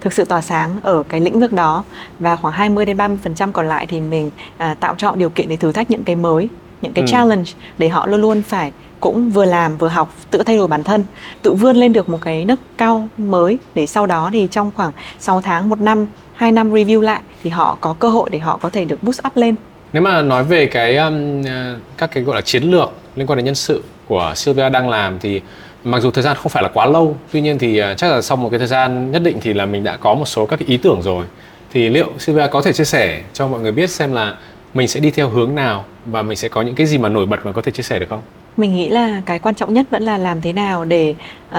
thực 0.00 0.12
sự 0.12 0.24
tỏa 0.24 0.40
sáng 0.40 0.76
ở 0.82 1.02
cái 1.08 1.20
lĩnh 1.20 1.40
vực 1.40 1.52
đó 1.52 1.84
và 2.18 2.36
khoảng 2.36 2.54
20 2.54 2.84
đến 2.84 2.96
30% 2.96 3.52
còn 3.52 3.68
lại 3.68 3.86
thì 3.86 4.00
mình 4.00 4.30
à, 4.56 4.74
tạo 4.74 4.94
cho 4.98 5.08
họ 5.08 5.16
điều 5.16 5.30
kiện 5.30 5.48
để 5.48 5.56
thử 5.56 5.72
thách 5.72 5.90
những 5.90 6.04
cái 6.04 6.16
mới, 6.16 6.48
những 6.82 6.92
cái 6.92 7.04
ừ. 7.04 7.10
challenge 7.10 7.50
để 7.78 7.88
họ 7.88 8.06
luôn 8.06 8.20
luôn 8.20 8.42
phải 8.42 8.72
cũng 9.00 9.30
vừa 9.30 9.44
làm 9.44 9.76
vừa 9.76 9.88
học 9.88 10.14
tự 10.30 10.42
thay 10.42 10.56
đổi 10.56 10.68
bản 10.68 10.82
thân 10.82 11.04
tự 11.42 11.54
vươn 11.54 11.76
lên 11.76 11.92
được 11.92 12.08
một 12.08 12.18
cái 12.20 12.44
nấc 12.44 12.60
cao 12.76 13.08
mới 13.18 13.58
để 13.74 13.86
sau 13.86 14.06
đó 14.06 14.30
thì 14.32 14.48
trong 14.50 14.70
khoảng 14.76 14.92
6 15.18 15.40
tháng 15.40 15.68
một 15.68 15.80
năm 15.80 16.06
hai 16.36 16.52
năm 16.52 16.72
review 16.72 17.00
lại 17.00 17.20
thì 17.42 17.50
họ 17.50 17.78
có 17.80 17.92
cơ 17.98 18.08
hội 18.08 18.30
để 18.30 18.38
họ 18.38 18.58
có 18.62 18.70
thể 18.70 18.84
được 18.84 19.02
boost 19.02 19.20
up 19.26 19.36
lên. 19.36 19.54
Nếu 19.92 20.02
mà 20.02 20.22
nói 20.22 20.44
về 20.44 20.66
cái 20.66 20.96
um, 20.96 21.42
ờ, 21.44 21.76
các 21.96 22.10
cái 22.10 22.22
gọi 22.22 22.36
là 22.36 22.40
chiến 22.40 22.62
lược 22.62 22.92
liên 23.16 23.26
quan 23.26 23.36
đến 23.36 23.44
nhân 23.44 23.54
sự 23.54 23.82
của 24.06 24.32
Sylvia 24.36 24.68
đang 24.68 24.88
làm 24.88 25.18
thì 25.18 25.40
mặc 25.84 26.00
dù 26.00 26.10
thời 26.10 26.24
gian 26.24 26.36
không 26.36 26.50
phải 26.50 26.62
là 26.62 26.68
quá 26.74 26.86
lâu 26.86 27.16
tuy 27.32 27.40
nhiên 27.40 27.58
thì 27.58 27.82
uh, 27.82 27.96
chắc 27.96 28.10
là 28.10 28.22
sau 28.22 28.36
một 28.36 28.48
cái 28.50 28.58
thời 28.58 28.68
gian 28.68 29.10
nhất 29.10 29.22
định 29.22 29.38
thì 29.40 29.54
là 29.54 29.66
mình 29.66 29.84
đã 29.84 29.96
có 29.96 30.14
một 30.14 30.24
số 30.24 30.46
các 30.46 30.56
cái 30.56 30.68
ý 30.68 30.76
tưởng 30.76 31.02
rồi. 31.02 31.24
Thì 31.72 31.88
liệu 31.88 32.12
Sylvia 32.18 32.46
có 32.50 32.62
thể 32.62 32.72
chia 32.72 32.84
sẻ 32.84 33.22
cho 33.32 33.48
mọi 33.48 33.60
người 33.60 33.72
biết 33.72 33.90
xem 33.90 34.12
là 34.12 34.34
mình 34.74 34.88
sẽ 34.88 35.00
đi 35.00 35.10
theo 35.10 35.28
hướng 35.28 35.54
nào 35.54 35.84
và 36.06 36.22
mình 36.22 36.36
sẽ 36.36 36.48
có 36.48 36.62
những 36.62 36.74
cái 36.74 36.86
gì 36.86 36.98
mà 36.98 37.08
nổi 37.08 37.26
bật 37.26 37.46
mà 37.46 37.52
có 37.52 37.62
thể 37.62 37.72
chia 37.72 37.82
sẻ 37.82 37.98
được 37.98 38.06
không? 38.08 38.22
Mình 38.56 38.74
nghĩ 38.74 38.88
là 38.88 39.22
cái 39.26 39.38
quan 39.38 39.54
trọng 39.54 39.74
nhất 39.74 39.86
vẫn 39.90 40.02
là 40.02 40.18
làm 40.18 40.40
thế 40.40 40.52
nào 40.52 40.84
để 40.84 41.14
uh, 41.50 41.56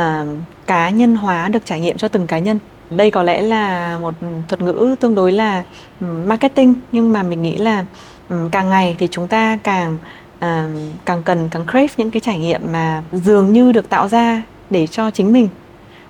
cá 0.68 0.90
nhân 0.90 1.16
hóa 1.16 1.48
được 1.48 1.66
trải 1.66 1.80
nghiệm 1.80 1.98
cho 1.98 2.08
từng 2.08 2.28
cá 2.28 2.40
nhân 2.40 2.60
đây 2.90 3.12
có 3.12 3.24
lẽ 3.24 3.42
là 3.42 3.98
một 4.02 4.14
thuật 4.48 4.62
ngữ 4.62 4.96
tương 5.00 5.16
đối 5.16 5.32
là 5.32 5.64
ừ, 6.02 6.06
marketing 6.26 6.74
nhưng 6.92 7.14
mà 7.14 7.24
mình 7.24 7.42
nghĩ 7.42 7.58
là 7.58 7.86
ừ, 8.30 8.50
càng 8.52 8.70
ngày 8.70 8.96
thì 9.00 9.08
chúng 9.12 9.28
ta 9.28 9.58
càng 9.64 9.98
à, 10.40 10.70
càng 11.06 11.24
cần 11.24 11.50
càng 11.52 11.66
crave 11.66 11.88
những 11.98 12.12
cái 12.12 12.20
trải 12.20 12.40
nghiệm 12.40 12.62
mà 12.72 13.04
dường 13.12 13.54
như 13.54 13.72
được 13.72 13.90
tạo 13.90 14.08
ra 14.08 14.44
để 14.70 14.88
cho 14.88 15.12
chính 15.12 15.34
mình. 15.34 15.50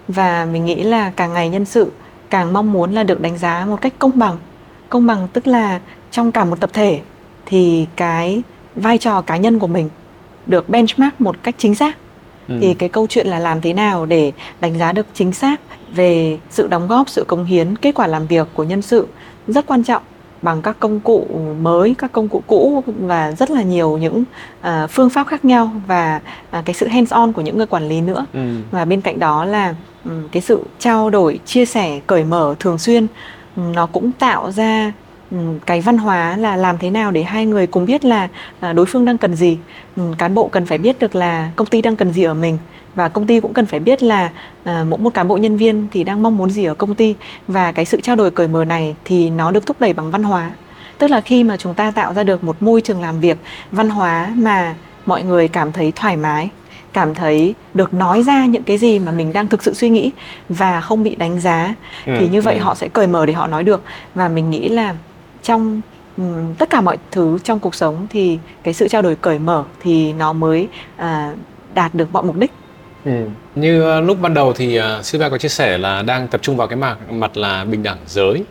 Và 0.07 0.47
mình 0.51 0.65
nghĩ 0.65 0.83
là 0.83 1.11
càng 1.15 1.33
ngày 1.33 1.49
nhân 1.49 1.65
sự 1.65 1.91
càng 2.29 2.53
mong 2.53 2.73
muốn 2.73 2.93
là 2.93 3.03
được 3.03 3.21
đánh 3.21 3.37
giá 3.37 3.65
một 3.65 3.81
cách 3.81 3.93
công 3.99 4.19
bằng. 4.19 4.37
Công 4.89 5.07
bằng 5.07 5.27
tức 5.33 5.47
là 5.47 5.79
trong 6.11 6.31
cả 6.31 6.45
một 6.45 6.59
tập 6.59 6.69
thể 6.73 6.99
thì 7.45 7.87
cái 7.95 8.41
vai 8.75 8.97
trò 8.97 9.21
cá 9.21 9.37
nhân 9.37 9.59
của 9.59 9.67
mình 9.67 9.89
được 10.45 10.69
benchmark 10.69 11.21
một 11.21 11.35
cách 11.43 11.55
chính 11.57 11.75
xác 11.75 11.97
ừ. 12.47 12.57
thì 12.61 12.73
cái 12.73 12.89
câu 12.89 13.07
chuyện 13.09 13.27
là 13.27 13.39
làm 13.39 13.61
thế 13.61 13.73
nào 13.73 14.05
để 14.05 14.31
đánh 14.59 14.79
giá 14.79 14.91
được 14.91 15.05
chính 15.13 15.33
xác 15.33 15.61
về 15.95 16.37
sự 16.49 16.67
đóng 16.67 16.87
góp 16.87 17.09
sự 17.09 17.23
cống 17.27 17.45
hiến 17.45 17.75
kết 17.75 17.95
quả 17.95 18.07
làm 18.07 18.27
việc 18.27 18.47
của 18.53 18.63
nhân 18.63 18.81
sự 18.81 19.07
rất 19.47 19.65
quan 19.67 19.83
trọng 19.83 20.03
bằng 20.41 20.61
các 20.61 20.79
công 20.79 20.99
cụ 20.99 21.27
mới 21.61 21.95
các 21.97 22.11
công 22.11 22.27
cụ 22.27 22.43
cũ 22.47 22.83
và 22.99 23.31
rất 23.31 23.51
là 23.51 23.61
nhiều 23.61 23.97
những 23.97 24.23
uh, 24.61 24.89
phương 24.89 25.09
pháp 25.09 25.27
khác 25.27 25.45
nhau 25.45 25.71
và 25.87 26.21
uh, 26.59 26.65
cái 26.65 26.73
sự 26.73 26.87
hands 26.87 27.13
on 27.13 27.33
của 27.33 27.41
những 27.41 27.57
người 27.57 27.65
quản 27.65 27.89
lý 27.89 28.01
nữa 28.01 28.25
ừ. 28.33 28.39
và 28.71 28.85
bên 28.85 29.01
cạnh 29.01 29.19
đó 29.19 29.45
là 29.45 29.75
um, 30.05 30.27
cái 30.31 30.41
sự 30.41 30.63
trao 30.79 31.09
đổi 31.09 31.39
chia 31.45 31.65
sẻ 31.65 31.99
cởi 32.07 32.23
mở 32.23 32.55
thường 32.59 32.77
xuyên 32.77 33.07
um, 33.55 33.71
nó 33.71 33.85
cũng 33.85 34.11
tạo 34.11 34.51
ra 34.51 34.91
cái 35.65 35.81
văn 35.81 35.97
hóa 35.97 36.37
là 36.37 36.55
làm 36.55 36.77
thế 36.77 36.89
nào 36.89 37.11
để 37.11 37.23
hai 37.23 37.45
người 37.45 37.67
cùng 37.67 37.85
biết 37.85 38.05
là 38.05 38.27
uh, 38.69 38.75
đối 38.75 38.85
phương 38.85 39.05
đang 39.05 39.17
cần 39.17 39.35
gì. 39.35 39.57
Um, 39.95 40.13
cán 40.13 40.35
bộ 40.35 40.47
cần 40.47 40.65
phải 40.65 40.77
biết 40.77 40.99
được 40.99 41.15
là 41.15 41.51
công 41.55 41.67
ty 41.67 41.81
đang 41.81 41.95
cần 41.95 42.13
gì 42.13 42.23
ở 42.23 42.33
mình 42.33 42.57
và 42.95 43.09
công 43.09 43.27
ty 43.27 43.39
cũng 43.39 43.53
cần 43.53 43.65
phải 43.65 43.79
biết 43.79 44.03
là 44.03 44.29
à, 44.63 44.85
mỗi 44.89 44.99
một 44.99 45.13
cán 45.13 45.27
bộ 45.27 45.37
nhân 45.37 45.57
viên 45.57 45.87
thì 45.91 46.03
đang 46.03 46.23
mong 46.23 46.37
muốn 46.37 46.49
gì 46.49 46.65
ở 46.65 46.73
công 46.73 46.95
ty 46.95 47.15
và 47.47 47.71
cái 47.71 47.85
sự 47.85 48.01
trao 48.01 48.15
đổi 48.15 48.31
cởi 48.31 48.47
mở 48.47 48.65
này 48.65 48.95
thì 49.05 49.29
nó 49.29 49.51
được 49.51 49.65
thúc 49.65 49.77
đẩy 49.79 49.93
bằng 49.93 50.11
văn 50.11 50.23
hóa. 50.23 50.51
Tức 50.97 51.11
là 51.11 51.21
khi 51.21 51.43
mà 51.43 51.57
chúng 51.57 51.73
ta 51.73 51.91
tạo 51.91 52.13
ra 52.13 52.23
được 52.23 52.43
một 52.43 52.61
môi 52.61 52.81
trường 52.81 53.01
làm 53.01 53.19
việc 53.19 53.37
văn 53.71 53.89
hóa 53.89 54.31
mà 54.35 54.75
mọi 55.05 55.23
người 55.23 55.47
cảm 55.47 55.71
thấy 55.71 55.91
thoải 55.95 56.17
mái 56.17 56.49
cảm 56.93 57.15
thấy 57.15 57.55
được 57.73 57.93
nói 57.93 58.23
ra 58.23 58.45
những 58.45 58.63
cái 58.63 58.77
gì 58.77 58.99
mà 58.99 59.11
mình 59.11 59.33
đang 59.33 59.47
thực 59.47 59.63
sự 59.63 59.73
suy 59.73 59.89
nghĩ 59.89 60.11
và 60.49 60.81
không 60.81 61.03
bị 61.03 61.15
đánh 61.15 61.39
giá 61.39 61.75
ừ, 62.05 62.13
thì 62.19 62.27
như 62.27 62.41
vậy 62.41 62.55
ừ. 62.55 62.61
họ 62.61 62.75
sẽ 62.75 62.87
cởi 62.87 63.07
mở 63.07 63.25
để 63.25 63.33
họ 63.33 63.47
nói 63.47 63.63
được. 63.63 63.83
Và 64.15 64.27
mình 64.27 64.49
nghĩ 64.49 64.69
là 64.69 64.95
trong 65.47 65.81
um, 66.17 66.53
tất 66.57 66.69
cả 66.69 66.81
mọi 66.81 66.97
thứ 67.11 67.39
trong 67.43 67.59
cuộc 67.59 67.75
sống 67.75 68.07
thì 68.09 68.39
cái 68.63 68.73
sự 68.73 68.87
trao 68.87 69.01
đổi 69.01 69.15
cởi 69.15 69.39
mở 69.39 69.63
thì 69.81 70.13
nó 70.13 70.33
mới 70.33 70.67
à, 70.97 71.33
đạt 71.73 71.95
được 71.95 72.07
mọi 72.11 72.23
mục 72.23 72.35
đích 72.35 72.51
Ừ. 73.05 73.11
Như 73.55 73.81
ờ, 73.81 74.01
lúc 74.01 74.17
ban 74.21 74.33
đầu 74.33 74.53
thì 74.53 74.75
ờ, 74.75 74.97
uh, 74.99 75.05
Silva 75.05 75.29
có 75.29 75.37
chia 75.37 75.49
sẻ 75.49 75.77
là 75.77 76.01
đang 76.01 76.27
tập 76.27 76.41
trung 76.41 76.57
vào 76.57 76.67
cái 76.67 76.77
mặt 76.77 76.97
mặt 77.11 77.37
là 77.37 77.63
bình 77.63 77.83
đẳng 77.83 77.97
giới. 78.07 78.43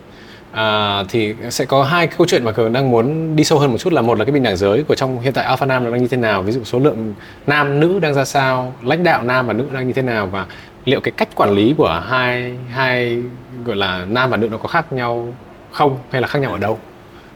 À, 0.53 1.03
thì 1.09 1.35
sẽ 1.51 1.65
có 1.65 1.85
hai 1.85 2.07
câu 2.07 2.27
chuyện 2.27 2.45
mà 2.45 2.53
cường 2.53 2.73
đang 2.73 2.91
muốn 2.91 3.37
đi 3.37 3.45
sâu 3.45 3.59
hơn 3.59 3.73
một 3.73 3.79
chút 3.79 3.93
là 3.93 4.03
một 4.03 4.19
là 4.19 4.25
cái 4.25 4.33
bình 4.33 4.43
đẳng 4.43 4.57
giới 4.57 4.83
của 4.83 4.95
trong 4.95 5.21
hiện 5.21 5.33
tại 5.33 5.45
Alpha 5.45 5.67
Nam 5.67 5.85
nó 5.85 5.91
đang 5.91 6.01
như 6.01 6.09
thế 6.09 6.17
nào 6.17 6.43
ví 6.43 6.53
dụ 6.53 6.65
số 6.65 6.79
lượng 6.79 7.15
nam 7.47 7.81
nữ 7.81 7.99
đang 7.99 8.15
ra 8.15 8.25
sao 8.25 8.75
lãnh 8.83 9.05
đạo 9.05 9.23
nam 9.23 9.47
và 9.47 9.53
nữ 9.53 9.67
đang 9.73 9.87
như 9.87 9.93
thế 9.93 10.03
nào 10.03 10.27
và 10.27 10.47
liệu 10.85 11.01
cái 11.01 11.13
cách 11.17 11.29
quản 11.35 11.51
lý 11.51 11.75
của 11.79 12.03
hai 12.09 12.55
hai 12.71 13.23
gọi 13.65 13.77
là 13.77 14.05
nam 14.09 14.31
và 14.31 14.37
nữ 14.37 14.49
nó 14.49 14.59
có 14.59 14.69
khác 14.69 14.93
nhau 14.93 15.35
không 15.77 15.99
hay 16.11 16.21
là 16.21 16.29
khác 16.29 16.39
nhau 16.39 16.53
ở 16.53 16.59
đâu. 16.59 16.79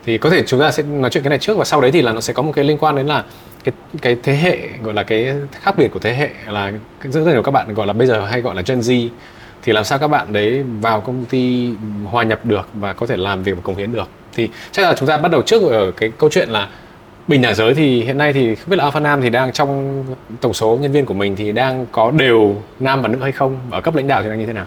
Thì 0.04 0.18
có 0.18 0.30
thể 0.30 0.42
chúng 0.46 0.60
ta 0.60 0.70
sẽ 0.70 0.82
nói 0.82 1.10
chuyện 1.10 1.24
cái 1.24 1.30
này 1.30 1.38
trước 1.38 1.56
và 1.56 1.64
sau 1.64 1.80
đấy 1.80 1.90
thì 1.90 2.02
là 2.02 2.12
nó 2.12 2.20
sẽ 2.20 2.32
có 2.32 2.42
một 2.42 2.52
cái 2.54 2.64
liên 2.64 2.78
quan 2.78 2.96
đến 2.96 3.06
là 3.06 3.24
cái 3.64 3.74
cái 4.02 4.16
thế 4.22 4.34
hệ, 4.34 4.58
gọi 4.82 4.94
là 4.94 5.02
cái 5.02 5.34
khác 5.52 5.78
biệt 5.78 5.88
của 5.88 5.98
thế 5.98 6.14
hệ 6.14 6.30
là 6.46 6.72
rất 7.02 7.26
nhiều 7.26 7.42
các 7.42 7.50
bạn, 7.50 7.74
gọi 7.74 7.86
là 7.86 7.92
bây 7.92 8.06
giờ 8.06 8.24
hay 8.24 8.40
gọi 8.40 8.54
là 8.54 8.62
Gen 8.66 8.80
Z. 8.80 9.08
Thì 9.62 9.72
làm 9.72 9.84
sao 9.84 9.98
các 9.98 10.08
bạn 10.08 10.32
đấy 10.32 10.64
vào 10.80 11.00
công 11.00 11.24
ty 11.24 11.70
hòa 12.04 12.22
nhập 12.22 12.40
được 12.44 12.68
và 12.74 12.92
có 12.92 13.06
thể 13.06 13.16
làm 13.16 13.42
việc 13.42 13.52
và 13.56 13.60
cống 13.62 13.76
hiến 13.76 13.92
được? 13.92 14.08
Thì 14.34 14.48
chắc 14.72 14.82
là 14.82 14.94
chúng 14.98 15.08
ta 15.08 15.18
bắt 15.18 15.30
đầu 15.30 15.42
trước 15.42 15.62
ở 15.62 15.90
cái 15.90 16.12
câu 16.18 16.30
chuyện 16.30 16.48
là 16.48 16.68
bình 17.28 17.42
đẳng 17.42 17.54
giới 17.54 17.74
thì 17.74 18.04
hiện 18.04 18.18
nay 18.18 18.32
thì 18.32 18.54
không 18.54 18.70
biết 18.70 18.76
là 18.76 18.84
Alpha 18.84 19.00
Nam 19.00 19.22
thì 19.22 19.30
đang 19.30 19.52
trong 19.52 20.04
tổng 20.40 20.54
số 20.54 20.78
nhân 20.80 20.92
viên 20.92 21.06
của 21.06 21.14
mình 21.14 21.36
thì 21.36 21.52
đang 21.52 21.86
có 21.92 22.10
đều 22.10 22.56
nam 22.80 23.02
và 23.02 23.08
nữ 23.08 23.18
hay 23.22 23.32
không? 23.32 23.58
Ở 23.70 23.80
cấp 23.80 23.94
lãnh 23.94 24.06
đạo 24.06 24.22
thì 24.22 24.28
đang 24.28 24.38
như 24.38 24.46
thế 24.46 24.52
nào? 24.52 24.66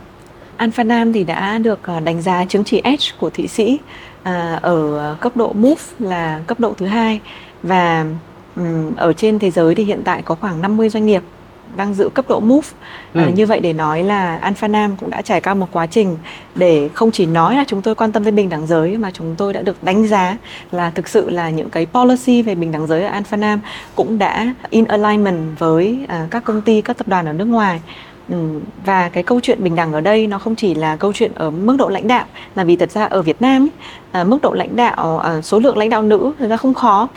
Alpha 0.57 0.83
Nam 0.83 1.13
thì 1.13 1.23
đã 1.23 1.57
được 1.57 1.79
ờ, 1.83 1.99
đánh 1.99 2.21
giá 2.21 2.45
chứng 2.45 2.63
chỉ 2.63 2.81
Edge 2.83 3.05
của 3.19 3.29
Thụy 3.29 3.47
Sĩ 3.47 3.79
à, 4.23 4.59
ở 4.61 5.15
cấp 5.19 5.37
độ 5.37 5.53
Move 5.53 5.83
là 5.99 6.41
cấp 6.47 6.59
độ 6.59 6.73
thứ 6.77 6.85
hai. 6.85 7.19
Và 7.63 8.05
ở 8.97 9.13
trên 9.13 9.39
thế 9.39 9.51
giới 9.51 9.75
thì 9.75 9.83
hiện 9.83 10.01
tại 10.05 10.21
có 10.21 10.35
khoảng 10.35 10.61
50 10.61 10.89
doanh 10.89 11.05
nghiệp 11.05 11.23
đang 11.75 11.93
giữ 11.93 12.09
cấp 12.09 12.25
độ 12.29 12.39
move. 12.39 12.67
Ừ. 13.13 13.21
à, 13.21 13.29
như 13.29 13.45
vậy 13.45 13.59
để 13.59 13.73
nói 13.73 14.03
là 14.03 14.37
Alpha 14.37 14.67
Nam 14.67 14.95
cũng 14.95 15.09
đã 15.09 15.21
trải 15.21 15.41
qua 15.41 15.53
một 15.53 15.67
quá 15.71 15.85
trình 15.85 16.17
để 16.55 16.89
không 16.93 17.11
chỉ 17.11 17.25
nói 17.25 17.55
là 17.55 17.63
chúng 17.67 17.81
tôi 17.81 17.95
quan 17.95 18.11
tâm 18.11 18.23
đến 18.25 18.35
bình 18.35 18.49
đẳng 18.49 18.67
giới 18.67 18.97
mà 18.97 19.11
chúng 19.11 19.35
tôi 19.35 19.53
đã 19.53 19.61
được 19.61 19.83
đánh 19.83 20.07
giá 20.07 20.37
là 20.71 20.89
thực 20.89 21.07
sự 21.07 21.29
là 21.29 21.49
những 21.49 21.69
cái 21.69 21.85
policy 21.85 22.41
về 22.41 22.55
bình 22.55 22.71
đẳng 22.71 22.87
giới 22.87 23.03
ở 23.03 23.09
Alpha 23.09 23.37
Nam 23.37 23.59
cũng 23.95 24.17
đã 24.17 24.53
in 24.69 24.85
alignment 24.85 25.59
với 25.59 26.05
à, 26.07 26.27
các 26.31 26.43
công 26.43 26.61
ty 26.61 26.81
các 26.81 26.97
tập 26.97 27.07
đoàn 27.07 27.25
ở 27.25 27.33
nước 27.33 27.45
ngoài 27.45 27.81
và 28.85 29.09
cái 29.09 29.23
câu 29.23 29.39
chuyện 29.39 29.63
bình 29.63 29.75
đẳng 29.75 29.93
ở 29.93 30.01
đây 30.01 30.27
nó 30.27 30.39
không 30.39 30.55
chỉ 30.55 30.75
là 30.75 30.95
câu 30.95 31.13
chuyện 31.13 31.31
ở 31.35 31.49
mức 31.49 31.75
độ 31.79 31.89
lãnh 31.89 32.07
đạo 32.07 32.25
là 32.55 32.63
vì 32.63 32.75
thật 32.75 32.91
ra 32.91 33.05
ở 33.05 33.21
Việt 33.21 33.41
Nam 33.41 33.67
à, 34.11 34.23
mức 34.23 34.37
độ 34.41 34.53
lãnh 34.53 34.75
đạo 34.75 35.19
à, 35.19 35.41
số 35.41 35.59
lượng 35.59 35.77
lãnh 35.77 35.89
đạo 35.89 36.01
nữ 36.01 36.33
thực 36.39 36.47
ra 36.47 36.57
không 36.57 36.73
khó 36.73 37.07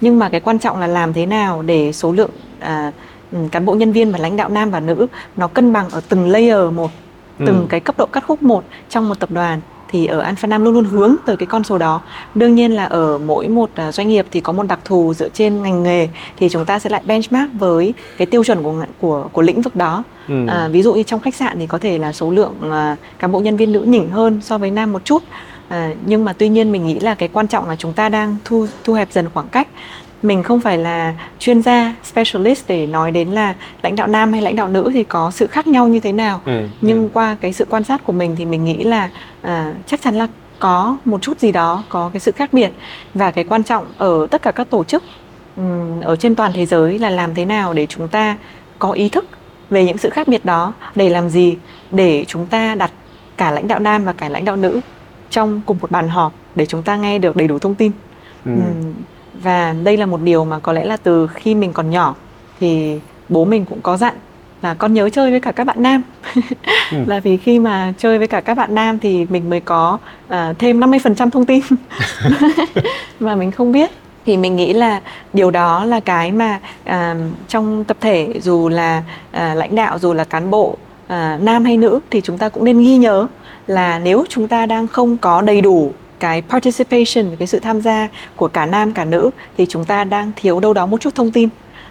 nhưng 0.00 0.18
mà 0.18 0.28
cái 0.28 0.40
quan 0.40 0.58
trọng 0.58 0.80
là 0.80 0.86
làm 0.86 1.12
thế 1.12 1.26
nào 1.26 1.62
để 1.62 1.92
số 1.92 2.12
lượng 2.12 2.30
à, 2.60 2.92
ừ, 3.32 3.38
cán 3.52 3.64
bộ 3.64 3.74
nhân 3.74 3.92
viên 3.92 4.12
và 4.12 4.18
lãnh 4.18 4.36
đạo 4.36 4.48
nam 4.48 4.70
và 4.70 4.80
nữ 4.80 5.06
nó 5.36 5.48
cân 5.48 5.72
bằng 5.72 5.88
ở 5.90 6.00
từng 6.08 6.28
layer 6.28 6.72
một 6.72 6.90
từng 7.38 7.60
ừ. 7.60 7.66
cái 7.68 7.80
cấp 7.80 7.98
độ 7.98 8.06
cắt 8.06 8.24
khúc 8.26 8.42
một 8.42 8.64
trong 8.88 9.08
một 9.08 9.20
tập 9.20 9.30
đoàn 9.30 9.60
thì 9.96 10.06
ở 10.06 10.18
Alpha 10.20 10.46
Nam 10.46 10.64
luôn 10.64 10.74
luôn 10.74 10.84
hướng 10.84 11.16
tới 11.26 11.36
cái 11.36 11.46
con 11.46 11.64
số 11.64 11.78
đó. 11.78 12.00
Đương 12.34 12.54
nhiên 12.54 12.72
là 12.72 12.84
ở 12.84 13.18
mỗi 13.18 13.48
một 13.48 13.70
à, 13.74 13.92
doanh 13.92 14.08
nghiệp 14.08 14.26
thì 14.30 14.40
có 14.40 14.52
một 14.52 14.62
đặc 14.68 14.78
thù 14.84 15.14
dựa 15.14 15.28
trên 15.28 15.62
ngành 15.62 15.82
nghề 15.82 16.08
thì 16.36 16.48
chúng 16.48 16.64
ta 16.64 16.78
sẽ 16.78 16.90
lại 16.90 17.02
benchmark 17.06 17.52
với 17.58 17.94
cái 18.16 18.26
tiêu 18.26 18.44
chuẩn 18.44 18.62
của 18.62 18.74
của 19.00 19.28
của 19.32 19.42
lĩnh 19.42 19.62
vực 19.62 19.76
đó. 19.76 20.04
Ừ. 20.28 20.46
À, 20.48 20.68
ví 20.68 20.82
dụ 20.82 20.94
như 20.94 21.02
trong 21.02 21.20
khách 21.20 21.34
sạn 21.34 21.58
thì 21.58 21.66
có 21.66 21.78
thể 21.78 21.98
là 21.98 22.12
số 22.12 22.30
lượng 22.30 22.54
uh, 22.60 22.98
cán 23.18 23.32
bộ 23.32 23.40
nhân 23.40 23.56
viên 23.56 23.72
nữ 23.72 23.80
nhỉnh 23.80 24.10
hơn 24.10 24.40
so 24.42 24.58
với 24.58 24.70
nam 24.70 24.92
một 24.92 25.04
chút. 25.04 25.22
À, 25.68 25.90
nhưng 26.06 26.24
mà 26.24 26.32
tuy 26.32 26.48
nhiên 26.48 26.72
mình 26.72 26.86
nghĩ 26.86 26.98
là 26.98 27.14
cái 27.14 27.28
quan 27.28 27.48
trọng 27.48 27.68
là 27.68 27.76
chúng 27.76 27.92
ta 27.92 28.08
đang 28.08 28.36
thu 28.44 28.66
thu 28.84 28.94
hẹp 28.94 29.12
dần 29.12 29.26
khoảng 29.34 29.48
cách 29.48 29.68
mình 30.22 30.42
không 30.42 30.60
phải 30.60 30.78
là 30.78 31.14
chuyên 31.38 31.62
gia 31.62 31.94
specialist 32.02 32.64
để 32.68 32.86
nói 32.86 33.10
đến 33.10 33.28
là 33.28 33.54
lãnh 33.82 33.96
đạo 33.96 34.06
nam 34.06 34.32
hay 34.32 34.42
lãnh 34.42 34.56
đạo 34.56 34.68
nữ 34.68 34.90
thì 34.92 35.04
có 35.04 35.30
sự 35.30 35.46
khác 35.46 35.66
nhau 35.66 35.88
như 35.88 36.00
thế 36.00 36.12
nào 36.12 36.40
ừ, 36.44 36.68
nhưng 36.80 37.02
ừ. 37.02 37.08
qua 37.12 37.36
cái 37.40 37.52
sự 37.52 37.66
quan 37.70 37.84
sát 37.84 38.04
của 38.04 38.12
mình 38.12 38.36
thì 38.36 38.44
mình 38.44 38.64
nghĩ 38.64 38.84
là 38.84 39.10
à, 39.42 39.74
chắc 39.86 40.02
chắn 40.02 40.14
là 40.14 40.26
có 40.58 40.96
một 41.04 41.22
chút 41.22 41.40
gì 41.40 41.52
đó 41.52 41.84
có 41.88 42.10
cái 42.12 42.20
sự 42.20 42.32
khác 42.32 42.52
biệt 42.52 42.70
và 43.14 43.30
cái 43.30 43.44
quan 43.44 43.64
trọng 43.64 43.86
ở 43.98 44.26
tất 44.30 44.42
cả 44.42 44.50
các 44.50 44.70
tổ 44.70 44.84
chức 44.84 45.02
um, 45.56 46.00
ở 46.00 46.16
trên 46.16 46.34
toàn 46.34 46.52
thế 46.54 46.66
giới 46.66 46.98
là 46.98 47.10
làm 47.10 47.34
thế 47.34 47.44
nào 47.44 47.72
để 47.72 47.86
chúng 47.86 48.08
ta 48.08 48.36
có 48.78 48.92
ý 48.92 49.08
thức 49.08 49.24
về 49.70 49.84
những 49.84 49.98
sự 49.98 50.10
khác 50.10 50.28
biệt 50.28 50.44
đó 50.44 50.72
để 50.94 51.08
làm 51.08 51.28
gì 51.28 51.56
để 51.90 52.24
chúng 52.28 52.46
ta 52.46 52.74
đặt 52.74 52.90
cả 53.36 53.50
lãnh 53.50 53.68
đạo 53.68 53.78
nam 53.78 54.04
và 54.04 54.12
cả 54.12 54.28
lãnh 54.28 54.44
đạo 54.44 54.56
nữ 54.56 54.80
trong 55.30 55.60
cùng 55.66 55.78
một 55.80 55.90
bàn 55.90 56.08
họp 56.08 56.32
để 56.54 56.66
chúng 56.66 56.82
ta 56.82 56.96
nghe 56.96 57.18
được 57.18 57.36
đầy 57.36 57.48
đủ 57.48 57.58
thông 57.58 57.74
tin 57.74 57.92
ừ. 58.44 58.50
um, 58.50 58.92
và 59.42 59.74
đây 59.84 59.96
là 59.96 60.06
một 60.06 60.20
điều 60.22 60.44
mà 60.44 60.58
có 60.58 60.72
lẽ 60.72 60.84
là 60.84 60.96
từ 60.96 61.26
khi 61.26 61.54
mình 61.54 61.72
còn 61.72 61.90
nhỏ 61.90 62.14
thì 62.60 63.00
bố 63.28 63.44
mình 63.44 63.64
cũng 63.64 63.80
có 63.80 63.96
dặn 63.96 64.14
là 64.62 64.74
con 64.74 64.94
nhớ 64.94 65.10
chơi 65.10 65.30
với 65.30 65.40
cả 65.40 65.52
các 65.52 65.64
bạn 65.64 65.82
nam. 65.82 66.02
Ừ. 66.92 66.98
là 67.06 67.20
vì 67.20 67.36
khi 67.36 67.58
mà 67.58 67.92
chơi 67.98 68.18
với 68.18 68.26
cả 68.26 68.40
các 68.40 68.54
bạn 68.54 68.74
nam 68.74 68.98
thì 68.98 69.26
mình 69.30 69.50
mới 69.50 69.60
có 69.60 69.98
uh, 70.26 70.58
thêm 70.58 70.80
50% 70.80 71.30
thông 71.30 71.46
tin. 71.46 71.60
Mà 73.20 73.34
mình 73.34 73.50
không 73.50 73.72
biết. 73.72 73.90
Thì 74.26 74.36
mình 74.36 74.56
nghĩ 74.56 74.72
là 74.72 75.00
điều 75.32 75.50
đó 75.50 75.84
là 75.84 76.00
cái 76.00 76.32
mà 76.32 76.60
uh, 76.88 76.92
trong 77.48 77.84
tập 77.84 77.96
thể 78.00 78.34
dù 78.42 78.68
là 78.68 79.02
uh, 79.30 79.56
lãnh 79.56 79.74
đạo 79.74 79.98
dù 79.98 80.12
là 80.12 80.24
cán 80.24 80.50
bộ 80.50 80.68
uh, 80.68 81.40
nam 81.40 81.64
hay 81.64 81.76
nữ 81.76 82.00
thì 82.10 82.20
chúng 82.20 82.38
ta 82.38 82.48
cũng 82.48 82.64
nên 82.64 82.78
ghi 82.78 82.96
nhớ 82.96 83.26
là 83.66 83.98
nếu 83.98 84.24
chúng 84.28 84.48
ta 84.48 84.66
đang 84.66 84.86
không 84.86 85.16
có 85.16 85.40
đầy 85.40 85.60
đủ 85.60 85.92
cái 86.18 86.42
participation 86.42 87.36
cái 87.38 87.46
sự 87.46 87.58
tham 87.58 87.80
gia 87.80 88.08
của 88.36 88.48
cả 88.48 88.66
nam 88.66 88.92
cả 88.92 89.04
nữ 89.04 89.30
thì 89.56 89.66
chúng 89.66 89.84
ta 89.84 90.04
đang 90.04 90.32
thiếu 90.36 90.60
đâu 90.60 90.72
đó 90.72 90.86
một 90.86 91.00
chút 91.00 91.14
thông 91.14 91.30
tin 91.30 91.48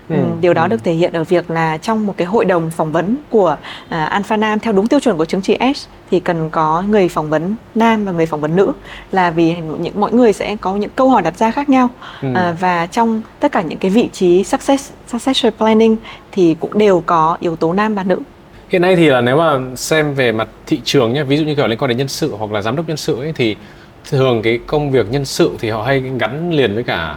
Ừ, 0.10 0.16
điều 0.42 0.54
đó 0.54 0.62
ừ. 0.62 0.68
được 0.68 0.84
thể 0.84 0.94
hiện 0.94 1.14
ở 1.14 1.24
việc 1.24 1.52
là 1.52 1.78
trong 1.78 2.06
một 2.06 2.14
cái 2.18 2.28
hội 2.28 2.46
đồng 2.46 2.72
phỏng 2.72 2.92
vấn 2.92 3.18
của 3.30 3.58
uh, 3.86 3.92
Alpha 3.92 4.38
Nam 4.38 4.60
theo 4.60 4.74
đúng 4.74 4.88
tiêu 4.88 5.00
chuẩn 5.00 5.18
của 5.18 5.26
chứng 5.26 5.42
chỉ 5.42 5.58
S 5.76 5.88
thì 6.12 6.20
cần 6.20 6.50
có 6.50 6.84
người 6.90 7.10
phỏng 7.10 7.30
vấn 7.30 7.56
nam 7.76 8.06
và 8.06 8.12
người 8.12 8.26
phỏng 8.26 8.42
vấn 8.42 8.56
nữ 8.56 8.72
là 9.12 9.32
vì 9.32 9.56
những 9.80 9.94
mỗi 9.96 10.12
người 10.12 10.34
sẽ 10.34 10.56
có 10.62 10.76
những 10.76 10.90
câu 10.96 11.10
hỏi 11.10 11.22
đặt 11.22 11.38
ra 11.38 11.52
khác 11.52 11.70
nhau 11.70 11.90
ừ. 12.22 12.28
uh, 12.30 12.60
và 12.60 12.86
trong 12.86 13.22
tất 13.40 13.52
cả 13.52 13.62
những 13.62 13.80
cái 13.80 13.92
vị 13.92 14.10
trí 14.14 14.44
success 14.44 14.92
succession 15.08 15.54
planning 15.58 15.98
thì 16.32 16.56
cũng 16.60 16.78
đều 16.78 17.04
có 17.06 17.38
yếu 17.40 17.56
tố 17.56 17.74
nam 17.74 17.96
và 17.96 18.04
nữ 18.04 18.20
hiện 18.70 18.82
nay 18.82 18.96
thì 18.96 19.10
là 19.10 19.22
nếu 19.22 19.38
mà 19.38 19.60
xem 19.76 20.14
về 20.14 20.32
mặt 20.32 20.48
thị 20.66 20.82
trường 20.84 21.14
nhé 21.14 21.24
ví 21.24 21.38
dụ 21.38 21.46
như 21.46 21.56
kiểu 21.56 21.68
liên 21.68 21.78
quan 21.78 21.90
đến 21.90 21.98
nhân 21.98 22.08
sự 22.08 22.36
hoặc 22.38 22.52
là 22.52 22.62
giám 22.62 22.76
đốc 22.76 22.88
nhân 22.88 22.98
sự 22.98 23.20
ấy 23.20 23.34
thì 23.36 23.56
thường 24.10 24.42
cái 24.42 24.60
công 24.68 24.92
việc 24.92 25.12
nhân 25.12 25.26
sự 25.26 25.52
thì 25.60 25.70
họ 25.70 25.84
hay 25.84 26.04
gắn 26.20 26.52
liền 26.54 26.74
với 26.74 26.84
cả 26.84 27.16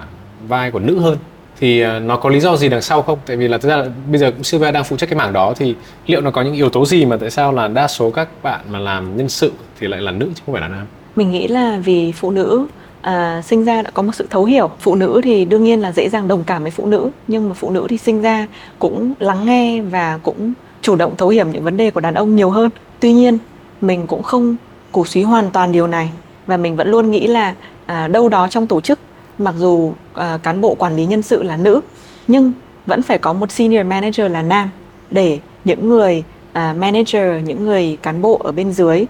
vai 0.48 0.70
của 0.70 0.78
nữ 0.78 0.98
hơn 0.98 1.18
thì 1.60 1.80
ờ, 1.80 1.98
nó 1.98 2.16
có 2.16 2.30
lý 2.30 2.40
do 2.40 2.56
gì 2.56 2.68
đằng 2.68 2.82
sau 2.82 3.02
không? 3.02 3.18
Tại 3.26 3.36
vì 3.36 3.48
là 3.48 3.58
thực 3.58 3.68
ra 3.68 3.76
là 3.76 3.86
bây 4.10 4.18
giờ 4.18 4.32
Sylvia 4.42 4.72
đang 4.72 4.84
phụ 4.84 4.96
trách 4.96 5.08
cái 5.10 5.18
mảng 5.18 5.32
đó 5.32 5.54
thì 5.56 5.74
liệu 6.06 6.20
nó 6.20 6.30
có 6.30 6.42
những 6.42 6.54
yếu 6.54 6.70
tố 6.70 6.84
gì 6.84 7.04
mà 7.04 7.16
tại 7.16 7.30
sao 7.30 7.52
là 7.52 7.68
đa 7.68 7.88
số 7.88 8.10
các 8.10 8.28
bạn 8.42 8.60
mà 8.70 8.78
làm 8.78 9.16
nhân 9.16 9.28
sự 9.28 9.52
thì 9.80 9.86
lại 9.86 10.00
là 10.00 10.10
nữ 10.10 10.26
chứ 10.34 10.42
không 10.46 10.52
phải 10.52 10.62
là 10.62 10.68
nam? 10.68 10.86
Mình 11.16 11.30
nghĩ 11.30 11.48
là 11.48 11.78
vì 11.84 12.12
phụ 12.12 12.30
nữ 12.30 12.66
à, 13.00 13.42
sinh 13.42 13.64
ra 13.64 13.82
đã 13.82 13.90
có 13.90 14.02
một 14.02 14.14
sự 14.14 14.26
thấu 14.30 14.44
hiểu. 14.44 14.70
Phụ 14.80 14.94
nữ 14.94 15.20
thì 15.24 15.44
đương 15.44 15.64
nhiên 15.64 15.80
là 15.80 15.92
dễ 15.92 16.08
dàng 16.08 16.28
đồng 16.28 16.44
cảm 16.44 16.62
với 16.62 16.70
phụ 16.70 16.86
nữ 16.86 17.10
nhưng 17.28 17.48
mà 17.48 17.54
phụ 17.54 17.70
nữ 17.70 17.86
thì 17.88 17.98
sinh 17.98 18.22
ra 18.22 18.46
cũng 18.78 19.14
lắng 19.18 19.46
nghe 19.46 19.80
và 19.80 20.18
cũng 20.22 20.52
chủ 20.82 20.96
động 20.96 21.14
thấu 21.16 21.28
hiểu 21.28 21.46
những 21.46 21.64
vấn 21.64 21.76
đề 21.76 21.90
của 21.90 22.00
đàn 22.00 22.14
ông 22.14 22.36
nhiều 22.36 22.50
hơn. 22.50 22.70
Tuy 23.00 23.12
nhiên 23.12 23.38
mình 23.80 24.06
cũng 24.06 24.22
không 24.22 24.56
cổ 24.92 25.04
suý 25.04 25.22
hoàn 25.22 25.50
toàn 25.50 25.72
điều 25.72 25.86
này 25.86 26.10
và 26.48 26.56
mình 26.56 26.76
vẫn 26.76 26.90
luôn 26.90 27.10
nghĩ 27.10 27.26
là 27.26 27.54
à, 27.86 28.08
đâu 28.08 28.28
đó 28.28 28.48
trong 28.50 28.66
tổ 28.66 28.80
chức 28.80 28.98
mặc 29.38 29.54
dù 29.58 29.92
à, 30.14 30.38
cán 30.42 30.60
bộ 30.60 30.74
quản 30.74 30.96
lý 30.96 31.06
nhân 31.06 31.22
sự 31.22 31.42
là 31.42 31.56
nữ 31.56 31.80
nhưng 32.28 32.52
vẫn 32.86 33.02
phải 33.02 33.18
có 33.18 33.32
một 33.32 33.50
senior 33.50 33.86
manager 33.86 34.32
là 34.32 34.42
nam 34.42 34.70
để 35.10 35.38
những 35.64 35.88
người 35.88 36.22
à, 36.52 36.74
manager 36.78 37.44
những 37.44 37.64
người 37.64 37.98
cán 38.02 38.22
bộ 38.22 38.40
ở 38.44 38.52
bên 38.52 38.72
dưới 38.72 39.06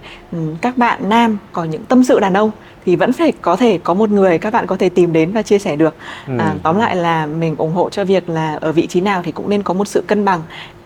các 0.61 0.79
bạn 0.79 1.09
nam 1.09 1.38
có 1.53 1.64
những 1.64 1.85
tâm 1.85 2.05
sự 2.05 2.20
đàn 2.20 2.35
ông 2.35 2.51
thì 2.87 2.96
vẫn 2.96 3.12
phải 3.12 3.33
có 3.42 3.57
thể 3.57 3.79
có 3.85 3.94
một 3.94 4.11
người 4.11 4.38
các 4.38 4.53
bạn 4.53 4.66
có 4.66 4.77
thể 4.77 4.88
tìm 4.88 5.12
đến 5.12 5.33
và 5.33 5.42
chia 5.42 5.59
sẻ 5.59 5.77
được 5.77 5.94
ừ. 6.27 6.33
à, 6.38 6.55
tóm 6.62 6.79
lại 6.79 6.96
là 6.96 7.27
mình 7.27 7.55
ủng 7.59 7.72
hộ 7.72 7.90
cho 7.90 8.05
việc 8.05 8.29
là 8.29 8.59
ở 8.61 8.72
vị 8.72 8.87
trí 8.87 9.01
nào 9.01 9.22
thì 9.24 9.33
cũng 9.33 9.48
nên 9.48 9.62
có 9.62 9.74
một 9.74 9.88
sự 9.88 10.05
cân 10.07 10.24
bằng 10.24 10.42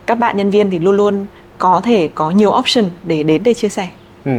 các 0.07 0.15
bạn 0.15 0.37
nhân 0.37 0.51
viên 0.51 0.71
thì 0.71 0.79
luôn 0.79 0.97
luôn 0.97 1.27
có 1.59 1.81
thể 1.85 2.09
có 2.15 2.31
nhiều 2.31 2.51
option 2.59 2.85
để 3.05 3.23
đến 3.23 3.43
để 3.43 3.55
chia 3.55 3.69
sẻ 3.69 3.89
ừ. 4.25 4.33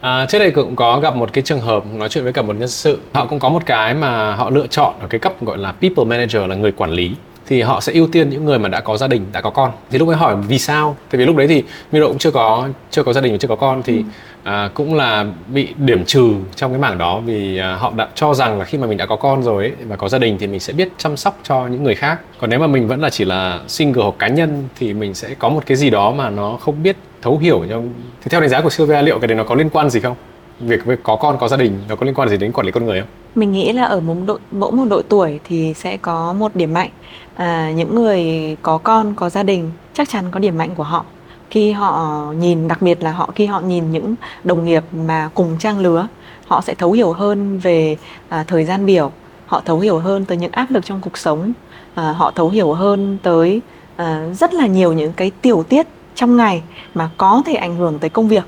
À, 0.00 0.26
trước 0.26 0.38
đây 0.38 0.50
cũng 0.50 0.76
có 0.76 1.00
gặp 1.00 1.16
một 1.16 1.32
cái 1.32 1.42
trường 1.44 1.60
hợp 1.60 1.84
nói 1.94 2.08
chuyện 2.08 2.24
với 2.24 2.32
cả 2.32 2.42
một 2.42 2.56
nhân 2.56 2.68
sự. 2.68 2.98
Họ 3.12 3.26
cũng 3.26 3.38
có 3.38 3.48
một 3.48 3.66
cái 3.66 3.94
mà 3.94 4.34
họ 4.34 4.50
lựa 4.50 4.66
chọn 4.66 4.94
ở 5.00 5.06
cái 5.10 5.18
cấp 5.18 5.32
gọi 5.42 5.58
là 5.58 5.72
people 5.72 6.04
manager 6.04 6.42
là 6.48 6.54
người 6.54 6.72
quản 6.72 6.90
lý. 6.90 7.14
Thì 7.46 7.62
họ 7.62 7.80
sẽ 7.80 7.92
ưu 7.92 8.08
tiên 8.12 8.30
những 8.30 8.44
người 8.44 8.58
mà 8.58 8.68
đã 8.68 8.80
có 8.80 8.96
gia 8.96 9.08
đình 9.08 9.26
đã 9.32 9.40
có 9.40 9.50
con. 9.50 9.70
Thì 9.90 9.98
lúc 9.98 10.08
ấy 10.08 10.16
hỏi 10.16 10.36
vì 10.48 10.58
sao? 10.58 10.96
Tại 11.10 11.18
vì 11.18 11.24
lúc 11.24 11.36
đấy 11.36 11.46
thì 11.48 11.64
Miro 11.92 12.06
cũng 12.06 12.18
chưa 12.18 12.30
có 12.30 12.68
chưa 12.90 13.02
có 13.02 13.12
gia 13.12 13.20
đình 13.20 13.32
và 13.32 13.38
chưa 13.38 13.48
có 13.48 13.56
con 13.56 13.82
thì 13.82 13.96
ừ. 13.96 14.02
à, 14.42 14.70
cũng 14.74 14.94
là 14.94 15.26
bị 15.48 15.68
điểm 15.76 16.04
trừ 16.04 16.34
trong 16.56 16.70
cái 16.72 16.80
mảng 16.80 16.98
đó 16.98 17.20
vì 17.20 17.58
à, 17.58 17.76
họ 17.76 17.92
đã 17.96 18.08
cho 18.14 18.34
rằng 18.34 18.58
là 18.58 18.64
khi 18.64 18.78
mà 18.78 18.86
mình 18.86 18.98
đã 18.98 19.06
có 19.06 19.16
con 19.16 19.42
rồi 19.42 19.64
ấy, 19.64 19.72
và 19.88 19.96
có 19.96 20.08
gia 20.08 20.18
đình 20.18 20.36
thì 20.40 20.46
mình 20.46 20.60
sẽ 20.60 20.72
biết 20.72 20.88
chăm 20.98 21.16
sóc 21.16 21.38
cho 21.42 21.66
những 21.66 21.84
người 21.84 21.94
khác. 21.94 22.20
Còn 22.40 22.50
nếu 22.50 22.58
mà 22.58 22.66
mình 22.66 22.88
vẫn 22.88 23.00
là 23.00 23.10
chỉ 23.10 23.24
là 23.24 23.60
single 23.68 24.02
hoặc 24.02 24.14
cá 24.18 24.28
nhân 24.28 24.68
thì 24.78 24.94
mình 24.94 25.14
sẽ 25.14 25.34
có 25.38 25.48
một 25.48 25.62
cái 25.66 25.76
gì 25.76 25.90
đó 25.90 26.10
mà 26.10 26.30
nó 26.30 26.56
không 26.60 26.82
biết 26.82 26.96
thấu 27.22 27.38
hiểu 27.38 27.64
nhau 27.64 27.84
thì 28.22 28.28
theo 28.30 28.40
đánh 28.40 28.50
giá 28.50 28.60
của 28.60 28.70
Sylvia 28.70 29.02
liệu 29.02 29.18
cái 29.18 29.28
đấy 29.28 29.36
nó 29.36 29.44
có 29.44 29.54
liên 29.54 29.70
quan 29.70 29.90
gì 29.90 30.00
không? 30.00 30.16
Việc 30.60 30.80
có 31.02 31.16
con 31.16 31.38
có 31.38 31.48
gia 31.48 31.56
đình 31.56 31.78
nó 31.88 31.96
có 31.96 32.06
liên 32.06 32.14
quan 32.14 32.28
gì 32.28 32.36
đến 32.36 32.52
quản 32.52 32.66
lý 32.66 32.72
con 32.72 32.86
người 32.86 33.00
không? 33.00 33.08
Mình 33.34 33.52
nghĩ 33.52 33.72
là 33.72 33.84
ở 33.84 34.00
một 34.00 34.14
độ 34.26 34.38
mỗi 34.52 34.72
một 34.72 34.84
độ 34.90 35.02
tuổi 35.08 35.40
thì 35.44 35.74
sẽ 35.74 35.96
có 35.96 36.32
một 36.32 36.56
điểm 36.56 36.74
mạnh. 36.74 36.90
À, 37.36 37.72
những 37.76 37.94
người 37.94 38.22
có 38.62 38.78
con 38.78 39.14
có 39.14 39.30
gia 39.30 39.42
đình 39.42 39.70
chắc 39.94 40.08
chắn 40.08 40.24
có 40.30 40.40
điểm 40.40 40.58
mạnh 40.58 40.74
của 40.74 40.82
họ. 40.82 41.04
Khi 41.50 41.72
họ 41.72 42.24
nhìn 42.38 42.68
đặc 42.68 42.82
biệt 42.82 43.02
là 43.02 43.12
họ 43.12 43.30
khi 43.34 43.46
họ 43.46 43.60
nhìn 43.60 43.92
những 43.92 44.14
đồng 44.44 44.64
nghiệp 44.64 44.84
mà 44.92 45.30
cùng 45.34 45.56
trang 45.58 45.78
lứa 45.78 46.08
họ 46.46 46.60
sẽ 46.60 46.74
thấu 46.74 46.92
hiểu 46.92 47.12
hơn 47.12 47.58
về 47.58 47.96
à, 48.28 48.44
thời 48.46 48.64
gian 48.64 48.86
biểu. 48.86 49.12
Họ 49.46 49.62
thấu 49.64 49.80
hiểu 49.80 49.98
hơn 49.98 50.24
tới 50.24 50.36
những 50.36 50.52
áp 50.52 50.66
lực 50.70 50.84
trong 50.84 51.00
cuộc 51.00 51.18
sống. 51.18 51.52
À, 51.94 52.12
họ 52.12 52.32
thấu 52.34 52.48
hiểu 52.48 52.72
hơn 52.72 53.18
tới 53.22 53.60
à, 53.96 54.26
rất 54.34 54.54
là 54.54 54.66
nhiều 54.66 54.92
những 54.92 55.12
cái 55.12 55.30
tiểu 55.42 55.64
tiết 55.68 55.86
trong 56.14 56.36
ngày 56.36 56.62
mà 56.94 57.10
có 57.16 57.42
thể 57.46 57.54
ảnh 57.54 57.76
hưởng 57.76 57.98
tới 57.98 58.10
công 58.10 58.28
việc 58.28 58.44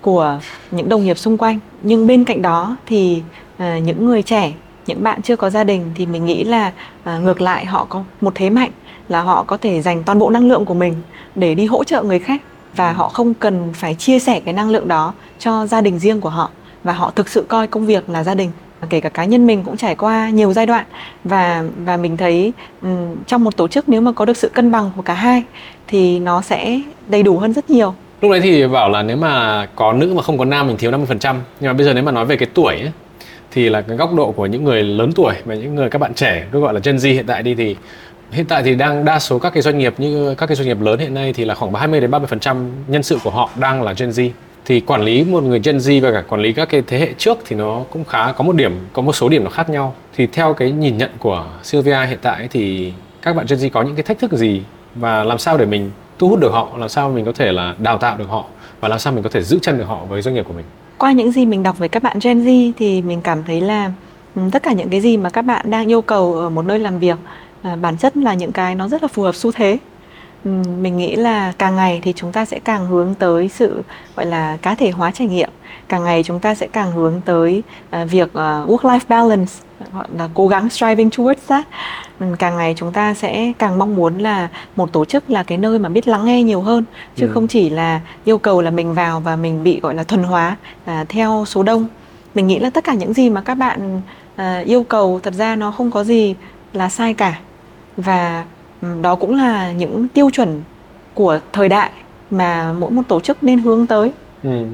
của 0.00 0.40
những 0.70 0.88
đồng 0.88 1.04
nghiệp 1.04 1.18
xung 1.18 1.38
quanh. 1.38 1.58
Nhưng 1.82 2.06
bên 2.06 2.24
cạnh 2.24 2.42
đó 2.42 2.76
thì 2.86 3.22
à, 3.58 3.78
những 3.78 4.06
người 4.06 4.22
trẻ 4.22 4.52
những 4.86 5.02
bạn 5.02 5.22
chưa 5.22 5.36
có 5.36 5.50
gia 5.50 5.64
đình 5.64 5.90
thì 5.94 6.06
mình 6.06 6.24
nghĩ 6.24 6.44
là 6.44 6.72
à, 7.04 7.18
ngược 7.18 7.40
lại 7.40 7.64
họ 7.64 7.86
có 7.88 8.04
một 8.20 8.32
thế 8.34 8.50
mạnh 8.50 8.70
là 9.08 9.20
họ 9.20 9.42
có 9.42 9.56
thể 9.56 9.82
dành 9.82 10.02
toàn 10.02 10.18
bộ 10.18 10.30
năng 10.30 10.48
lượng 10.48 10.64
của 10.64 10.74
mình 10.74 10.94
để 11.34 11.54
đi 11.54 11.66
hỗ 11.66 11.84
trợ 11.84 12.02
người 12.02 12.18
khác 12.18 12.42
và 12.76 12.92
họ 12.92 13.08
không 13.08 13.34
cần 13.34 13.72
phải 13.74 13.94
chia 13.94 14.18
sẻ 14.18 14.40
cái 14.40 14.54
năng 14.54 14.70
lượng 14.70 14.88
đó 14.88 15.12
cho 15.38 15.66
gia 15.66 15.80
đình 15.80 15.98
riêng 15.98 16.20
của 16.20 16.28
họ. 16.28 16.50
Và 16.84 16.92
họ 16.92 17.10
thực 17.10 17.28
sự 17.28 17.44
coi 17.48 17.66
công 17.66 17.86
việc 17.86 18.10
là 18.10 18.24
gia 18.24 18.34
đình 18.34 18.50
kể 18.90 19.00
cả 19.00 19.08
cá 19.08 19.24
nhân 19.24 19.46
mình 19.46 19.62
cũng 19.64 19.76
trải 19.76 19.94
qua 19.94 20.30
nhiều 20.30 20.52
giai 20.52 20.66
đoạn. 20.66 20.84
Và 21.24 21.64
và 21.84 21.96
mình 21.96 22.16
thấy 22.16 22.52
um, 22.82 23.16
trong 23.26 23.44
một 23.44 23.56
tổ 23.56 23.68
chức 23.68 23.88
nếu 23.88 24.00
mà 24.00 24.12
có 24.12 24.24
được 24.24 24.36
sự 24.36 24.48
cân 24.48 24.72
bằng 24.72 24.90
của 24.96 25.02
cả 25.02 25.14
hai 25.14 25.42
thì 25.86 26.18
nó 26.18 26.42
sẽ 26.42 26.80
đầy 27.08 27.22
đủ 27.22 27.38
hơn 27.38 27.52
rất 27.52 27.70
nhiều. 27.70 27.94
Lúc 28.20 28.30
đấy 28.30 28.40
thì 28.40 28.66
bảo 28.66 28.90
là 28.90 29.02
nếu 29.02 29.16
mà 29.16 29.66
có 29.74 29.92
nữ 29.92 30.14
mà 30.16 30.22
không 30.22 30.38
có 30.38 30.44
nam 30.44 30.66
mình 30.66 30.76
thiếu 30.76 30.90
50% 30.90 31.36
nhưng 31.60 31.68
mà 31.68 31.72
bây 31.72 31.86
giờ 31.86 31.94
nếu 31.94 32.04
mà 32.04 32.12
nói 32.12 32.24
về 32.24 32.36
cái 32.36 32.48
tuổi 32.54 32.74
ấy, 32.74 32.92
thì 33.50 33.68
là 33.68 33.80
cái 33.80 33.96
góc 33.96 34.14
độ 34.14 34.32
của 34.32 34.46
những 34.46 34.64
người 34.64 34.82
lớn 34.82 35.12
tuổi 35.12 35.34
và 35.44 35.54
những 35.54 35.74
người 35.74 35.90
các 35.90 35.98
bạn 35.98 36.14
trẻ 36.14 36.46
cứ 36.52 36.60
gọi 36.60 36.74
là 36.74 36.80
Gen 36.84 36.96
Z 36.96 37.12
hiện 37.12 37.26
tại 37.26 37.42
đi 37.42 37.54
thì 37.54 37.76
hiện 38.30 38.46
tại 38.46 38.62
thì 38.62 38.74
đang 38.74 39.04
đa 39.04 39.18
số 39.18 39.38
các 39.38 39.50
cái 39.54 39.62
doanh 39.62 39.78
nghiệp 39.78 39.94
như 39.98 40.34
các 40.34 40.46
cái 40.46 40.56
doanh 40.56 40.68
nghiệp 40.68 40.80
lớn 40.80 40.98
hiện 40.98 41.14
nay 41.14 41.32
thì 41.32 41.44
là 41.44 41.54
khoảng 41.54 41.74
20 41.74 42.00
đến 42.00 42.10
30% 42.10 42.70
nhân 42.88 43.02
sự 43.02 43.18
của 43.24 43.30
họ 43.30 43.50
đang 43.56 43.82
là 43.82 43.94
Gen 43.98 44.10
Z 44.10 44.30
thì 44.64 44.80
quản 44.80 45.02
lý 45.02 45.24
một 45.24 45.42
người 45.42 45.60
Gen 45.64 45.78
Z 45.78 46.02
và 46.02 46.12
cả 46.12 46.22
quản 46.28 46.40
lý 46.40 46.52
các 46.52 46.68
cái 46.68 46.82
thế 46.86 46.98
hệ 46.98 47.12
trước 47.18 47.38
thì 47.44 47.56
nó 47.56 47.80
cũng 47.90 48.04
khá, 48.04 48.32
có 48.32 48.44
một 48.44 48.56
điểm, 48.56 48.72
có 48.92 49.02
một 49.02 49.12
số 49.12 49.28
điểm 49.28 49.44
nó 49.44 49.50
khác 49.50 49.70
nhau. 49.70 49.94
Thì 50.16 50.26
theo 50.26 50.54
cái 50.54 50.70
nhìn 50.70 50.98
nhận 50.98 51.10
của 51.18 51.46
Sylvia 51.62 52.06
hiện 52.06 52.18
tại 52.22 52.48
thì 52.50 52.92
các 53.22 53.36
bạn 53.36 53.46
Gen 53.48 53.58
Z 53.58 53.70
có 53.70 53.82
những 53.82 53.94
cái 53.94 54.02
thách 54.02 54.18
thức 54.18 54.32
gì 54.32 54.62
và 54.94 55.24
làm 55.24 55.38
sao 55.38 55.58
để 55.58 55.66
mình 55.66 55.90
thu 56.18 56.28
hút 56.28 56.40
được 56.40 56.52
họ, 56.52 56.68
làm 56.76 56.88
sao 56.88 57.10
mình 57.10 57.24
có 57.24 57.32
thể 57.32 57.52
là 57.52 57.74
đào 57.78 57.98
tạo 57.98 58.16
được 58.16 58.28
họ 58.28 58.44
và 58.80 58.88
làm 58.88 58.98
sao 58.98 59.12
mình 59.12 59.22
có 59.22 59.30
thể 59.30 59.42
giữ 59.42 59.58
chân 59.62 59.78
được 59.78 59.84
họ 59.84 60.04
với 60.08 60.22
doanh 60.22 60.34
nghiệp 60.34 60.44
của 60.48 60.54
mình? 60.54 60.64
Qua 60.98 61.12
những 61.12 61.32
gì 61.32 61.46
mình 61.46 61.62
đọc 61.62 61.78
về 61.78 61.88
các 61.88 62.02
bạn 62.02 62.18
Gen 62.22 62.44
Z 62.44 62.72
thì 62.78 63.02
mình 63.02 63.20
cảm 63.20 63.44
thấy 63.44 63.60
là 63.60 63.92
ừ, 64.34 64.42
tất 64.52 64.62
cả 64.62 64.72
những 64.72 64.88
cái 64.88 65.00
gì 65.00 65.16
mà 65.16 65.30
các 65.30 65.42
bạn 65.42 65.70
đang 65.70 65.90
yêu 65.90 66.02
cầu 66.02 66.34
ở 66.34 66.50
một 66.50 66.64
nơi 66.64 66.78
làm 66.78 66.98
việc 66.98 67.18
à, 67.62 67.76
bản 67.76 67.96
chất 67.96 68.16
là 68.16 68.34
những 68.34 68.52
cái 68.52 68.74
nó 68.74 68.88
rất 68.88 69.02
là 69.02 69.08
phù 69.08 69.22
hợp 69.22 69.34
xu 69.34 69.52
thế 69.52 69.78
mình 70.44 70.96
nghĩ 70.96 71.16
là 71.16 71.52
càng 71.58 71.76
ngày 71.76 72.00
thì 72.02 72.12
chúng 72.16 72.32
ta 72.32 72.44
sẽ 72.44 72.58
càng 72.58 72.86
hướng 72.86 73.14
tới 73.14 73.48
sự 73.48 73.82
gọi 74.16 74.26
là 74.26 74.56
cá 74.62 74.74
thể 74.74 74.90
hóa 74.90 75.10
trải 75.10 75.28
nghiệm. 75.28 75.50
Càng 75.88 76.04
ngày 76.04 76.22
chúng 76.22 76.40
ta 76.40 76.54
sẽ 76.54 76.66
càng 76.66 76.92
hướng 76.92 77.20
tới 77.24 77.62
uh, 78.02 78.10
việc 78.10 78.28
uh, 78.28 78.34
work 78.70 78.78
life 78.78 79.00
balance 79.08 79.52
gọi 79.92 80.06
là 80.16 80.28
cố 80.34 80.48
gắng 80.48 80.70
striving 80.70 81.08
towards 81.08 81.34
that. 81.48 81.64
Càng 82.38 82.56
ngày 82.56 82.74
chúng 82.76 82.92
ta 82.92 83.14
sẽ 83.14 83.52
càng 83.58 83.78
mong 83.78 83.96
muốn 83.96 84.18
là 84.18 84.48
một 84.76 84.92
tổ 84.92 85.04
chức 85.04 85.30
là 85.30 85.42
cái 85.42 85.58
nơi 85.58 85.78
mà 85.78 85.88
biết 85.88 86.08
lắng 86.08 86.24
nghe 86.24 86.42
nhiều 86.42 86.60
hơn 86.60 86.84
chứ 87.16 87.26
ừ. 87.26 87.32
không 87.34 87.48
chỉ 87.48 87.70
là 87.70 88.00
yêu 88.24 88.38
cầu 88.38 88.62
là 88.62 88.70
mình 88.70 88.94
vào 88.94 89.20
và 89.20 89.36
mình 89.36 89.62
bị 89.62 89.80
gọi 89.80 89.94
là 89.94 90.04
thuần 90.04 90.22
hóa 90.22 90.56
uh, 90.84 91.08
theo 91.08 91.44
số 91.46 91.62
đông. 91.62 91.86
Mình 92.34 92.46
nghĩ 92.46 92.58
là 92.58 92.70
tất 92.70 92.84
cả 92.84 92.94
những 92.94 93.12
gì 93.12 93.30
mà 93.30 93.40
các 93.40 93.54
bạn 93.54 94.00
uh, 94.34 94.66
yêu 94.66 94.82
cầu 94.82 95.20
thật 95.22 95.34
ra 95.34 95.56
nó 95.56 95.70
không 95.70 95.90
có 95.90 96.04
gì 96.04 96.34
là 96.72 96.88
sai 96.88 97.14
cả. 97.14 97.38
Và 97.96 98.44
đó 99.02 99.14
cũng 99.14 99.36
là 99.36 99.72
những 99.72 100.08
tiêu 100.08 100.30
chuẩn 100.32 100.62
của 101.14 101.40
thời 101.52 101.68
đại 101.68 101.90
mà 102.30 102.72
mỗi 102.72 102.90
một 102.90 103.02
tổ 103.08 103.20
chức 103.20 103.42
nên 103.42 103.58
hướng 103.58 103.86
tới. 103.86 104.12
Ừ. 104.42 104.64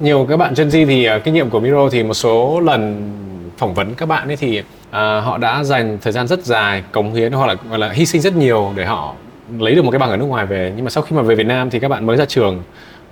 nhiều 0.00 0.26
các 0.28 0.36
bạn 0.36 0.54
Gen 0.56 0.68
Z 0.68 0.86
thì 0.86 1.08
uh, 1.16 1.24
kinh 1.24 1.34
nghiệm 1.34 1.50
của 1.50 1.60
Miro 1.60 1.88
thì 1.88 2.02
một 2.02 2.14
số 2.14 2.60
lần 2.60 3.12
phỏng 3.56 3.74
vấn 3.74 3.94
các 3.94 4.06
bạn 4.06 4.28
ấy 4.28 4.36
thì 4.36 4.58
uh, 4.58 4.64
họ 4.92 5.38
đã 5.38 5.64
dành 5.64 5.98
thời 6.02 6.12
gian 6.12 6.26
rất 6.26 6.44
dài 6.44 6.82
cống 6.92 7.14
hiến 7.14 7.32
hoặc 7.32 7.46
là 7.46 7.56
gọi 7.70 7.78
là 7.78 7.90
hy 7.90 8.06
sinh 8.06 8.20
rất 8.20 8.36
nhiều 8.36 8.72
để 8.76 8.84
họ 8.84 9.14
lấy 9.58 9.74
được 9.74 9.84
một 9.84 9.90
cái 9.90 9.98
bằng 9.98 10.10
ở 10.10 10.16
nước 10.16 10.24
ngoài 10.24 10.46
về. 10.46 10.72
Nhưng 10.76 10.84
mà 10.84 10.90
sau 10.90 11.02
khi 11.02 11.16
mà 11.16 11.22
về 11.22 11.34
Việt 11.34 11.46
Nam 11.46 11.70
thì 11.70 11.80
các 11.80 11.88
bạn 11.88 12.06
mới 12.06 12.16
ra 12.16 12.24
trường. 12.24 12.62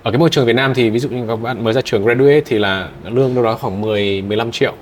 Ở 0.03 0.11
cái 0.11 0.19
môi 0.19 0.29
trường 0.29 0.45
Việt 0.45 0.55
Nam 0.55 0.73
thì 0.73 0.89
ví 0.89 0.99
dụ 0.99 1.09
như 1.09 1.27
các 1.27 1.35
bạn 1.35 1.63
mới 1.63 1.73
ra 1.73 1.81
trường 1.81 2.03
graduate 2.03 2.41
thì 2.45 2.57
là 2.59 2.89
lương 3.03 3.35
đâu 3.35 3.43
đó 3.43 3.57
khoảng 3.61 3.81
10 3.81 4.21
15 4.21 4.51
triệu 4.51 4.73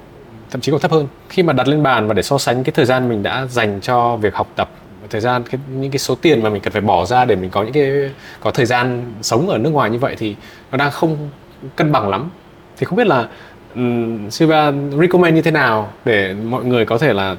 thậm 0.52 0.62
chí 0.62 0.72
còn 0.72 0.82
thấp 0.82 0.92
hơn. 0.92 1.08
Khi 1.30 1.44
mà 1.44 1.54
đặt 1.54 1.68
lên 1.68 1.84
bàn 1.84 2.08
và 2.08 2.14
để 2.14 2.22
so 2.22 2.38
sánh 2.38 2.64
cái 2.64 2.72
thời 2.76 2.86
gian 2.86 3.10
mình 3.10 3.24
đã 3.24 3.46
dành 3.50 3.80
cho 3.82 4.16
việc 4.16 4.36
học 4.36 4.48
tập 4.56 4.70
thời 5.10 5.22
gian 5.22 5.44
cái, 5.44 5.60
những 5.80 5.92
cái 5.92 6.00
số 6.00 6.16
tiền 6.16 6.44
mà 6.44 6.50
mình 6.50 6.62
cần 6.62 6.74
phải 6.74 6.82
bỏ 6.82 7.06
ra 7.06 7.26
để 7.26 7.36
mình 7.36 7.50
có 7.50 7.64
những 7.64 7.74
cái 7.74 7.92
có 8.40 8.52
thời 8.52 8.66
gian 8.66 9.14
sống 9.22 9.50
ở 9.50 9.58
nước 9.58 9.70
ngoài 9.70 9.90
như 9.90 10.00
vậy 10.00 10.16
thì 10.20 10.36
nó 10.72 10.78
đang 10.78 10.92
không 10.92 11.30
cân 11.76 11.92
bằng 11.92 12.10
lắm. 12.10 12.30
Thì 12.78 12.86
không 12.86 12.98
biết 12.98 13.08
là 13.08 13.28
um, 13.76 14.30
Silva 14.30 14.72
recommend 15.02 15.36
như 15.36 15.42
thế 15.42 15.52
nào 15.52 15.92
để 16.06 16.34
mọi 16.34 16.66
người 16.66 16.86
có 16.86 16.98
thể 16.98 17.14
là 17.14 17.36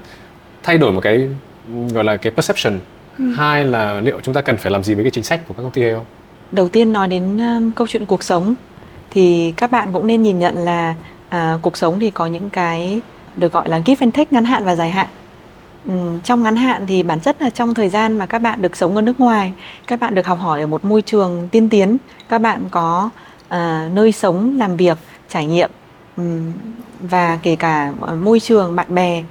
thay 0.63 0.79
đổi 0.79 0.93
một 0.93 1.01
cái 1.01 1.29
gọi 1.95 2.05
là 2.05 2.17
cái 2.17 2.33
perception? 2.33 2.79
Ừ. 3.19 3.25
hai 3.37 3.65
là 3.65 4.01
liệu 4.01 4.21
chúng 4.23 4.35
ta 4.35 4.41
cần 4.41 4.57
phải 4.57 4.73
làm 4.73 4.85
gì 4.85 4.95
với 4.95 5.05
cái 5.05 5.11
chính 5.11 5.25
sách 5.25 5.41
của 5.49 5.55
các 5.55 5.63
công 5.63 5.73
ty 5.73 5.83
hay 5.83 5.93
không? 5.93 6.05
Đầu 6.53 6.69
tiên 6.69 6.93
nói 6.93 7.09
đến 7.09 7.39
um, 7.39 7.71
câu 7.71 7.87
chuyện 7.87 8.07
cuộc 8.07 8.23
sống 8.23 8.55
thì 9.11 9.55
các 9.57 9.71
bạn 9.71 9.89
cũng 9.93 10.07
nên 10.07 10.23
nhìn 10.23 10.39
nhận 10.39 10.59
là 10.59 10.95
à, 11.29 11.59
cuộc 11.63 11.77
sống 11.77 12.01
thì 12.01 12.11
có 12.11 12.27
những 12.27 12.51
cái 12.51 13.01
được 13.37 13.53
gọi 13.53 13.69
là 13.69 13.81
give 13.87 13.97
and 14.01 14.15
take 14.15 14.29
ngắn 14.31 14.45
hạn 14.45 14.65
và 14.65 14.77
dài 14.77 14.91
hạn 14.91 15.07
Ừ, 15.89 16.19
trong 16.25 16.43
ngắn 16.43 16.57
hạn 16.57 16.87
thì 16.87 17.03
bản 17.03 17.21
chất 17.21 17.43
là 17.43 17.51
trong 17.51 17.75
thời 17.75 17.89
gian 17.89 18.19
mà 18.19 18.27
các 18.27 18.39
bạn 18.39 18.63
được 18.63 18.77
sống 18.77 18.97
ở 18.97 19.03
nước 19.03 19.21
ngoài, 19.21 19.53
các 19.87 20.01
bạn 20.01 20.15
được 20.15 20.27
học 20.27 20.39
hỏi 20.39 20.61
ở 20.61 20.67
một 20.67 20.85
môi 20.85 21.03
trường 21.03 21.49
tiên 21.53 21.69
tiến, 21.69 21.97
các 22.29 22.39
bạn 22.39 22.65
có 22.71 23.11
uh, 23.49 23.53
nơi 23.93 24.13
sống, 24.13 24.59
làm 24.59 24.77
việc, 24.77 24.99
trải 25.29 25.47
nghiệm 25.47 25.71
um, 26.17 26.53
và 27.01 27.39
kể 27.43 27.57
cả 27.57 27.93
môi 28.23 28.41
trường 28.41 28.77
bạn 28.77 28.95
bè 28.95 29.23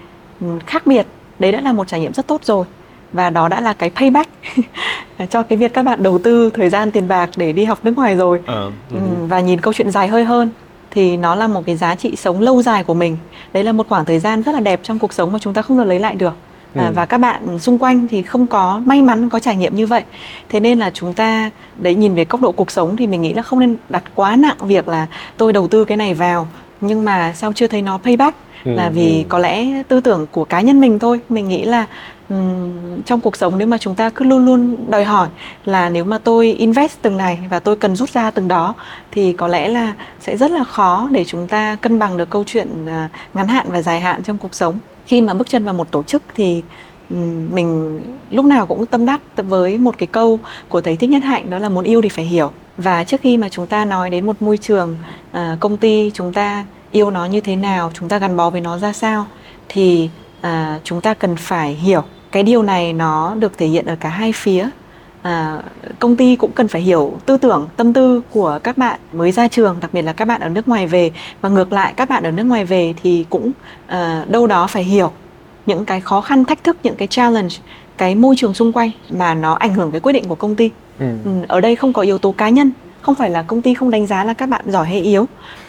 um, 0.41 0.59
khác 0.59 0.87
biệt, 0.87 1.07
đấy 1.39 1.51
đã 1.51 1.61
là 1.61 1.73
một 1.73 1.87
trải 1.87 1.99
nghiệm 1.99 2.13
rất 2.13 2.27
tốt 2.27 2.41
rồi. 2.43 2.65
Và 3.13 3.29
đó 3.29 3.47
đã 3.47 3.61
là 3.61 3.73
cái 3.73 3.89
payback 3.89 4.29
cho 5.29 5.43
cái 5.43 5.57
việc 5.57 5.73
các 5.73 5.83
bạn 5.83 6.03
đầu 6.03 6.19
tư 6.23 6.49
thời 6.53 6.69
gian 6.69 6.91
tiền 6.91 7.07
bạc 7.07 7.29
để 7.35 7.53
đi 7.53 7.65
học 7.65 7.79
nước 7.83 7.93
ngoài 7.95 8.15
rồi. 8.15 8.37
Uh, 8.37 8.45
uh-huh. 8.47 9.27
và 9.27 9.39
nhìn 9.39 9.61
câu 9.61 9.73
chuyện 9.73 9.91
dài 9.91 10.07
hơi 10.07 10.23
hơn 10.23 10.49
thì 10.91 11.17
nó 11.17 11.35
là 11.35 11.47
một 11.47 11.65
cái 11.65 11.77
giá 11.77 11.95
trị 11.95 12.15
sống 12.15 12.41
lâu 12.41 12.61
dài 12.61 12.83
của 12.83 12.93
mình. 12.93 13.17
Đấy 13.53 13.63
là 13.63 13.71
một 13.71 13.89
khoảng 13.89 14.05
thời 14.05 14.19
gian 14.19 14.41
rất 14.41 14.51
là 14.51 14.59
đẹp 14.59 14.79
trong 14.83 14.99
cuộc 14.99 15.13
sống 15.13 15.31
mà 15.31 15.39
chúng 15.39 15.53
ta 15.53 15.61
không 15.61 15.77
thể 15.77 15.85
lấy 15.85 15.99
lại 15.99 16.15
được. 16.15 16.33
À, 16.75 16.85
ừ. 16.87 16.91
và 16.95 17.05
các 17.05 17.17
bạn 17.17 17.59
xung 17.59 17.77
quanh 17.77 18.07
thì 18.07 18.21
không 18.21 18.47
có 18.47 18.81
may 18.85 19.01
mắn 19.01 19.29
có 19.29 19.39
trải 19.39 19.55
nghiệm 19.55 19.75
như 19.75 19.87
vậy. 19.87 20.03
Thế 20.49 20.59
nên 20.59 20.79
là 20.79 20.91
chúng 20.93 21.13
ta 21.13 21.49
đấy 21.77 21.95
nhìn 21.95 22.15
về 22.15 22.25
góc 22.25 22.41
độ 22.41 22.51
cuộc 22.51 22.71
sống 22.71 22.95
thì 22.95 23.07
mình 23.07 23.21
nghĩ 23.21 23.33
là 23.33 23.41
không 23.41 23.59
nên 23.59 23.75
đặt 23.89 24.03
quá 24.15 24.35
nặng 24.35 24.57
việc 24.61 24.87
là 24.87 25.07
tôi 25.37 25.53
đầu 25.53 25.67
tư 25.67 25.85
cái 25.85 25.97
này 25.97 26.13
vào 26.13 26.47
nhưng 26.81 27.05
mà 27.05 27.33
sao 27.35 27.53
chưa 27.53 27.67
thấy 27.67 27.81
nó 27.81 27.97
payback? 27.97 28.37
Ừ, 28.65 28.71
là 28.71 28.89
vì 28.89 29.17
ừ. 29.17 29.23
có 29.29 29.39
lẽ 29.39 29.83
tư 29.87 29.99
tưởng 30.01 30.27
của 30.31 30.45
cá 30.45 30.61
nhân 30.61 30.81
mình 30.81 30.99
thôi. 30.99 31.19
Mình 31.29 31.47
nghĩ 31.47 31.63
là 31.63 31.85
trong 33.05 33.19
cuộc 33.23 33.35
sống 33.35 33.57
nếu 33.57 33.67
mà 33.67 33.77
chúng 33.77 33.95
ta 33.95 34.09
cứ 34.09 34.25
luôn 34.25 34.45
luôn 34.45 34.77
đòi 34.89 35.03
hỏi 35.03 35.27
là 35.65 35.89
nếu 35.89 36.03
mà 36.03 36.17
tôi 36.17 36.53
invest 36.53 37.01
từng 37.01 37.17
này 37.17 37.39
và 37.49 37.59
tôi 37.59 37.75
cần 37.75 37.95
rút 37.95 38.09
ra 38.09 38.31
từng 38.31 38.47
đó 38.47 38.75
thì 39.11 39.33
có 39.33 39.47
lẽ 39.47 39.69
là 39.69 39.93
sẽ 40.19 40.37
rất 40.37 40.51
là 40.51 40.63
khó 40.63 41.07
để 41.11 41.25
chúng 41.25 41.47
ta 41.47 41.75
cân 41.75 41.99
bằng 41.99 42.17
được 42.17 42.29
câu 42.29 42.43
chuyện 42.47 42.85
à, 42.87 43.09
ngắn 43.33 43.47
hạn 43.47 43.65
và 43.69 43.81
dài 43.81 43.99
hạn 43.99 44.23
trong 44.23 44.37
cuộc 44.37 44.55
sống. 44.55 44.79
Khi 45.05 45.21
mà 45.21 45.33
bước 45.33 45.49
chân 45.49 45.65
vào 45.65 45.73
một 45.73 45.91
tổ 45.91 46.03
chức 46.03 46.23
thì 46.35 46.63
mình 47.51 48.01
lúc 48.31 48.45
nào 48.45 48.65
cũng 48.65 48.85
tâm 48.85 49.05
đắc 49.05 49.21
với 49.35 49.77
một 49.77 49.95
cái 49.97 50.07
câu 50.07 50.39
của 50.69 50.81
thầy 50.81 50.95
thích 50.95 51.09
nhất 51.09 51.23
hạnh, 51.23 51.49
đó 51.49 51.59
là 51.59 51.69
muốn 51.69 51.83
yêu 51.83 52.01
thì 52.01 52.09
phải 52.09 52.25
hiểu 52.25 52.51
và 52.77 53.03
trước 53.03 53.21
khi 53.21 53.37
mà 53.37 53.49
chúng 53.49 53.67
ta 53.67 53.85
nói 53.85 54.09
đến 54.09 54.25
một 54.25 54.41
môi 54.41 54.57
trường 54.57 54.97
à, 55.31 55.57
công 55.59 55.77
ty 55.77 56.11
chúng 56.13 56.33
ta 56.33 56.65
yêu 56.91 57.11
nó 57.11 57.25
như 57.25 57.41
thế 57.41 57.55
nào, 57.55 57.91
chúng 57.93 58.09
ta 58.09 58.17
gắn 58.17 58.37
bó 58.37 58.49
với 58.49 58.61
nó 58.61 58.77
ra 58.77 58.93
sao 58.93 59.25
thì 59.69 60.09
à, 60.41 60.79
chúng 60.83 61.01
ta 61.01 61.13
cần 61.13 61.35
phải 61.35 61.73
hiểu 61.73 62.03
cái 62.31 62.43
điều 62.43 62.63
này 62.63 62.93
nó 62.93 63.35
được 63.35 63.57
thể 63.57 63.67
hiện 63.67 63.85
ở 63.85 63.95
cả 63.99 64.09
hai 64.09 64.33
phía. 64.33 64.69
À, 65.21 65.61
công 65.99 66.15
ty 66.15 66.35
cũng 66.35 66.51
cần 66.51 66.67
phải 66.67 66.81
hiểu 66.81 67.13
tư 67.25 67.37
tưởng 67.37 67.67
tâm 67.77 67.93
tư 67.93 68.21
của 68.31 68.59
các 68.63 68.77
bạn 68.77 68.99
mới 69.13 69.31
ra 69.31 69.47
trường 69.47 69.77
đặc 69.81 69.93
biệt 69.93 70.01
là 70.01 70.13
các 70.13 70.25
bạn 70.25 70.41
ở 70.41 70.49
nước 70.49 70.67
ngoài 70.67 70.87
về. 70.87 71.11
Và 71.41 71.49
ngược 71.49 71.73
lại 71.73 71.93
các 71.97 72.09
bạn 72.09 72.23
ở 72.23 72.31
nước 72.31 72.43
ngoài 72.43 72.65
về 72.65 72.93
thì 73.03 73.25
cũng 73.29 73.51
à, 73.87 74.25
đâu 74.29 74.47
đó 74.47 74.67
phải 74.67 74.83
hiểu 74.83 75.11
những 75.65 75.85
cái 75.85 76.01
khó 76.01 76.21
khăn 76.21 76.45
thách 76.45 76.63
thức 76.63 76.77
những 76.83 76.95
cái 76.95 77.07
challenge 77.07 77.55
cái 77.97 78.15
môi 78.15 78.35
trường 78.37 78.53
xung 78.53 78.71
quanh 78.71 78.91
mà 79.09 79.33
nó 79.33 79.53
ảnh 79.53 79.73
hưởng 79.73 79.91
cái 79.91 79.99
quyết 79.99 80.13
định 80.13 80.27
của 80.27 80.35
công 80.35 80.55
ty. 80.55 80.69
Ừ. 80.99 81.05
ừ 81.25 81.31
ở 81.47 81.61
đây 81.61 81.75
không 81.75 81.93
có 81.93 82.01
yếu 82.01 82.17
tố 82.17 82.31
cá 82.31 82.49
nhân 82.49 82.71
không 83.01 83.15
phải 83.15 83.29
là 83.29 83.41
công 83.41 83.61
ty 83.61 83.73
không 83.73 83.91
đánh 83.91 84.07
giá 84.07 84.23
là 84.23 84.33
các 84.33 84.49
bạn 84.49 84.65
giỏi 84.67 84.87
hay 84.87 85.01
yếu 85.01 85.25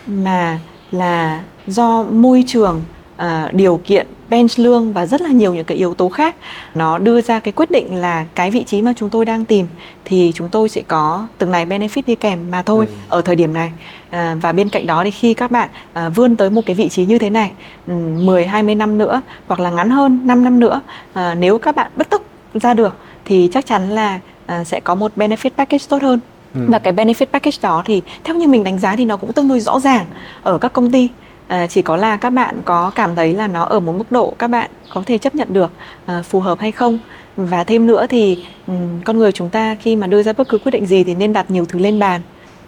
mà 0.07 0.59
là 0.91 1.41
do 1.67 2.03
môi 2.03 2.45
trường 2.47 2.83
uh, 3.25 3.53
điều 3.53 3.81
kiện 3.85 4.07
bench 4.31 4.59
lương 4.59 4.93
và 4.93 5.07
rất 5.07 5.21
là 5.21 5.29
nhiều 5.29 5.55
những 5.55 5.65
cái 5.65 5.77
yếu 5.77 5.95
tố 5.95 6.09
khác 6.09 6.37
nó 6.75 6.99
đưa 6.99 7.21
ra 7.21 7.41
cái 7.41 7.53
quyết 7.53 7.71
định 7.71 7.95
là 7.95 8.27
cái 8.35 8.51
vị 8.51 8.65
trí 8.65 8.83
mà 8.83 8.93
chúng 8.97 9.11
tôi 9.11 9.25
đang 9.25 9.45
tìm 9.45 9.67
thì 10.05 10.33
chúng 10.35 10.49
tôi 10.49 10.69
sẽ 10.69 10.83
có 10.89 11.27
từng 11.39 11.51
này 11.51 11.67
benefit 11.67 12.03
đi 12.07 12.15
kèm 12.15 12.51
mà 12.51 12.63
thôi 12.63 12.87
ừ. 12.89 12.93
ở 13.09 13.23
thời 13.23 13.37
điểm 13.37 13.55
này 13.55 13.73
à, 14.11 14.37
và 14.43 14.53
bên 14.53 14.69
cạnh 14.69 14.87
đó 14.87 15.05
thì 15.05 15.11
khi 15.11 15.35
các 15.35 15.51
bạn 15.51 15.69
à, 15.93 16.09
vươn 16.09 16.37
tới 16.37 16.51
một 16.51 16.63
cái 16.67 16.77
vị 16.77 16.89
trí 16.89 17.07
như 17.07 17.19
thế 17.19 17.31
này 17.31 17.51
um, 17.87 18.27
10 18.27 18.47
20 18.47 18.75
năm 18.75 18.99
nữa 18.99 19.23
hoặc 19.47 19.61
là 19.61 19.71
ngắn 19.71 19.91
hơn 19.91 20.21
5 20.25 20.45
năm 20.45 20.61
nữa 20.61 20.81
à, 21.13 21.35
nếu 21.35 21.59
các 21.59 21.77
bạn 21.77 21.91
bất 21.97 22.11
tốc 22.11 22.23
ra 22.55 22.75
được 22.75 22.97
thì 23.25 23.49
chắc 23.53 23.67
chắn 23.67 23.91
là 23.91 24.21
à, 24.47 24.65
sẽ 24.65 24.81
có 24.81 24.95
một 24.95 25.13
benefit 25.17 25.51
package 25.57 25.85
tốt 25.89 26.03
hơn 26.03 26.21
ừ. 26.55 26.61
và 26.69 26.79
cái 26.79 26.93
benefit 26.93 27.27
package 27.27 27.59
đó 27.63 27.83
thì 27.87 28.03
theo 28.25 28.37
như 28.37 28.49
mình 28.49 28.65
đánh 28.65 28.79
giá 28.79 28.97
thì 28.97 29.05
nó 29.05 29.17
cũng 29.17 29.33
tương 29.33 29.49
đối 29.49 29.61
rõ 29.61 29.81
ràng 29.81 30.07
ở 30.43 30.59
các 30.59 30.73
công 30.73 30.91
ty 30.91 31.09
à, 31.51 31.67
chỉ 31.67 31.83
có 31.83 31.97
là 31.97 32.17
các 32.17 32.31
bạn 32.31 32.63
có 32.65 32.91
cảm 32.95 33.17
thấy 33.17 33.35
là 33.35 33.47
nó 33.47 33.65
ở 33.65 33.81
một 33.81 33.93
mức 33.93 34.13
độ 34.13 34.35
các 34.39 34.49
bạn 34.49 34.71
có 34.95 35.03
thể 35.07 35.19
chấp 35.19 35.35
nhận 35.35 35.49
được 35.53 35.71
à, 36.07 36.23
phù 36.23 36.41
hợp 36.41 36.59
hay 36.61 36.73
không. 36.73 36.99
Và 37.37 37.65
thêm 37.65 37.87
nữa 37.87 38.07
thì 38.09 38.45
um, 38.67 39.01
con 39.05 39.19
người 39.19 39.33
chúng 39.33 39.51
ta 39.51 39.77
khi 39.81 39.97
mà 39.97 40.07
đưa 40.07 40.23
ra 40.23 40.33
bất 40.33 40.49
cứ 40.49 40.59
quyết 40.59 40.71
định 40.71 40.87
gì 40.87 41.05
thì 41.05 41.15
nên 41.15 41.33
đặt 41.33 41.51
nhiều 41.51 41.65
thứ 41.65 41.79
lên 41.79 41.99
bàn. 41.99 42.21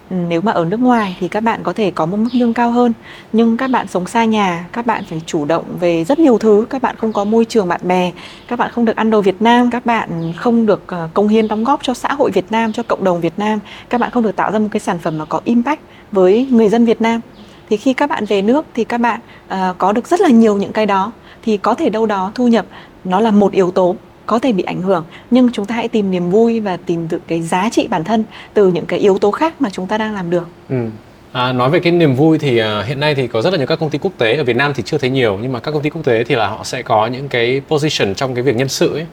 Ừ, 0.09 0.15
nếu 0.29 0.41
mà 0.41 0.51
ở 0.51 0.65
nước 0.65 0.79
ngoài 0.79 1.17
thì 1.19 1.27
các 1.27 1.39
bạn 1.39 1.59
có 1.63 1.73
thể 1.73 1.91
có 1.91 2.05
một 2.05 2.17
mức 2.17 2.29
lương 2.33 2.53
cao 2.53 2.71
hơn 2.71 2.93
nhưng 3.33 3.57
các 3.57 3.67
bạn 3.67 3.87
sống 3.87 4.05
xa 4.07 4.25
nhà 4.25 4.65
các 4.73 4.85
bạn 4.85 5.03
phải 5.09 5.21
chủ 5.25 5.45
động 5.45 5.65
về 5.79 6.03
rất 6.03 6.19
nhiều 6.19 6.37
thứ 6.37 6.65
các 6.69 6.81
bạn 6.81 6.95
không 6.95 7.13
có 7.13 7.23
môi 7.23 7.45
trường 7.45 7.67
bạn 7.67 7.81
bè 7.83 8.11
các 8.47 8.59
bạn 8.59 8.71
không 8.71 8.85
được 8.85 8.95
ăn 8.95 9.09
đồ 9.09 9.21
Việt 9.21 9.41
Nam 9.41 9.69
các 9.71 9.85
bạn 9.85 10.33
không 10.37 10.65
được 10.65 10.83
ờ, 10.87 11.09
công 11.13 11.27
hiến 11.27 11.47
đóng 11.47 11.63
góp 11.63 11.83
cho 11.83 11.93
xã 11.93 12.13
hội 12.13 12.31
Việt 12.31 12.51
Nam 12.51 12.73
cho 12.73 12.83
cộng 12.83 13.03
đồng 13.03 13.21
Việt 13.21 13.33
Nam 13.37 13.59
các 13.89 14.01
bạn 14.01 14.11
không 14.11 14.23
được 14.23 14.35
tạo 14.35 14.51
ra 14.51 14.59
một 14.59 14.67
cái 14.71 14.79
sản 14.79 14.99
phẩm 14.99 15.17
mà 15.17 15.25
có 15.25 15.41
impact 15.43 15.81
với 16.11 16.47
người 16.51 16.69
dân 16.69 16.85
Việt 16.85 17.01
Nam 17.01 17.21
thì 17.69 17.77
khi 17.77 17.93
các 17.93 18.09
bạn 18.09 18.25
về 18.25 18.41
nước 18.41 18.65
thì 18.73 18.83
các 18.83 18.97
bạn 18.97 19.19
uh, 19.53 19.77
có 19.77 19.91
được 19.91 20.07
rất 20.07 20.21
là 20.21 20.29
nhiều 20.29 20.57
những 20.57 20.73
cái 20.73 20.85
đó 20.85 21.11
thì 21.43 21.57
có 21.57 21.73
thể 21.73 21.89
đâu 21.89 22.05
đó 22.05 22.31
thu 22.35 22.47
nhập 22.47 22.65
nó 23.03 23.19
là 23.19 23.31
một 23.31 23.51
yếu 23.51 23.71
tố 23.71 23.95
có 24.25 24.39
thể 24.39 24.51
bị 24.51 24.63
ảnh 24.63 24.81
hưởng 24.81 25.05
nhưng 25.31 25.51
chúng 25.51 25.65
ta 25.65 25.75
hãy 25.75 25.87
tìm 25.87 26.11
niềm 26.11 26.29
vui 26.29 26.59
và 26.59 26.77
tìm 26.77 27.07
được 27.07 27.21
cái 27.27 27.41
giá 27.41 27.69
trị 27.71 27.87
bản 27.87 28.03
thân 28.03 28.23
từ 28.53 28.67
những 28.67 28.85
cái 28.85 28.99
yếu 28.99 29.17
tố 29.17 29.31
khác 29.31 29.61
mà 29.61 29.69
chúng 29.69 29.87
ta 29.87 29.97
đang 29.97 30.13
làm 30.13 30.29
được. 30.29 30.47
Ừ. 30.69 30.75
À, 31.31 31.53
nói 31.53 31.69
về 31.69 31.79
cái 31.79 31.93
niềm 31.93 32.15
vui 32.15 32.37
thì 32.37 32.61
uh, 32.61 32.85
hiện 32.85 32.99
nay 32.99 33.15
thì 33.15 33.27
có 33.27 33.41
rất 33.41 33.49
là 33.49 33.57
nhiều 33.57 33.67
các 33.67 33.79
công 33.79 33.89
ty 33.89 33.97
quốc 33.97 34.11
tế 34.17 34.35
ở 34.35 34.43
Việt 34.43 34.55
Nam 34.55 34.73
thì 34.75 34.83
chưa 34.85 34.97
thấy 34.97 35.09
nhiều 35.09 35.39
nhưng 35.41 35.51
mà 35.51 35.59
các 35.59 35.71
công 35.71 35.81
ty 35.81 35.89
quốc 35.89 36.05
tế 36.05 36.23
thì 36.23 36.35
là 36.35 36.47
họ 36.47 36.63
sẽ 36.63 36.81
có 36.81 37.07
những 37.07 37.29
cái 37.29 37.61
position 37.67 38.15
trong 38.15 38.35
cái 38.35 38.43
việc 38.43 38.55
nhân 38.55 38.69
sự 38.69 38.93
ấy 38.93 39.05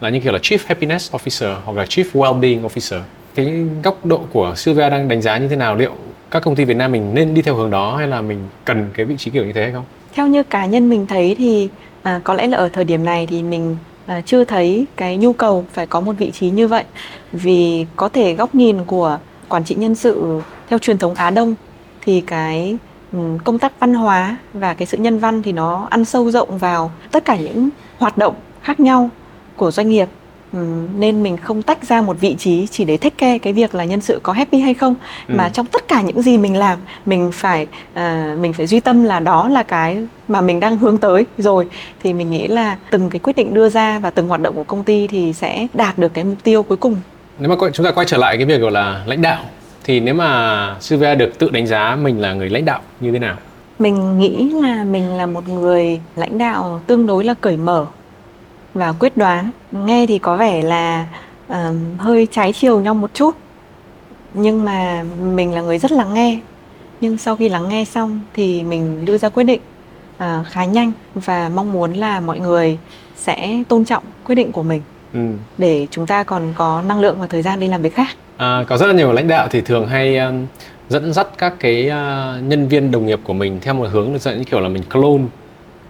là 0.00 0.08
như 0.08 0.20
kiểu 0.20 0.32
là 0.32 0.38
Chief 0.38 0.58
Happiness 0.66 1.14
Officer 1.14 1.56
hoặc 1.64 1.76
là 1.76 1.84
Chief 1.84 2.04
Wellbeing 2.12 2.68
Officer. 2.68 3.00
Cái 3.34 3.66
góc 3.82 4.06
độ 4.06 4.20
của 4.32 4.54
Sylvia 4.56 4.90
đang 4.90 5.08
đánh 5.08 5.22
giá 5.22 5.38
như 5.38 5.48
thế 5.48 5.56
nào 5.56 5.76
liệu 5.76 5.92
các 6.34 6.42
công 6.42 6.56
ty 6.56 6.64
Việt 6.64 6.76
Nam 6.76 6.92
mình 6.92 7.14
nên 7.14 7.34
đi 7.34 7.42
theo 7.42 7.54
hướng 7.54 7.70
đó 7.70 7.96
hay 7.96 8.06
là 8.06 8.20
mình 8.20 8.48
cần 8.64 8.90
cái 8.94 9.06
vị 9.06 9.16
trí 9.16 9.30
kiểu 9.30 9.44
như 9.44 9.52
thế 9.52 9.62
hay 9.62 9.72
không? 9.72 9.84
Theo 10.14 10.26
như 10.26 10.42
cá 10.42 10.66
nhân 10.66 10.90
mình 10.90 11.06
thấy 11.06 11.34
thì 11.38 11.68
à, 12.02 12.20
có 12.24 12.34
lẽ 12.34 12.46
là 12.46 12.56
ở 12.58 12.68
thời 12.68 12.84
điểm 12.84 13.04
này 13.04 13.26
thì 13.26 13.42
mình 13.42 13.76
à, 14.06 14.20
chưa 14.26 14.44
thấy 14.44 14.86
cái 14.96 15.16
nhu 15.16 15.32
cầu 15.32 15.64
phải 15.72 15.86
có 15.86 16.00
một 16.00 16.12
vị 16.18 16.30
trí 16.30 16.50
như 16.50 16.68
vậy 16.68 16.84
vì 17.32 17.86
có 17.96 18.08
thể 18.08 18.34
góc 18.34 18.54
nhìn 18.54 18.84
của 18.84 19.18
quản 19.48 19.64
trị 19.64 19.74
nhân 19.74 19.94
sự 19.94 20.40
theo 20.68 20.78
truyền 20.78 20.98
thống 20.98 21.14
Á 21.14 21.30
Đông 21.30 21.54
thì 22.00 22.20
cái 22.20 22.76
công 23.44 23.58
tác 23.58 23.80
văn 23.80 23.94
hóa 23.94 24.36
và 24.52 24.74
cái 24.74 24.86
sự 24.86 24.98
nhân 24.98 25.18
văn 25.18 25.42
thì 25.42 25.52
nó 25.52 25.86
ăn 25.90 26.04
sâu 26.04 26.30
rộng 26.30 26.58
vào 26.58 26.90
tất 27.10 27.24
cả 27.24 27.36
những 27.36 27.68
hoạt 27.98 28.18
động 28.18 28.34
khác 28.62 28.80
nhau 28.80 29.10
của 29.56 29.70
doanh 29.70 29.88
nghiệp 29.88 30.08
nên 30.98 31.22
mình 31.22 31.36
không 31.36 31.62
tách 31.62 31.84
ra 31.84 32.02
một 32.02 32.16
vị 32.20 32.34
trí 32.38 32.66
chỉ 32.66 32.84
để 32.84 32.96
thích 32.96 33.14
care 33.18 33.38
cái 33.38 33.52
việc 33.52 33.74
là 33.74 33.84
nhân 33.84 34.00
sự 34.00 34.20
có 34.22 34.32
happy 34.32 34.58
hay 34.58 34.74
không. 34.74 34.94
Ừ. 35.28 35.34
mà 35.38 35.48
trong 35.48 35.66
tất 35.66 35.88
cả 35.88 36.00
những 36.00 36.22
gì 36.22 36.38
mình 36.38 36.56
làm 36.56 36.78
mình 37.06 37.30
phải 37.32 37.66
uh, 37.92 38.38
mình 38.38 38.52
phải 38.52 38.66
duy 38.66 38.80
tâm 38.80 39.04
là 39.04 39.20
đó 39.20 39.48
là 39.48 39.62
cái 39.62 40.06
mà 40.28 40.40
mình 40.40 40.60
đang 40.60 40.78
hướng 40.78 40.98
tới. 40.98 41.26
Rồi 41.38 41.66
thì 42.02 42.12
mình 42.12 42.30
nghĩ 42.30 42.46
là 42.46 42.76
từng 42.90 43.10
cái 43.10 43.18
quyết 43.18 43.36
định 43.36 43.54
đưa 43.54 43.68
ra 43.68 43.98
và 43.98 44.10
từng 44.10 44.28
hoạt 44.28 44.40
động 44.40 44.54
của 44.54 44.64
công 44.64 44.84
ty 44.84 45.06
thì 45.06 45.32
sẽ 45.32 45.66
đạt 45.74 45.98
được 45.98 46.14
cái 46.14 46.24
mục 46.24 46.38
tiêu 46.42 46.62
cuối 46.62 46.76
cùng. 46.76 46.96
Nếu 47.38 47.48
mà 47.48 47.56
chúng 47.72 47.86
ta 47.86 47.92
quay 47.92 48.06
trở 48.06 48.16
lại 48.16 48.36
cái 48.36 48.46
việc 48.46 48.60
gọi 48.60 48.70
là 48.70 49.02
lãnh 49.06 49.22
đạo 49.22 49.44
thì 49.84 50.00
nếu 50.00 50.14
mà 50.14 50.76
Sylvia 50.80 51.14
được 51.14 51.38
tự 51.38 51.50
đánh 51.50 51.66
giá 51.66 51.96
mình 52.02 52.20
là 52.20 52.32
người 52.32 52.50
lãnh 52.50 52.64
đạo 52.64 52.80
như 53.00 53.12
thế 53.12 53.18
nào? 53.18 53.36
Mình 53.78 54.18
nghĩ 54.18 54.50
là 54.62 54.84
mình 54.84 55.16
là 55.16 55.26
một 55.26 55.48
người 55.48 56.00
lãnh 56.16 56.38
đạo 56.38 56.80
tương 56.86 57.06
đối 57.06 57.24
là 57.24 57.34
cởi 57.40 57.56
mở 57.56 57.86
và 58.74 58.92
quyết 58.92 59.16
đoán. 59.16 59.50
Nghe 59.72 60.06
thì 60.06 60.18
có 60.18 60.36
vẻ 60.36 60.62
là 60.62 61.06
uh, 61.52 61.56
hơi 61.98 62.28
trái 62.30 62.52
chiều 62.52 62.80
nhau 62.80 62.94
một 62.94 63.10
chút. 63.14 63.36
Nhưng 64.34 64.64
mà 64.64 65.04
mình 65.22 65.54
là 65.54 65.60
người 65.60 65.78
rất 65.78 65.92
lắng 65.92 66.14
nghe. 66.14 66.38
Nhưng 67.00 67.18
sau 67.18 67.36
khi 67.36 67.48
lắng 67.48 67.68
nghe 67.68 67.84
xong 67.84 68.20
thì 68.34 68.62
mình 68.62 69.04
đưa 69.04 69.18
ra 69.18 69.28
quyết 69.28 69.44
định 69.44 69.60
uh, 70.16 70.46
khá 70.46 70.64
nhanh 70.64 70.92
và 71.14 71.50
mong 71.54 71.72
muốn 71.72 71.92
là 71.92 72.20
mọi 72.20 72.40
người 72.40 72.78
sẽ 73.16 73.62
tôn 73.68 73.84
trọng 73.84 74.02
quyết 74.24 74.34
định 74.34 74.52
của 74.52 74.62
mình. 74.62 74.82
Ừ. 75.14 75.20
để 75.58 75.86
chúng 75.90 76.06
ta 76.06 76.22
còn 76.22 76.52
có 76.56 76.82
năng 76.88 77.00
lượng 77.00 77.16
và 77.20 77.26
thời 77.26 77.42
gian 77.42 77.60
đi 77.60 77.68
làm 77.68 77.82
việc 77.82 77.94
khác. 77.94 78.08
À, 78.36 78.64
có 78.68 78.76
rất 78.76 78.86
là 78.86 78.92
nhiều 78.92 79.12
lãnh 79.12 79.28
đạo 79.28 79.48
thì 79.50 79.60
thường 79.60 79.86
hay 79.86 80.18
um, 80.18 80.46
dẫn 80.88 81.12
dắt 81.12 81.26
các 81.38 81.54
cái 81.60 81.86
uh, 81.88 82.42
nhân 82.42 82.68
viên 82.68 82.90
đồng 82.90 83.06
nghiệp 83.06 83.20
của 83.24 83.32
mình 83.32 83.58
theo 83.62 83.74
một 83.74 83.88
hướng 83.90 84.12
như 84.12 84.44
kiểu 84.50 84.60
là 84.60 84.68
mình 84.68 84.82
clone 84.92 85.24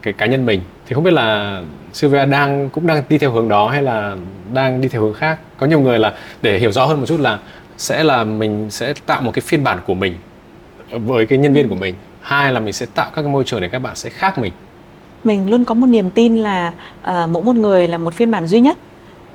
cái 0.04 0.12
cá 0.12 0.26
nhân 0.26 0.46
mình. 0.46 0.60
Thì 0.86 0.94
không 0.94 1.04
biết 1.04 1.12
là 1.12 1.60
Sylvia 1.92 2.26
đang 2.26 2.70
cũng 2.70 2.86
đang 2.86 3.02
đi 3.08 3.18
theo 3.18 3.30
hướng 3.30 3.48
đó 3.48 3.68
hay 3.68 3.82
là 3.82 4.16
đang 4.52 4.80
đi 4.80 4.88
theo 4.88 5.02
hướng 5.02 5.14
khác? 5.14 5.38
Có 5.56 5.66
nhiều 5.66 5.80
người 5.80 5.98
là 5.98 6.14
để 6.42 6.58
hiểu 6.58 6.72
rõ 6.72 6.86
hơn 6.86 7.00
một 7.00 7.06
chút 7.06 7.20
là 7.20 7.38
sẽ 7.76 8.04
là 8.04 8.24
mình 8.24 8.70
sẽ 8.70 8.94
tạo 9.06 9.22
một 9.22 9.30
cái 9.34 9.40
phiên 9.40 9.64
bản 9.64 9.78
của 9.86 9.94
mình 9.94 10.14
với 10.90 11.26
cái 11.26 11.38
nhân 11.38 11.52
viên 11.52 11.68
của 11.68 11.74
mình. 11.74 11.94
Hai 12.20 12.52
là 12.52 12.60
mình 12.60 12.72
sẽ 12.72 12.86
tạo 12.94 13.10
các 13.14 13.22
cái 13.22 13.30
môi 13.30 13.44
trường 13.44 13.60
để 13.60 13.68
các 13.68 13.78
bạn 13.78 13.96
sẽ 13.96 14.10
khác 14.10 14.38
mình. 14.38 14.52
Mình 15.24 15.50
luôn 15.50 15.64
có 15.64 15.74
một 15.74 15.86
niềm 15.86 16.10
tin 16.10 16.36
là 16.36 16.72
uh, 17.10 17.30
mỗi 17.30 17.42
một 17.42 17.56
người 17.56 17.88
là 17.88 17.98
một 17.98 18.14
phiên 18.14 18.30
bản 18.30 18.46
duy 18.46 18.60
nhất. 18.60 18.78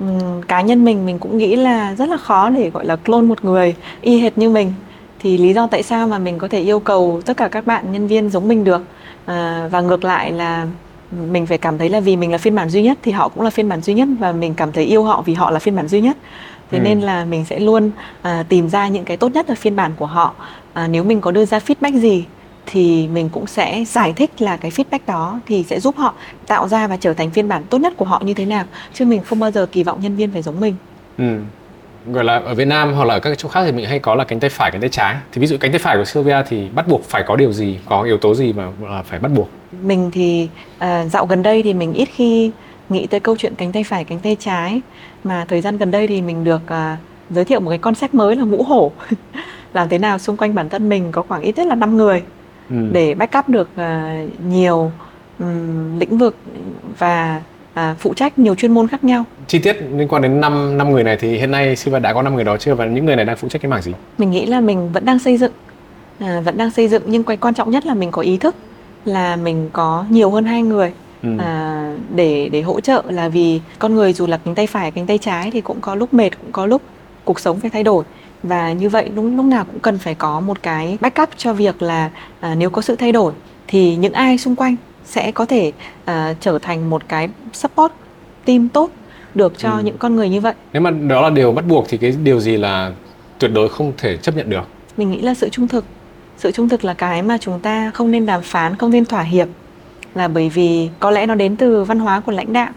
Um, 0.00 0.42
cá 0.42 0.60
nhân 0.60 0.84
mình 0.84 1.06
mình 1.06 1.18
cũng 1.18 1.38
nghĩ 1.38 1.56
là 1.56 1.94
rất 1.94 2.08
là 2.08 2.16
khó 2.16 2.50
để 2.50 2.70
gọi 2.70 2.84
là 2.84 2.96
clone 2.96 3.26
một 3.26 3.44
người 3.44 3.74
y 4.00 4.20
hệt 4.20 4.38
như 4.38 4.50
mình. 4.50 4.72
Thì 5.18 5.38
lý 5.38 5.52
do 5.52 5.66
tại 5.66 5.82
sao 5.82 6.08
mà 6.08 6.18
mình 6.18 6.38
có 6.38 6.48
thể 6.48 6.60
yêu 6.60 6.80
cầu 6.80 7.22
tất 7.26 7.36
cả 7.36 7.48
các 7.48 7.66
bạn 7.66 7.92
nhân 7.92 8.06
viên 8.06 8.30
giống 8.30 8.48
mình 8.48 8.64
được? 8.64 8.82
À, 9.30 9.68
và 9.70 9.80
ngược 9.80 10.04
lại 10.04 10.32
là 10.32 10.66
mình 11.30 11.46
phải 11.46 11.58
cảm 11.58 11.78
thấy 11.78 11.88
là 11.88 12.00
vì 12.00 12.16
mình 12.16 12.32
là 12.32 12.38
phiên 12.38 12.54
bản 12.54 12.68
duy 12.68 12.82
nhất 12.82 12.98
thì 13.02 13.12
họ 13.12 13.28
cũng 13.28 13.44
là 13.44 13.50
phiên 13.50 13.68
bản 13.68 13.80
duy 13.80 13.94
nhất 13.94 14.08
và 14.18 14.32
mình 14.32 14.54
cảm 14.54 14.72
thấy 14.72 14.84
yêu 14.84 15.04
họ 15.04 15.22
vì 15.22 15.34
họ 15.34 15.50
là 15.50 15.58
phiên 15.58 15.76
bản 15.76 15.88
duy 15.88 16.00
nhất. 16.00 16.16
Thế 16.70 16.78
ừ. 16.78 16.82
nên 16.84 17.00
là 17.00 17.24
mình 17.24 17.44
sẽ 17.44 17.60
luôn 17.60 17.90
à, 18.22 18.44
tìm 18.48 18.68
ra 18.68 18.88
những 18.88 19.04
cái 19.04 19.16
tốt 19.16 19.32
nhất 19.34 19.48
ở 19.48 19.54
phiên 19.54 19.76
bản 19.76 19.92
của 19.96 20.06
họ. 20.06 20.34
À, 20.72 20.88
nếu 20.88 21.04
mình 21.04 21.20
có 21.20 21.30
đưa 21.30 21.44
ra 21.44 21.58
feedback 21.58 22.00
gì 22.00 22.24
thì 22.66 23.08
mình 23.08 23.28
cũng 23.28 23.46
sẽ 23.46 23.84
giải 23.86 24.12
thích 24.12 24.30
là 24.38 24.56
cái 24.56 24.70
feedback 24.70 24.98
đó 25.06 25.40
thì 25.46 25.64
sẽ 25.68 25.80
giúp 25.80 25.96
họ 25.96 26.14
tạo 26.46 26.68
ra 26.68 26.86
và 26.86 26.96
trở 26.96 27.14
thành 27.14 27.30
phiên 27.30 27.48
bản 27.48 27.64
tốt 27.70 27.78
nhất 27.78 27.92
của 27.96 28.04
họ 28.04 28.22
như 28.24 28.34
thế 28.34 28.46
nào. 28.46 28.64
Chứ 28.94 29.04
mình 29.04 29.22
không 29.22 29.38
bao 29.38 29.50
giờ 29.50 29.66
kỳ 29.66 29.82
vọng 29.82 29.98
nhân 30.02 30.16
viên 30.16 30.32
phải 30.32 30.42
giống 30.42 30.60
mình. 30.60 30.74
Ừ 31.18 31.38
gọi 32.06 32.24
là 32.24 32.36
ở 32.38 32.54
Việt 32.54 32.64
Nam 32.64 32.92
hoặc 32.92 33.04
là 33.04 33.14
ở 33.14 33.20
các 33.20 33.38
chỗ 33.38 33.48
khác 33.48 33.62
thì 33.64 33.72
mình 33.72 33.86
hay 33.86 33.98
có 33.98 34.14
là 34.14 34.24
cánh 34.24 34.40
tay 34.40 34.50
phải 34.50 34.70
cánh 34.70 34.80
tay 34.80 34.90
trái. 34.90 35.16
Thì 35.32 35.40
ví 35.40 35.46
dụ 35.46 35.56
cánh 35.60 35.72
tay 35.72 35.78
phải 35.78 35.96
của 35.96 36.04
Sylvia 36.04 36.42
thì 36.48 36.68
bắt 36.74 36.88
buộc 36.88 37.04
phải 37.04 37.22
có 37.26 37.36
điều 37.36 37.52
gì 37.52 37.78
có 37.88 38.02
yếu 38.02 38.18
tố 38.18 38.34
gì 38.34 38.52
mà 38.52 38.68
là 38.82 39.02
phải 39.02 39.18
bắt 39.18 39.32
buộc? 39.36 39.48
Mình 39.82 40.10
thì 40.10 40.48
à, 40.78 41.04
dạo 41.06 41.26
gần 41.26 41.42
đây 41.42 41.62
thì 41.62 41.74
mình 41.74 41.92
ít 41.92 42.08
khi 42.14 42.50
nghĩ 42.88 43.06
tới 43.06 43.20
câu 43.20 43.36
chuyện 43.36 43.54
cánh 43.54 43.72
tay 43.72 43.84
phải 43.84 44.04
cánh 44.04 44.18
tay 44.18 44.36
trái. 44.40 44.80
Mà 45.24 45.44
thời 45.48 45.60
gian 45.60 45.78
gần 45.78 45.90
đây 45.90 46.06
thì 46.06 46.22
mình 46.22 46.44
được 46.44 46.60
à, 46.66 46.96
giới 47.30 47.44
thiệu 47.44 47.60
một 47.60 47.70
cái 47.70 47.78
concept 47.78 48.14
mới 48.14 48.36
là 48.36 48.44
ngũ 48.44 48.62
hổ. 48.62 48.92
Làm 49.72 49.88
thế 49.88 49.98
nào 49.98 50.18
xung 50.18 50.36
quanh 50.36 50.54
bản 50.54 50.68
thân 50.68 50.88
mình 50.88 51.12
có 51.12 51.22
khoảng 51.22 51.42
ít 51.42 51.56
nhất 51.56 51.66
là 51.66 51.74
5 51.74 51.96
người 51.96 52.22
ừ. 52.70 52.76
để 52.92 53.14
backup 53.14 53.48
được 53.48 53.68
à, 53.76 54.22
nhiều 54.48 54.92
um, 55.38 55.98
lĩnh 55.98 56.18
vực 56.18 56.36
và 56.98 57.40
à, 57.74 57.94
phụ 57.98 58.14
trách 58.14 58.38
nhiều 58.38 58.54
chuyên 58.54 58.74
môn 58.74 58.88
khác 58.88 59.04
nhau. 59.04 59.24
Chi 59.46 59.58
tiết 59.58 59.76
liên 59.96 60.08
quan 60.08 60.22
đến 60.22 60.40
năm 60.40 60.78
năm 60.78 60.92
người 60.92 61.04
này 61.04 61.16
thì 61.20 61.38
hiện 61.38 61.50
nay 61.50 61.76
Silva 61.76 61.98
đã 61.98 62.12
có 62.12 62.22
năm 62.22 62.34
người 62.34 62.44
đó 62.44 62.56
chưa 62.56 62.74
và 62.74 62.86
những 62.86 63.06
người 63.06 63.16
này 63.16 63.24
đang 63.24 63.36
phụ 63.36 63.48
trách 63.48 63.62
cái 63.62 63.70
mảng 63.70 63.82
gì? 63.82 63.92
Mình 64.18 64.30
nghĩ 64.30 64.46
là 64.46 64.60
mình 64.60 64.92
vẫn 64.92 65.04
đang 65.04 65.18
xây 65.18 65.36
dựng, 65.36 65.52
à, 66.18 66.40
vẫn 66.44 66.56
đang 66.56 66.70
xây 66.70 66.88
dựng 66.88 67.02
nhưng 67.06 67.24
cái 67.24 67.36
quan 67.36 67.54
trọng 67.54 67.70
nhất 67.70 67.86
là 67.86 67.94
mình 67.94 68.10
có 68.10 68.22
ý 68.22 68.36
thức 68.36 68.54
là 69.04 69.36
mình 69.36 69.70
có 69.72 70.04
nhiều 70.10 70.30
hơn 70.30 70.44
hai 70.44 70.62
người. 70.62 70.92
Ừ. 71.22 71.28
À, 71.38 71.94
để 72.14 72.48
để 72.52 72.62
hỗ 72.62 72.80
trợ 72.80 73.02
là 73.08 73.28
vì 73.28 73.60
con 73.78 73.94
người 73.94 74.12
dù 74.12 74.26
là 74.26 74.36
cánh 74.44 74.54
tay 74.54 74.66
phải 74.66 74.90
cánh 74.90 75.06
tay 75.06 75.18
trái 75.18 75.50
thì 75.50 75.60
cũng 75.60 75.80
có 75.80 75.94
lúc 75.94 76.14
mệt 76.14 76.30
cũng 76.40 76.52
có 76.52 76.66
lúc 76.66 76.82
cuộc 77.24 77.40
sống 77.40 77.60
phải 77.60 77.70
thay 77.70 77.82
đổi 77.82 78.04
và 78.42 78.72
như 78.72 78.88
vậy 78.88 79.10
lúc 79.14 79.24
lúc 79.36 79.44
nào 79.44 79.64
cũng 79.64 79.80
cần 79.80 79.98
phải 79.98 80.14
có 80.14 80.40
một 80.40 80.62
cái 80.62 80.98
backup 81.00 81.28
cho 81.36 81.52
việc 81.52 81.82
là 81.82 82.10
à, 82.40 82.54
nếu 82.54 82.70
có 82.70 82.82
sự 82.82 82.96
thay 82.96 83.12
đổi 83.12 83.32
thì 83.66 83.96
những 83.96 84.12
ai 84.12 84.38
xung 84.38 84.56
quanh 84.56 84.76
sẽ 85.10 85.32
có 85.32 85.46
thể 85.46 85.72
uh, 86.10 86.14
trở 86.40 86.58
thành 86.58 86.90
một 86.90 87.02
cái 87.08 87.28
support 87.52 87.92
team 88.44 88.68
tốt 88.68 88.90
được 89.34 89.58
cho 89.58 89.70
ừ. 89.70 89.82
những 89.84 89.98
con 89.98 90.16
người 90.16 90.28
như 90.28 90.40
vậy. 90.40 90.54
Nếu 90.72 90.82
mà 90.82 90.90
đó 90.90 91.22
là 91.22 91.30
điều 91.30 91.52
bắt 91.52 91.64
buộc 91.68 91.86
thì 91.88 91.98
cái 91.98 92.14
điều 92.24 92.40
gì 92.40 92.56
là 92.56 92.92
tuyệt 93.38 93.50
đối 93.54 93.68
không 93.68 93.92
thể 93.98 94.16
chấp 94.16 94.36
nhận 94.36 94.50
được? 94.50 94.68
Mình 94.96 95.10
nghĩ 95.10 95.20
là 95.20 95.34
sự 95.34 95.48
trung 95.48 95.68
thực. 95.68 95.84
Sự 96.36 96.52
trung 96.52 96.68
thực 96.68 96.84
là 96.84 96.94
cái 96.94 97.22
mà 97.22 97.38
chúng 97.38 97.60
ta 97.60 97.90
không 97.94 98.10
nên 98.10 98.26
đàm 98.26 98.42
phán, 98.42 98.76
không 98.76 98.90
nên 98.90 99.04
thỏa 99.04 99.22
hiệp 99.22 99.48
là 100.14 100.28
bởi 100.28 100.48
vì 100.48 100.88
có 101.00 101.10
lẽ 101.10 101.26
nó 101.26 101.34
đến 101.34 101.56
từ 101.56 101.84
văn 101.84 101.98
hóa 101.98 102.20
của 102.20 102.32
lãnh 102.32 102.52
đạo. 102.52 102.70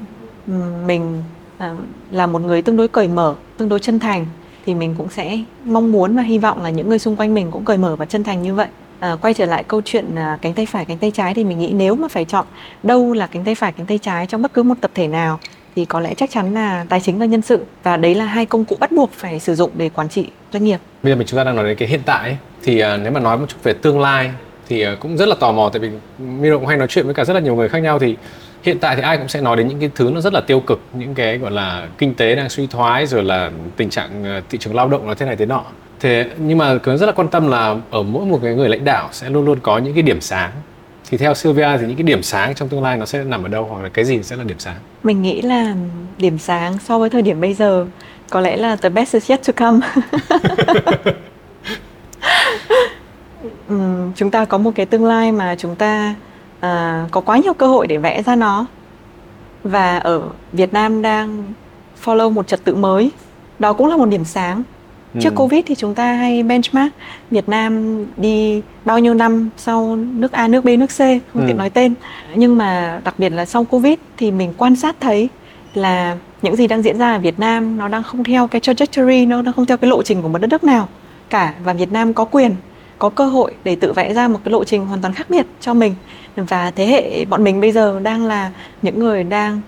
Mình 0.86 1.23
uh, 1.57 1.63
là 2.11 2.27
một 2.27 2.39
người 2.39 2.61
tương 2.61 2.77
đối 2.77 2.88
cởi 2.88 3.07
mở, 3.07 3.36
tương 3.57 3.69
đối 3.69 3.79
chân 3.79 3.99
thành 3.99 4.25
thì 4.65 4.73
mình 4.73 4.95
cũng 4.97 5.09
sẽ 5.09 5.39
mong 5.63 5.91
muốn 5.91 6.15
và 6.15 6.21
hy 6.21 6.38
vọng 6.38 6.63
là 6.63 6.69
những 6.69 6.89
người 6.89 6.99
xung 6.99 7.15
quanh 7.15 7.34
mình 7.34 7.51
cũng 7.51 7.65
cởi 7.65 7.77
mở 7.77 7.95
và 7.95 8.05
chân 8.05 8.23
thành 8.23 8.43
như 8.43 8.53
vậy 8.53 8.67
à, 9.00 9.16
quay 9.22 9.34
trở 9.34 9.46
lại 9.46 9.64
câu 9.64 9.82
chuyện 9.86 10.16
à, 10.16 10.38
cánh 10.41 10.54
tay 10.54 10.66
phải 10.66 10.86
cánh 10.86 10.98
tay 10.98 11.12
trái 11.12 11.34
thì 11.34 11.44
mình 11.44 11.60
nghĩ 11.60 11.72
nếu 11.74 11.96
mà 11.96 12.08
phải 12.08 12.26
chọn 12.26 12.46
đâu 12.84 13.14
là 13.14 13.28
cánh 13.28 13.44
tay 13.44 13.56
phải 13.56 13.72
cánh 13.72 13.86
tay 13.86 13.98
trái 13.98 14.28
trong 14.28 14.41
bất 14.41 14.54
cứ 14.54 14.64
một 14.64 14.76
tập 14.82 14.91
thể 14.96 15.08
nào 15.08 15.39
thì 15.76 15.86
có 15.86 16.00
lẽ 16.00 16.14
chắc 16.18 16.30
chắn 16.32 16.54
là 16.54 16.86
tài 16.89 17.00
chính 17.02 17.20
và 17.20 17.26
nhân 17.26 17.41
sự 17.41 17.66
và 17.84 17.98
đấy 17.98 18.16
là 18.16 18.26
hai 18.26 18.46
công 18.46 18.66
cụ 18.66 18.78
bắt 18.80 18.91
buộc 18.91 19.12
phải 19.12 19.39
sử 19.39 19.56
dụng 19.56 19.72
để 19.78 19.89
quản 19.89 20.10
trị 20.10 20.28
doanh 20.54 20.64
nghiệp. 20.64 20.80
Bây 21.04 21.12
giờ 21.12 21.16
mình 21.16 21.28
chúng 21.28 21.38
ta 21.38 21.44
đang 21.44 21.56
nói 21.56 21.66
đến 21.66 21.78
cái 21.78 21.88
hiện 21.88 22.02
tại 22.06 22.30
ấy, 22.30 22.38
thì 22.64 22.80
à, 22.80 22.98
nếu 22.98 23.12
mà 23.12 23.20
nói 23.20 23.38
một 23.38 23.46
chút 23.50 23.58
về 23.64 23.74
tương 23.74 24.00
lai 24.00 24.32
thì 24.70 24.82
à, 24.82 24.96
cũng 25.00 25.18
rất 25.18 25.28
là 25.28 25.36
tò 25.39 25.52
mò 25.52 25.70
tại 25.74 25.80
vì 25.80 25.89
Miro 26.18 26.58
cũng 26.58 26.68
hay 26.68 26.78
nói 26.78 26.88
chuyện 26.88 27.06
với 27.06 27.14
cả 27.14 27.26
rất 27.26 27.34
là 27.34 27.39
nhiều 27.39 27.56
người 27.56 27.70
khác 27.70 27.80
nhau 27.80 28.00
thì 28.00 28.16
hiện 28.64 28.80
tại 28.80 28.96
thì 28.96 29.02
ai 29.02 29.18
cũng 29.18 29.28
sẽ 29.28 29.41
nói 29.41 29.58
đến 29.58 29.68
những 29.68 29.80
cái 29.80 29.89
thứ 29.96 30.12
nó 30.14 30.22
rất 30.22 30.34
là 30.34 30.41
tiêu 30.41 30.60
cực 30.60 30.82
những 30.94 31.16
cái 31.16 31.38
gọi 31.38 31.52
là 31.52 31.88
kinh 31.98 32.14
tế 32.14 32.36
đang 32.36 32.50
suy 32.50 32.68
thoái 32.68 33.06
rồi 33.06 33.24
là 33.24 33.52
tình 33.78 33.89
trạng 33.89 34.24
à, 34.26 34.41
thị 34.50 34.58
trường 34.58 34.76
lao 34.76 34.88
động 34.88 35.08
là 35.08 35.14
thế 35.14 35.26
này 35.26 35.36
thế 35.36 35.46
nọ 35.46 35.64
thế 36.04 36.30
nhưng 36.38 36.58
mà 36.58 36.78
cứ 36.84 36.97
rất 36.97 37.06
là 37.06 37.12
quan 37.12 37.28
tâm 37.28 37.47
là 37.47 37.76
ở 37.91 38.04
mỗi 38.04 38.26
một 38.26 38.39
cái 38.43 38.56
người 38.56 38.70
lãnh 38.70 38.86
đạo 38.86 39.10
sẽ 39.12 39.30
luôn 39.30 39.45
luôn 39.45 39.60
có 39.64 39.78
những 39.78 39.93
cái 39.93 40.04
điểm 40.04 40.22
sáng. 40.22 40.51
Thì 41.10 41.18
theo 41.18 41.34
Sylvia 41.34 41.78
thì 41.78 41.88
những 41.88 41.95
cái 41.95 42.04
điểm 42.04 42.24
sáng 42.24 42.56
trong 42.56 42.70
tương 42.70 42.84
lai 42.84 42.97
nó 42.97 43.06
sẽ 43.06 43.24
nằm 43.24 43.43
ở 43.43 43.47
đâu 43.47 43.68
hoặc 43.72 43.84
là 43.84 43.89
cái 43.89 44.06
gì 44.06 44.24
sẽ 44.24 44.36
là 44.36 44.43
điểm 44.43 44.60
sáng? 44.60 44.76
Mình 45.04 45.22
nghĩ 45.22 45.41
là 45.41 45.76
điểm 46.18 46.38
sáng 46.38 46.78
so 46.80 46.99
với 46.99 47.10
thời 47.10 47.22
điểm 47.22 47.41
bây 47.41 47.54
giờ 47.54 47.86
có 48.30 48.39
lẽ 48.39 48.58
là 48.58 48.76
the 48.76 48.89
best 48.89 49.14
is 49.14 49.32
yet 49.32 49.41
to 49.47 49.54
come. 49.56 49.88
Um, 53.70 54.14
chúng 54.16 54.32
ta 54.32 54.45
có 54.45 54.58
một 54.58 54.72
cái 54.76 54.86
tương 54.86 55.06
lai 55.06 55.32
mà 55.32 55.56
chúng 55.56 55.76
ta 55.76 56.16
uh, 56.58 57.12
có 57.12 57.22
quá 57.22 57.38
nhiều 57.38 57.54
cơ 57.54 57.68
hội 57.68 57.88
để 57.88 57.97
vẽ 57.97 58.24
ra 58.24 58.36
nó. 58.36 58.66
Và 59.64 59.97
ở 59.97 60.22
Việt 60.51 60.74
Nam 60.74 61.01
đang 61.01 61.43
follow 62.04 62.30
một 62.30 62.47
trật 62.47 62.64
tự 62.64 62.76
mới. 62.76 63.12
Đó 63.60 63.74
cũng 63.74 63.88
là 63.88 63.97
một 63.97 64.06
điểm 64.06 64.26
sáng 64.26 64.64
trước 65.20 65.30
ừ. 65.30 65.36
covid 65.36 65.61
thì 65.66 65.76
chúng 65.76 65.95
ta 65.95 66.14
hay 66.14 66.43
benchmark 66.43 66.93
Việt 67.32 67.49
Nam 67.49 68.05
đi 68.18 68.61
bao 68.86 68.99
nhiêu 68.99 69.14
năm 69.14 69.49
sau 69.57 69.95
nước 69.95 70.32
A 70.32 70.47
nước 70.47 70.64
B 70.66 70.68
nước 70.68 70.88
C 70.88 70.97
không 70.97 71.41
ừ. 71.41 71.47
tiện 71.47 71.57
nói 71.57 71.70
tên 71.70 71.93
nhưng 72.36 72.57
mà 72.57 73.01
đặc 73.03 73.16
biệt 73.18 73.30
là 73.30 73.45
sau 73.45 73.64
covid 73.64 73.93
thì 74.18 74.32
mình 74.32 74.53
quan 74.57 74.76
sát 74.76 74.95
thấy 74.99 75.30
là 75.74 76.18
những 76.41 76.55
gì 76.55 76.68
đang 76.68 76.82
diễn 76.82 76.97
ra 76.97 77.14
ở 77.14 77.20
Việt 77.20 77.39
Nam 77.39 77.78
nó 77.78 77.88
đang 77.88 78.03
không 78.03 78.24
theo 78.24 78.47
cái 78.47 78.61
trajectory 78.61 79.28
nó 79.28 79.41
đang 79.41 79.53
không 79.53 79.66
theo 79.66 79.78
cái 79.78 79.89
lộ 79.89 80.03
trình 80.03 80.22
của 80.22 80.28
một 80.28 80.38
đất 80.38 80.47
nước 80.47 80.64
nào 80.64 80.88
cả 81.30 81.53
và 81.64 81.74
Việt 81.74 81.91
Nam 81.91 82.14
có 82.14 82.26
quyền 82.26 82.55
có 82.99 83.09
cơ 83.09 83.26
hội 83.26 83.53
để 83.64 83.76
tự 83.76 83.93
vẽ 83.93 84.14
ra 84.14 84.28
một 84.28 84.39
cái 84.43 84.51
lộ 84.51 84.64
trình 84.64 84.86
hoàn 84.86 85.01
toàn 85.01 85.14
khác 85.14 85.30
biệt 85.30 85.45
cho 85.61 85.74
mình 85.74 85.95
và 86.36 86.72
thế 86.72 86.86
hệ 86.86 87.26
bọn 87.26 87.43
mình 87.43 87.61
bây 87.61 87.72
giờ 87.72 87.99
đang 87.99 88.26
là 88.26 88.51
những 88.82 88.99
người 88.99 89.24
đang 89.24 89.61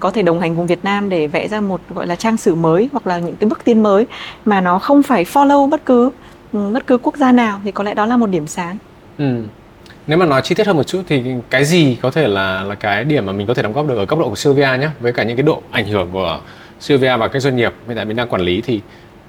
có 0.00 0.10
thể 0.10 0.22
đồng 0.22 0.40
hành 0.40 0.56
cùng 0.56 0.66
Việt 0.66 0.84
Nam 0.84 1.08
để 1.08 1.26
vẽ 1.26 1.48
ra 1.48 1.60
một 1.60 1.80
gọi 1.94 2.06
là 2.06 2.16
trang 2.16 2.36
sử 2.36 2.54
mới 2.54 2.88
hoặc 2.92 3.06
là 3.06 3.18
những 3.18 3.36
cái 3.36 3.48
bước 3.48 3.64
tiến 3.64 3.82
mới 3.82 4.06
mà 4.44 4.60
nó 4.60 4.78
không 4.78 5.02
phải 5.02 5.24
follow 5.24 5.68
bất 5.68 5.84
cứ 5.84 6.10
bất 6.52 6.86
cứ 6.86 6.98
quốc 6.98 7.16
gia 7.16 7.32
nào 7.32 7.60
thì 7.64 7.72
có 7.72 7.84
lẽ 7.84 7.94
đó 7.94 8.06
là 8.06 8.16
một 8.16 8.26
điểm 8.26 8.46
sáng. 8.46 8.78
Ừ. 9.18 9.42
Nếu 10.06 10.18
mà 10.18 10.26
nói 10.26 10.42
chi 10.44 10.54
tiết 10.54 10.66
hơn 10.66 10.76
một 10.76 10.82
chút 10.82 11.02
thì 11.06 11.22
cái 11.50 11.64
gì 11.64 11.96
có 12.02 12.10
thể 12.10 12.28
là 12.28 12.62
là 12.62 12.74
cái 12.74 13.04
điểm 13.04 13.26
mà 13.26 13.32
mình 13.32 13.46
có 13.46 13.54
thể 13.54 13.62
đóng 13.62 13.72
góp 13.72 13.88
được 13.88 13.96
ở 13.96 14.06
cấp 14.06 14.18
độ 14.18 14.28
của 14.28 14.34
Sylvia 14.34 14.68
nhé 14.80 14.88
với 15.00 15.12
cả 15.12 15.22
những 15.22 15.36
cái 15.36 15.42
độ 15.42 15.62
ảnh 15.70 15.86
hưởng 15.86 16.08
của 16.12 16.40
Sylvia 16.80 17.16
và 17.16 17.28
các 17.28 17.40
doanh 17.40 17.56
nghiệp 17.56 17.72
hiện 17.86 17.96
tại 17.96 18.04
mình 18.04 18.16
đang 18.16 18.28
quản 18.28 18.42
lý 18.42 18.60
thì 18.60 18.80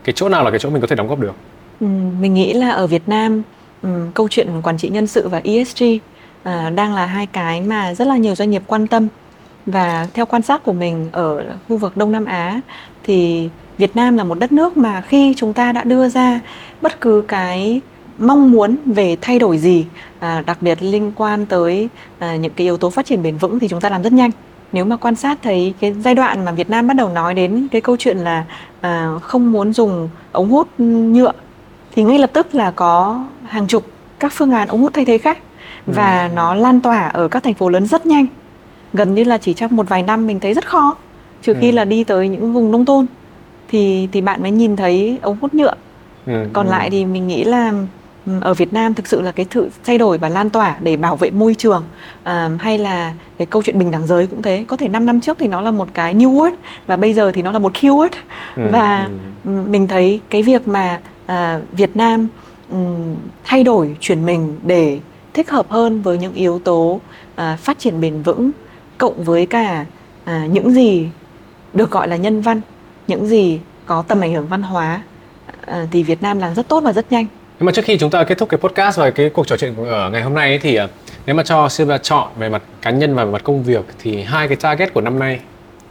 cái 0.04 0.14
chỗ 0.14 0.30
nào 0.30 0.44
là 0.44 0.50
cái 0.50 0.60
chỗ 0.60 0.70
mình 0.70 0.82
có 0.82 0.88
thể 0.88 0.96
đóng 0.96 1.08
góp 1.08 1.20
được? 1.20 1.34
Ừ, 1.80 1.88
mình 2.20 2.34
nghĩ 2.34 2.54
là 2.54 2.70
ở 2.70 2.88
Việt 2.88 3.04
Nam 3.08 3.42
um, 3.84 4.12
câu 4.12 4.28
chuyện 4.30 4.62
quản 4.64 4.78
trị 4.78 4.90
nhân 4.90 5.08
sự 5.08 5.28
và 5.28 5.42
ESG 5.44 5.84
uh, 5.84 6.02
à, 6.44 6.70
đang 6.70 6.94
là 6.94 7.06
hai 7.06 7.26
cái 7.26 7.62
mà 7.62 7.94
rất 7.94 8.08
là 8.08 8.18
nhiều 8.18 8.36
doanh 8.36 8.50
nghiệp 8.50 8.64
quan 8.68 8.88
tâm 8.88 9.08
và 9.72 10.08
theo 10.14 10.26
quan 10.26 10.42
sát 10.42 10.64
của 10.64 10.74
mình 10.74 11.10
ở 11.12 11.46
khu 11.68 11.78
vực 11.78 11.98
Đông 11.98 12.12
Nam 12.12 12.26
Á 12.26 12.62
thì 13.04 13.50
Việt 13.78 13.96
Nam 13.96 14.18
là 14.18 14.24
một 14.24 14.40
đất 14.40 14.52
nước 14.52 14.78
mà 14.78 15.02
khi 15.02 15.34
chúng 15.38 15.54
ta 15.54 15.72
đã 15.72 15.84
đưa 15.84 16.10
ra 16.10 16.40
bất 16.82 17.02
cứ 17.02 17.24
cái 17.28 17.82
mong 18.20 18.52
muốn 18.52 18.78
về 18.86 19.18
thay 19.22 19.40
đổi 19.40 19.58
gì 19.58 19.86
à, 20.20 20.44
đặc 20.46 20.58
biệt 20.62 20.78
liên 20.82 21.12
quan 21.16 21.46
tới 21.46 21.90
à, 22.20 22.36
những 22.36 22.54
cái 22.56 22.66
yếu 22.66 22.78
tố 22.78 22.90
phát 22.90 23.06
triển 23.06 23.24
bền 23.24 23.38
vững 23.38 23.60
thì 23.60 23.68
chúng 23.68 23.82
ta 23.82 23.90
làm 23.90 24.04
rất 24.04 24.14
nhanh. 24.14 24.32
Nếu 24.72 24.86
mà 24.86 24.98
quan 24.98 25.16
sát 25.16 25.38
thấy 25.44 25.74
cái 25.80 25.94
giai 25.94 26.16
đoạn 26.16 26.46
mà 26.46 26.52
Việt 26.52 26.70
Nam 26.70 26.88
bắt 26.88 26.94
đầu 26.94 27.10
nói 27.10 27.34
đến 27.34 27.68
cái 27.72 27.82
câu 27.82 27.98
chuyện 28.00 28.18
là 28.18 28.46
à, 28.82 29.10
không 29.22 29.52
muốn 29.52 29.74
dùng 29.74 30.10
ống 30.32 30.50
hút 30.50 30.68
nhựa 30.78 31.32
thì 31.96 32.04
ngay 32.04 32.20
lập 32.20 32.30
tức 32.34 32.56
là 32.56 32.72
có 32.72 33.24
hàng 33.48 33.68
chục 33.68 33.86
các 34.20 34.34
phương 34.34 34.52
án 34.52 34.68
ống 34.68 34.82
hút 34.82 34.94
thay 34.94 35.06
thế 35.06 35.18
khác. 35.18 35.38
Và 35.86 36.28
ừ. 36.28 36.34
nó 36.36 36.56
lan 36.56 36.82
tỏa 36.82 37.08
ở 37.08 37.28
các 37.28 37.44
thành 37.44 37.54
phố 37.54 37.70
lớn 37.70 37.86
rất 37.88 38.06
nhanh 38.06 38.26
gần 38.94 39.16
như 39.16 39.24
là 39.24 39.38
chỉ 39.38 39.54
trong 39.54 39.76
một 39.76 39.90
vài 39.90 40.04
năm 40.04 40.28
mình 40.28 40.40
thấy 40.40 40.54
rất 40.54 40.68
khó 40.68 40.96
trừ 41.42 41.54
khi 41.62 41.70
ừ. 41.70 41.76
là 41.76 41.86
đi 41.86 42.04
tới 42.04 42.28
những 42.28 42.54
vùng 42.54 42.72
nông 42.72 42.86
thôn 42.86 43.06
thì 43.68 44.10
thì 44.12 44.22
bạn 44.22 44.42
mới 44.42 44.52
nhìn 44.52 44.76
thấy 44.76 45.20
ống 45.22 45.38
hút 45.42 45.54
nhựa 45.54 45.74
ừ. 46.26 46.46
còn 46.54 46.68
ừ. 46.68 46.72
lại 46.72 46.90
thì 46.90 47.06
mình 47.06 47.28
nghĩ 47.28 47.44
là 47.44 47.74
ừ, 48.26 48.32
ở 48.42 48.54
Việt 48.54 48.74
Nam 48.74 48.94
thực 48.94 49.08
sự 49.08 49.22
là 49.22 49.32
cái 49.32 49.46
sự 49.52 49.70
thay 49.84 49.98
đổi 49.98 50.18
và 50.18 50.30
lan 50.30 50.50
tỏa 50.50 50.76
để 50.82 50.98
bảo 50.98 51.16
vệ 51.16 51.32
môi 51.32 51.56
trường 51.56 51.84
à, 52.24 52.50
hay 52.60 52.78
là 52.78 53.14
cái 53.38 53.46
câu 53.46 53.64
chuyện 53.64 53.80
bình 53.80 53.92
đẳng 53.92 54.08
giới 54.08 54.28
cũng 54.28 54.42
thế 54.42 54.66
có 54.68 54.78
thể 54.78 54.88
5 54.88 55.06
năm 55.06 55.22
trước 55.22 55.38
thì 55.40 55.48
nó 55.48 55.62
là 55.62 55.72
một 55.72 55.88
cái 55.94 56.16
new 56.16 56.34
word 56.34 56.52
và 56.88 56.98
bây 56.98 57.14
giờ 57.14 57.32
thì 57.32 57.42
nó 57.42 57.52
là 57.52 57.60
một 57.60 57.74
keyword 57.74 58.10
ừ. 58.56 58.64
và 58.72 59.10
ừ. 59.46 59.52
mình 59.70 59.88
thấy 59.88 60.20
cái 60.30 60.44
việc 60.44 60.68
mà 60.68 61.00
à, 61.26 61.60
Việt 61.72 61.96
Nam 61.96 62.28
um, 62.72 63.16
thay 63.44 63.64
đổi 63.64 63.96
chuyển 64.00 64.26
mình 64.26 64.60
để 64.64 65.00
thích 65.34 65.50
hợp 65.50 65.70
hơn 65.70 66.02
với 66.02 66.18
những 66.18 66.34
yếu 66.34 66.60
tố 66.60 67.00
à, 67.36 67.58
phát 67.62 67.80
triển 67.80 68.02
bền 68.02 68.22
vững 68.22 68.52
cộng 69.00 69.24
với 69.24 69.46
cả 69.46 69.86
à, 70.26 70.46
những 70.52 70.72
gì 70.72 71.08
được 71.74 71.92
gọi 71.92 72.08
là 72.08 72.16
nhân 72.16 72.42
văn 72.42 72.62
những 73.08 73.28
gì 73.28 73.60
có 73.86 74.04
tầm 74.08 74.22
ảnh 74.22 74.34
hưởng 74.34 74.48
văn 74.48 74.62
hóa 74.62 75.02
à, 75.66 75.88
thì 75.92 76.04
Việt 76.04 76.22
Nam 76.22 76.40
làm 76.40 76.56
rất 76.56 76.68
tốt 76.68 76.80
và 76.84 76.94
rất 76.94 77.12
nhanh. 77.12 77.26
Nhưng 77.60 77.66
mà 77.66 77.72
trước 77.72 77.86
khi 77.86 77.98
chúng 77.98 78.10
ta 78.10 78.24
kết 78.24 78.38
thúc 78.38 78.50
cái 78.50 78.58
podcast 78.58 79.00
và 79.00 79.10
cái 79.10 79.30
cuộc 79.30 79.48
trò 79.48 79.58
chuyện 79.58 79.76
ở 79.86 80.10
ngày 80.10 80.22
hôm 80.22 80.34
nay 80.34 80.50
ấy, 80.50 80.60
thì 80.60 80.76
à, 80.76 80.88
nếu 81.26 81.36
mà 81.36 81.44
cho 81.44 81.70
Silva 81.70 81.98
chọn 81.98 82.28
về 82.38 82.50
mặt 82.50 82.62
cá 82.82 82.92
nhân 82.92 83.16
và 83.16 83.26
về 83.26 83.32
mặt 83.32 83.44
công 83.44 83.64
việc 83.64 83.86
thì 84.00 84.22
hai 84.22 84.48
cái 84.48 84.56
target 84.56 84.94
của 84.94 85.02
năm 85.02 85.20
nay 85.20 85.40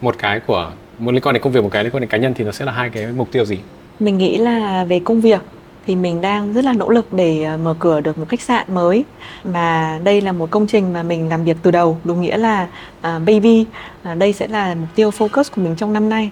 một 0.01 0.15
cái 0.19 0.41
của 0.41 0.71
một 0.99 1.13
liên 1.13 1.23
quan 1.23 1.35
đến 1.35 1.43
công 1.43 1.53
việc 1.53 1.63
một 1.63 1.71
cái 1.73 1.85
liên 1.85 1.93
quan 1.93 2.01
đến 2.01 2.11
cá 2.11 2.19
nhân 2.19 2.35
thì 2.35 2.45
nó 2.45 2.53
sẽ 2.53 2.65
là 2.65 2.73
hai 2.73 2.91
cái 2.91 3.07
mục 3.17 3.33
tiêu 3.33 3.45
gì? 3.45 3.59
Mình 4.01 4.19
nghĩ 4.19 4.39
là 4.39 4.85
về 4.85 5.01
công 5.05 5.21
việc 5.21 5.41
thì 5.89 5.97
mình 5.97 6.21
đang 6.21 6.53
rất 6.53 6.65
là 6.65 6.73
nỗ 6.73 6.91
lực 6.91 7.13
để 7.13 7.43
ờ, 7.43 7.57
mở 7.57 7.75
cửa 7.79 8.01
được 8.01 8.19
một 8.19 8.25
khách 8.29 8.41
sạn 8.41 8.75
mới. 8.75 9.05
Mà 9.45 9.99
đây 10.05 10.21
là 10.21 10.33
một 10.33 10.51
công 10.51 10.67
trình 10.67 10.93
mà 10.93 11.03
mình 11.03 11.29
làm 11.29 11.45
việc 11.45 11.57
từ 11.63 11.71
đầu 11.71 11.99
đúng 12.05 12.21
nghĩa 12.21 12.37
là 12.37 12.69
uh, 12.99 13.03
baby 13.03 13.67
uh, 14.13 14.19
đây 14.19 14.33
sẽ 14.33 14.49
là 14.49 14.75
mục 14.75 14.89
tiêu 14.95 15.11
focus 15.11 15.45
của 15.57 15.63
mình 15.63 15.77
trong 15.77 15.93
năm 15.93 16.09
nay. 16.09 16.31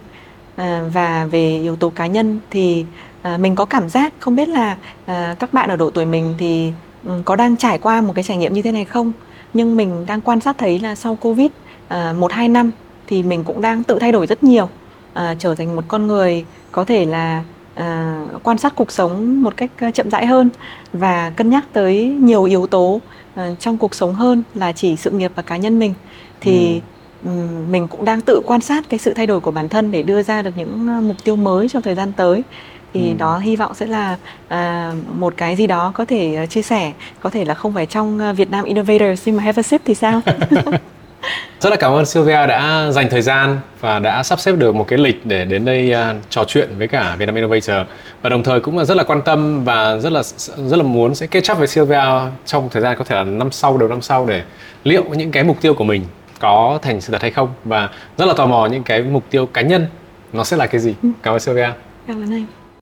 Uh, 0.55 0.63
và 0.93 1.29
về 1.31 1.59
yếu 1.63 1.77
tố 1.77 1.91
cá 1.91 2.07
nhân 2.07 2.41
thì 2.51 2.85
uh, 3.35 3.41
mình 3.41 3.55
có 3.55 3.65
cảm 3.65 3.89
giác 3.89 4.13
không 4.19 4.37
biết 4.37 4.49
là 4.49 4.77
uh, 5.05 5.39
các 5.39 5.53
bạn 5.53 5.71
ở 5.71 5.77
độ 5.77 5.91
tuổi 5.91 6.07
mình 6.07 6.35
thì 6.39 6.73
um, 7.07 7.23
có 7.23 7.37
đang 7.37 7.57
trải 7.57 7.79
qua 7.79 8.01
một 8.01 8.13
cái 8.17 8.25
trải 8.25 8.37
nghiệm 8.37 8.53
như 8.53 8.63
thế 8.63 8.73
này 8.73 8.85
không? 8.85 9.13
Nhưng 9.55 9.77
mình 9.77 10.07
đang 10.07 10.21
quan 10.21 10.41
sát 10.41 10.59
thấy 10.59 10.79
là 10.79 10.95
sau 10.95 11.17
covid 11.17 11.51
một 12.19 12.33
hai 12.33 12.49
năm 12.49 12.71
thì 13.07 13.23
mình 13.23 13.45
cũng 13.45 13.61
đang 13.61 13.85
tự 13.85 13.99
thay 13.99 14.13
đổi 14.13 14.27
rất 14.27 14.45
nhiều. 14.45 14.65
Uh, 14.65 15.21
trở 15.39 15.55
thành 15.55 15.77
một 15.77 15.85
con 15.89 16.07
người 16.07 16.45
có 16.73 16.85
thể 16.85 17.05
là 17.05 17.43
à, 17.77 18.22
quan 18.43 18.59
sát 18.59 18.72
cuộc 18.77 18.93
sống 18.93 19.43
một 19.43 19.57
cách 19.57 19.70
ờ, 19.81 19.91
chậm 19.91 20.11
rãi 20.11 20.27
hơn 20.27 20.51
và 20.93 21.33
cân 21.37 21.51
nhắc 21.51 21.64
tới 21.72 22.05
nhiều 22.20 22.45
yếu 22.45 22.66
tố 22.66 23.01
à, 23.35 23.51
trong 23.61 23.79
cuộc 23.79 23.95
sống 23.95 24.14
hơn 24.14 24.43
là 24.55 24.72
chỉ 24.72 24.97
sự 24.97 25.11
nghiệp 25.11 25.33
và 25.35 25.43
cá 25.43 25.57
nhân 25.57 25.79
mình 25.79 25.95
thì 26.41 26.81
ừ. 27.24 27.31
mình 27.70 27.89
cũng 27.89 28.05
đang 28.05 28.20
tự 28.20 28.41
quan 28.47 28.61
sát 28.61 28.85
cái 28.89 28.99
sự 28.99 29.14
thay 29.14 29.27
đổi 29.27 29.41
của 29.41 29.51
bản 29.51 29.68
thân 29.68 29.91
để 29.91 30.03
đưa 30.03 30.22
ra 30.22 30.43
được 30.43 30.51
những 30.57 31.07
mục 31.09 31.16
tiêu 31.24 31.37
mới 31.37 31.68
trong 31.68 31.83
thời 31.83 31.95
gian 31.95 32.12
tới 32.12 32.43
thì 32.95 33.09
ừ. 33.09 33.14
đó 33.18 33.39
hy 33.39 33.57
vọng 33.57 33.74
sẽ 33.74 33.87
là 33.87 34.16
à, 34.49 34.93
một 35.14 35.35
cái 35.37 35.57
gì 35.57 35.66
đó 35.66 35.93
có 35.95 36.05
thể 36.05 36.47
chia 36.47 36.62
sẻ 36.62 36.93
có 37.20 37.31
thể 37.31 37.45
là 37.45 37.55
không 37.55 37.72
phải 37.72 37.87
trong 37.87 38.35
Việt 38.37 38.51
Nam 38.51 38.64
Innovators 38.64 39.22
nhưng 39.27 39.37
mà 39.37 39.43
Have 39.43 39.61
a 39.61 39.62
Sip 39.62 39.83
thì 39.85 39.95
sao 39.95 40.20
Rất 41.61 41.71
là 41.71 41.77
cảm 41.77 41.93
ơn 41.93 42.07
Sylvia 42.07 42.47
đã 42.47 42.91
dành 42.91 43.09
thời 43.11 43.23
gian 43.23 43.59
và 43.81 43.99
đã 43.99 44.23
sắp 44.23 44.41
xếp 44.41 44.53
được 44.53 44.75
một 44.75 44.89
cái 44.89 44.99
lịch 44.99 45.27
để 45.27 45.45
đến 45.45 45.64
đây 45.64 45.93
uh, 45.93 46.17
trò 46.31 46.45
chuyện 46.45 46.69
với 46.79 46.89
cả 46.89 47.17
Vietnam 47.19 47.35
Innovator 47.35 47.77
và 48.23 48.31
đồng 48.31 48.43
thời 48.43 48.61
cũng 48.61 48.79
là 48.79 48.85
rất 48.85 48.97
là 48.97 49.03
quan 49.03 49.23
tâm 49.23 49.64
và 49.64 49.97
rất 49.97 50.12
là 50.12 50.23
rất 50.57 50.77
là 50.77 50.83
muốn 50.83 51.14
sẽ 51.14 51.27
kết 51.27 51.41
chấp 51.45 51.59
với 51.59 51.67
Sylvia 51.67 52.03
trong 52.47 52.69
thời 52.69 52.83
gian 52.83 52.97
có 52.99 53.05
thể 53.05 53.17
là 53.17 53.25
năm 53.25 53.51
sau 53.51 53.77
đầu 53.77 53.89
năm 53.89 54.03
sau 54.03 54.27
để 54.27 54.43
liệu 54.85 55.05
những 55.05 55.31
cái 55.31 55.45
mục 55.45 55.57
tiêu 55.61 55.75
của 55.75 55.85
mình 55.85 56.05
có 56.39 56.79
thành 56.83 57.01
sự 57.01 57.12
thật 57.12 57.23
hay 57.23 57.31
không 57.31 57.49
và 57.64 57.89
rất 58.19 58.25
là 58.27 58.35
tò 58.37 58.47
mò 58.47 58.67
những 58.67 58.83
cái 58.83 59.03
mục 59.03 59.25
tiêu 59.31 59.47
cá 59.47 59.62
nhân 59.62 59.87
nó 60.33 60.45
sẽ 60.45 60.57
là 60.57 60.67
cái 60.67 60.81
gì. 60.81 60.95
Ừ. 61.03 61.09
Cảm 61.23 61.35
ơn 61.35 61.41
Sylvia. 61.41 61.71
Cảm 62.07 62.23
ơn 62.23 62.33
anh. 62.33 62.47